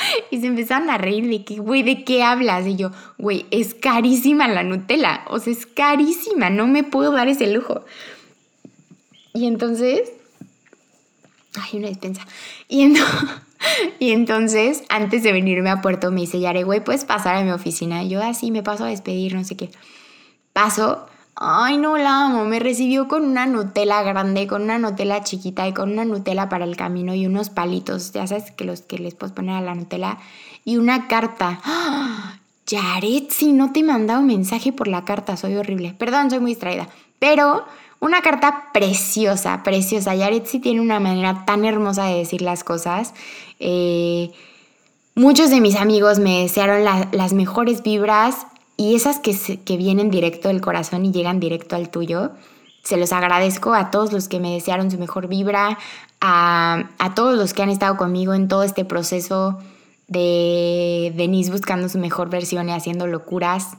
y 0.30 0.40
se 0.40 0.46
empezaron 0.46 0.90
a 0.90 0.98
reír 0.98 1.28
de 1.28 1.44
que, 1.44 1.56
güey, 1.58 1.82
¿de 1.82 2.04
qué 2.04 2.22
hablas? 2.22 2.66
Y 2.66 2.76
yo, 2.76 2.90
güey, 3.18 3.46
es 3.50 3.74
carísima 3.74 4.48
la 4.48 4.62
Nutella. 4.62 5.24
O 5.28 5.38
sea, 5.38 5.52
es 5.52 5.66
carísima, 5.66 6.50
no 6.50 6.66
me 6.66 6.84
puedo 6.84 7.12
dar 7.12 7.28
ese 7.28 7.52
lujo. 7.52 7.84
Y 9.34 9.46
entonces, 9.46 10.12
ay, 11.54 11.78
una 11.78 11.88
despensa. 11.88 12.26
Y 12.68 12.82
entonces... 12.82 13.18
Y 13.98 14.12
entonces, 14.12 14.84
antes 14.88 15.22
de 15.22 15.32
venirme 15.32 15.70
a 15.70 15.80
Puerto, 15.80 16.10
me 16.10 16.20
dice, 16.22 16.40
Yare, 16.40 16.64
güey, 16.64 16.82
¿puedes 16.82 17.04
pasar 17.04 17.36
a 17.36 17.42
mi 17.42 17.50
oficina? 17.50 18.02
Y 18.02 18.10
yo, 18.10 18.22
así, 18.22 18.48
ah, 18.48 18.52
me 18.52 18.62
paso 18.62 18.84
a 18.84 18.88
despedir, 18.88 19.34
no 19.34 19.44
sé 19.44 19.56
qué. 19.56 19.70
Paso, 20.52 21.06
ay, 21.40 21.78
no 21.78 21.96
la 21.96 22.26
amo, 22.26 22.44
me 22.44 22.58
recibió 22.58 23.06
con 23.06 23.24
una 23.24 23.46
Nutella 23.46 24.02
grande, 24.02 24.46
con 24.46 24.62
una 24.62 24.78
Nutella 24.78 25.22
chiquita 25.22 25.68
y 25.68 25.72
con 25.72 25.92
una 25.92 26.04
Nutella 26.04 26.48
para 26.48 26.64
el 26.64 26.76
camino 26.76 27.14
y 27.14 27.26
unos 27.26 27.48
palitos, 27.50 28.12
ya 28.12 28.26
sabes, 28.26 28.50
que 28.50 28.64
los 28.64 28.82
que 28.82 28.98
les 28.98 29.14
puedes 29.14 29.34
poner 29.34 29.56
a 29.56 29.60
la 29.60 29.74
Nutella, 29.74 30.18
y 30.64 30.76
una 30.76 31.06
carta. 31.08 31.60
¡Ah! 31.64 32.38
Yaret, 32.66 33.30
si 33.30 33.52
no 33.52 33.72
te 33.72 33.80
he 33.80 33.82
mandado 33.82 34.20
mensaje 34.20 34.72
por 34.72 34.88
la 34.88 35.04
carta, 35.04 35.38
soy 35.38 35.56
horrible. 35.56 35.94
Perdón, 35.96 36.28
soy 36.28 36.40
muy 36.40 36.50
distraída. 36.50 36.88
Pero 37.18 37.64
una 38.00 38.20
carta 38.20 38.70
preciosa, 38.74 39.62
preciosa. 39.62 40.14
Yaretsi 40.14 40.60
tiene 40.60 40.82
una 40.82 41.00
manera 41.00 41.44
tan 41.46 41.64
hermosa 41.64 42.04
de 42.04 42.18
decir 42.18 42.42
las 42.42 42.64
cosas. 42.64 43.14
Eh, 43.58 44.32
muchos 45.14 45.48
de 45.48 45.62
mis 45.62 45.76
amigos 45.76 46.18
me 46.18 46.42
desearon 46.42 46.84
las 46.84 47.32
mejores 47.32 47.82
vibras 47.82 48.46
y 48.78 48.94
esas 48.94 49.20
que, 49.20 49.60
que 49.62 49.76
vienen 49.76 50.10
directo 50.10 50.48
del 50.48 50.62
corazón 50.62 51.04
y 51.04 51.12
llegan 51.12 51.40
directo 51.40 51.76
al 51.76 51.90
tuyo. 51.90 52.30
Se 52.82 52.96
los 52.96 53.12
agradezco 53.12 53.74
a 53.74 53.90
todos 53.90 54.12
los 54.12 54.28
que 54.28 54.40
me 54.40 54.54
desearon 54.54 54.90
su 54.90 54.96
mejor 54.96 55.28
vibra, 55.28 55.78
a, 56.22 56.84
a 56.98 57.14
todos 57.14 57.36
los 57.36 57.52
que 57.52 57.62
han 57.62 57.68
estado 57.68 57.98
conmigo 57.98 58.32
en 58.32 58.48
todo 58.48 58.62
este 58.62 58.86
proceso 58.86 59.58
de 60.06 61.12
Denise 61.14 61.50
buscando 61.50 61.90
su 61.90 61.98
mejor 61.98 62.30
versión 62.30 62.70
y 62.70 62.72
haciendo 62.72 63.06
locuras 63.06 63.76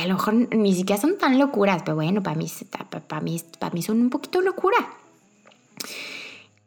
a 0.00 0.06
lo 0.06 0.14
mejor 0.14 0.34
ni 0.34 0.74
siquiera 0.74 1.00
son 1.00 1.18
tan 1.18 1.38
locuras, 1.38 1.82
pero 1.84 1.96
bueno, 1.96 2.22
para 2.22 2.36
mí, 2.36 2.50
para, 3.08 3.20
mí, 3.20 3.40
para 3.58 3.74
mí 3.74 3.82
son 3.82 4.00
un 4.00 4.10
poquito 4.10 4.40
locura. 4.40 4.76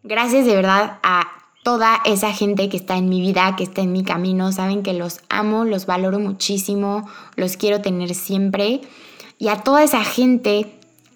Gracias 0.04 0.46
de 0.46 0.56
verdad 0.56 1.00
a 1.02 1.32
toda 1.66 2.00
esa 2.06 2.32
gente 2.32 2.70
que 2.70 2.78
está 2.78 2.96
en 2.96 3.10
mi 3.10 3.20
vida, 3.22 3.56
que 3.56 3.64
está 3.64 3.82
en 3.82 3.92
mi 3.92 4.04
camino. 4.04 4.52
Saben 4.52 4.84
que 4.84 4.94
los 4.94 5.22
amo, 5.30 5.66
los 5.66 5.88
valoro 5.88 6.20
muchísimo, 6.20 7.10
los 7.38 7.58
quiero 7.58 7.82
tener 7.82 8.14
siempre. 8.14 8.82
Y 9.40 9.48
a 9.48 9.64
toda 9.64 9.82
esa 9.82 10.04
gente 10.04 10.72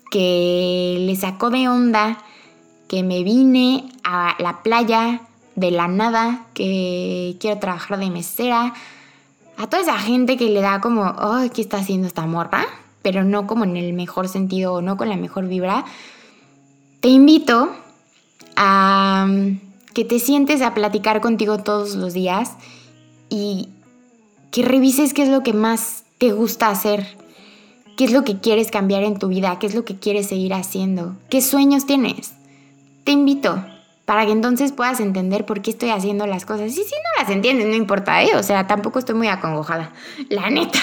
que 0.09 0.97
le 1.01 1.15
sacó 1.15 1.51
de 1.51 1.69
onda, 1.69 2.17
que 2.87 3.03
me 3.03 3.21
vine 3.23 3.91
a 4.03 4.35
la 4.39 4.63
playa 4.63 5.21
de 5.53 5.69
la 5.69 5.87
nada, 5.87 6.47
que 6.55 7.37
quiero 7.39 7.59
trabajar 7.59 7.99
de 7.99 8.09
mesera, 8.09 8.73
a 9.55 9.67
toda 9.67 9.83
esa 9.83 9.99
gente 9.99 10.35
que 10.35 10.49
le 10.49 10.61
da 10.61 10.81
como, 10.81 11.03
oh, 11.03 11.47
¿qué 11.53 11.61
está 11.61 11.77
haciendo 11.77 12.07
esta 12.07 12.25
morra? 12.25 12.65
Pero 13.03 13.23
no 13.23 13.45
como 13.45 13.65
en 13.65 13.77
el 13.77 13.93
mejor 13.93 14.27
sentido 14.27 14.73
o 14.73 14.81
no 14.81 14.97
con 14.97 15.09
la 15.09 15.15
mejor 15.15 15.47
vibra, 15.47 15.85
te 17.01 17.09
invito 17.09 17.69
a 18.55 19.27
que 19.93 20.05
te 20.05 20.19
sientes 20.19 20.61
a 20.61 20.73
platicar 20.73 21.21
contigo 21.21 21.59
todos 21.59 21.95
los 21.95 22.13
días 22.13 22.53
y 23.29 23.69
que 24.51 24.63
revises 24.63 25.13
qué 25.13 25.23
es 25.23 25.29
lo 25.29 25.43
que 25.43 25.53
más 25.53 26.03
te 26.17 26.31
gusta 26.31 26.69
hacer, 26.69 27.17
qué 27.97 28.05
es 28.05 28.11
lo 28.11 28.23
que 28.23 28.39
quieres 28.39 28.71
cambiar 28.71 29.03
en 29.03 29.19
tu 29.19 29.27
vida, 29.27 29.57
qué 29.59 29.67
es 29.67 29.75
lo 29.75 29.85
que 29.85 29.97
quieres 29.97 30.27
seguir 30.27 30.53
haciendo, 30.53 31.15
qué 31.29 31.41
sueños 31.41 31.85
tienes. 31.85 32.33
Te 33.03 33.11
invito 33.11 33.63
para 34.05 34.25
que 34.25 34.31
entonces 34.31 34.71
puedas 34.71 34.99
entender 34.99 35.45
por 35.45 35.61
qué 35.61 35.69
estoy 35.69 35.89
haciendo 35.89 36.25
las 36.25 36.45
cosas. 36.45 36.71
Y 36.71 36.75
si 36.75 36.81
no 36.81 37.21
las 37.21 37.29
entiendes, 37.29 37.67
no 37.67 37.75
importa, 37.75 38.23
¿eh? 38.23 38.31
O 38.35 38.41
sea, 38.41 38.65
tampoco 38.65 38.97
estoy 38.97 39.15
muy 39.15 39.27
acongojada. 39.27 39.93
La 40.29 40.49
neta. 40.49 40.79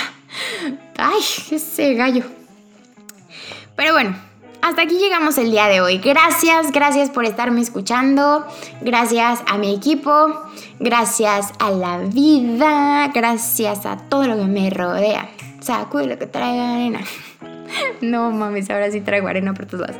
Ay, 0.97 1.21
ese 1.51 1.95
gallo. 1.95 2.23
Pero 3.75 3.93
bueno, 3.93 4.17
hasta 4.67 4.83
aquí 4.83 4.99
llegamos 4.99 5.39
el 5.39 5.53
día 5.53 5.69
de 5.69 5.81
hoy. 5.81 5.99
Gracias, 5.99 6.73
gracias 6.73 7.11
por 7.11 7.25
estarme 7.25 7.61
escuchando. 7.61 8.45
Gracias 8.81 9.41
a 9.47 9.59
mi 9.59 9.73
equipo. 9.73 10.43
Gracias 10.81 11.53
a 11.61 11.71
la 11.71 11.99
vida. 11.99 13.09
Gracias 13.15 13.87
a 13.87 13.97
todo 13.97 14.27
lo 14.27 14.37
que 14.37 14.47
me 14.47 14.69
rodea. 14.71 15.31
Sacude 15.61 16.07
lo 16.07 16.19
que 16.19 16.27
traiga 16.27 16.75
arena. 16.75 17.01
No 18.01 18.31
mames, 18.31 18.69
ahora 18.71 18.91
sí 18.91 19.01
traigo 19.01 19.29
arena 19.29 19.55
por 19.55 19.67
todos 19.67 19.89
lados. 19.89 19.97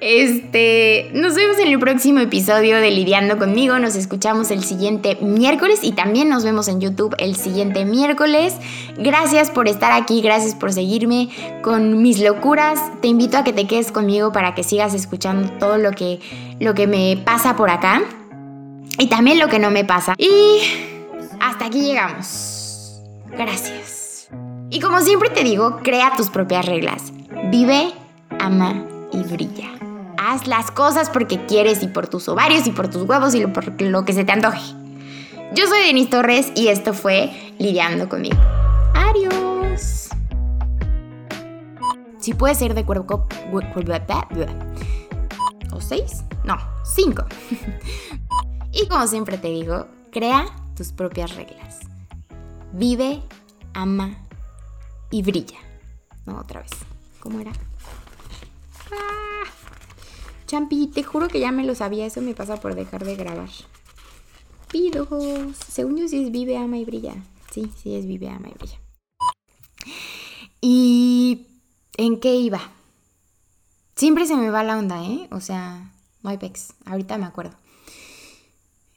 Este, 0.00 1.10
nos 1.14 1.34
vemos 1.34 1.58
en 1.58 1.68
el 1.68 1.78
próximo 1.78 2.20
episodio 2.20 2.76
de 2.76 2.90
Lidiando 2.90 3.38
conmigo. 3.38 3.78
Nos 3.78 3.96
escuchamos 3.96 4.50
el 4.50 4.62
siguiente 4.62 5.16
miércoles 5.20 5.80
y 5.82 5.92
también 5.92 6.28
nos 6.28 6.44
vemos 6.44 6.68
en 6.68 6.80
YouTube 6.80 7.14
el 7.18 7.36
siguiente 7.36 7.84
miércoles. 7.84 8.54
Gracias 8.98 9.50
por 9.50 9.68
estar 9.68 9.92
aquí, 9.92 10.20
gracias 10.20 10.54
por 10.54 10.72
seguirme 10.72 11.28
con 11.62 12.02
mis 12.02 12.20
locuras. 12.20 12.80
Te 13.00 13.08
invito 13.08 13.36
a 13.36 13.44
que 13.44 13.52
te 13.52 13.66
quedes 13.66 13.92
conmigo 13.92 14.32
para 14.32 14.54
que 14.54 14.62
sigas 14.62 14.94
escuchando 14.94 15.50
todo 15.58 15.78
lo 15.78 15.92
que, 15.92 16.20
lo 16.60 16.74
que 16.74 16.86
me 16.86 17.16
pasa 17.24 17.56
por 17.56 17.70
acá 17.70 18.02
y 18.98 19.08
también 19.08 19.38
lo 19.38 19.48
que 19.48 19.58
no 19.58 19.70
me 19.70 19.84
pasa. 19.84 20.14
Y 20.18 20.60
hasta 21.40 21.66
aquí 21.66 21.80
llegamos. 21.80 23.00
Gracias. 23.36 23.99
Y 24.72 24.78
como 24.78 25.00
siempre 25.00 25.30
te 25.30 25.42
digo, 25.42 25.80
crea 25.82 26.12
tus 26.16 26.30
propias 26.30 26.64
reglas. 26.64 27.12
Vive, 27.50 27.92
ama 28.38 28.86
y 29.12 29.20
brilla. 29.24 29.68
Haz 30.16 30.46
las 30.46 30.70
cosas 30.70 31.10
porque 31.10 31.44
quieres 31.46 31.82
y 31.82 31.88
por 31.88 32.06
tus 32.06 32.28
ovarios 32.28 32.68
y 32.68 32.70
por 32.70 32.86
tus 32.86 33.02
huevos 33.02 33.34
y 33.34 33.44
por 33.48 33.82
lo 33.82 34.04
que 34.04 34.12
se 34.12 34.22
te 34.24 34.30
antoje. 34.30 34.60
Yo 35.54 35.66
soy 35.66 35.80
Denise 35.80 36.10
Torres 36.10 36.52
y 36.54 36.68
esto 36.68 36.94
fue 36.94 37.32
Lidiando 37.58 38.08
conmigo. 38.08 38.36
Adiós. 38.94 40.10
Si 42.20 42.34
puede 42.34 42.54
ser 42.54 42.74
de 42.74 42.84
cuerpo... 42.84 43.26
¿O 45.72 45.80
seis? 45.80 46.22
No, 46.44 46.56
cinco. 46.84 47.24
y 48.72 48.86
como 48.86 49.04
siempre 49.08 49.36
te 49.36 49.48
digo, 49.48 49.88
crea 50.12 50.46
tus 50.76 50.92
propias 50.92 51.34
reglas. 51.34 51.80
Vive, 52.72 53.20
ama 53.74 54.16
y 55.10 55.22
brilla. 55.22 55.58
No, 56.26 56.38
otra 56.38 56.60
vez. 56.60 56.70
¿Cómo 57.20 57.40
era? 57.40 57.52
¡Ah! 58.92 59.44
Champi, 60.46 60.86
te 60.88 61.02
juro 61.02 61.28
que 61.28 61.40
ya 61.40 61.52
me 61.52 61.64
lo 61.64 61.74
sabía. 61.74 62.06
Eso 62.06 62.20
me 62.20 62.34
pasa 62.34 62.56
por 62.56 62.74
dejar 62.74 63.04
de 63.04 63.16
grabar. 63.16 63.50
Pidos. 64.70 65.56
Según 65.68 65.96
yo 65.96 66.08
sí 66.08 66.24
es 66.24 66.30
vive, 66.30 66.56
ama 66.56 66.78
y 66.78 66.84
brilla. 66.84 67.14
Sí, 67.50 67.70
sí 67.82 67.94
es 67.94 68.06
vive, 68.06 68.28
ama 68.28 68.48
y 68.48 68.54
brilla. 68.54 68.78
¿Y 70.60 71.46
en 71.96 72.20
qué 72.20 72.34
iba? 72.34 72.60
Siempre 73.96 74.26
se 74.26 74.36
me 74.36 74.50
va 74.50 74.62
la 74.62 74.78
onda, 74.78 75.02
¿eh? 75.04 75.28
O 75.30 75.40
sea, 75.40 75.92
no 76.22 76.30
hay 76.30 76.38
pex. 76.38 76.74
Ahorita 76.84 77.18
me 77.18 77.26
acuerdo. 77.26 77.59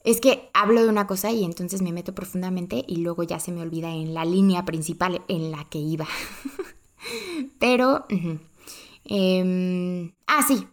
Es 0.03 0.19
que 0.19 0.49
hablo 0.53 0.83
de 0.83 0.89
una 0.89 1.07
cosa 1.07 1.31
y 1.31 1.43
entonces 1.43 1.81
me 1.81 1.93
meto 1.93 2.13
profundamente 2.13 2.83
y 2.87 2.97
luego 2.97 3.23
ya 3.23 3.39
se 3.39 3.51
me 3.51 3.61
olvida 3.61 3.89
en 3.89 4.13
la 4.13 4.25
línea 4.25 4.65
principal 4.65 5.21
en 5.27 5.51
la 5.51 5.63
que 5.65 5.79
iba. 5.79 6.07
Pero... 7.59 8.05
Em, 9.05 10.13
ah, 10.27 10.43
sí. 10.47 10.65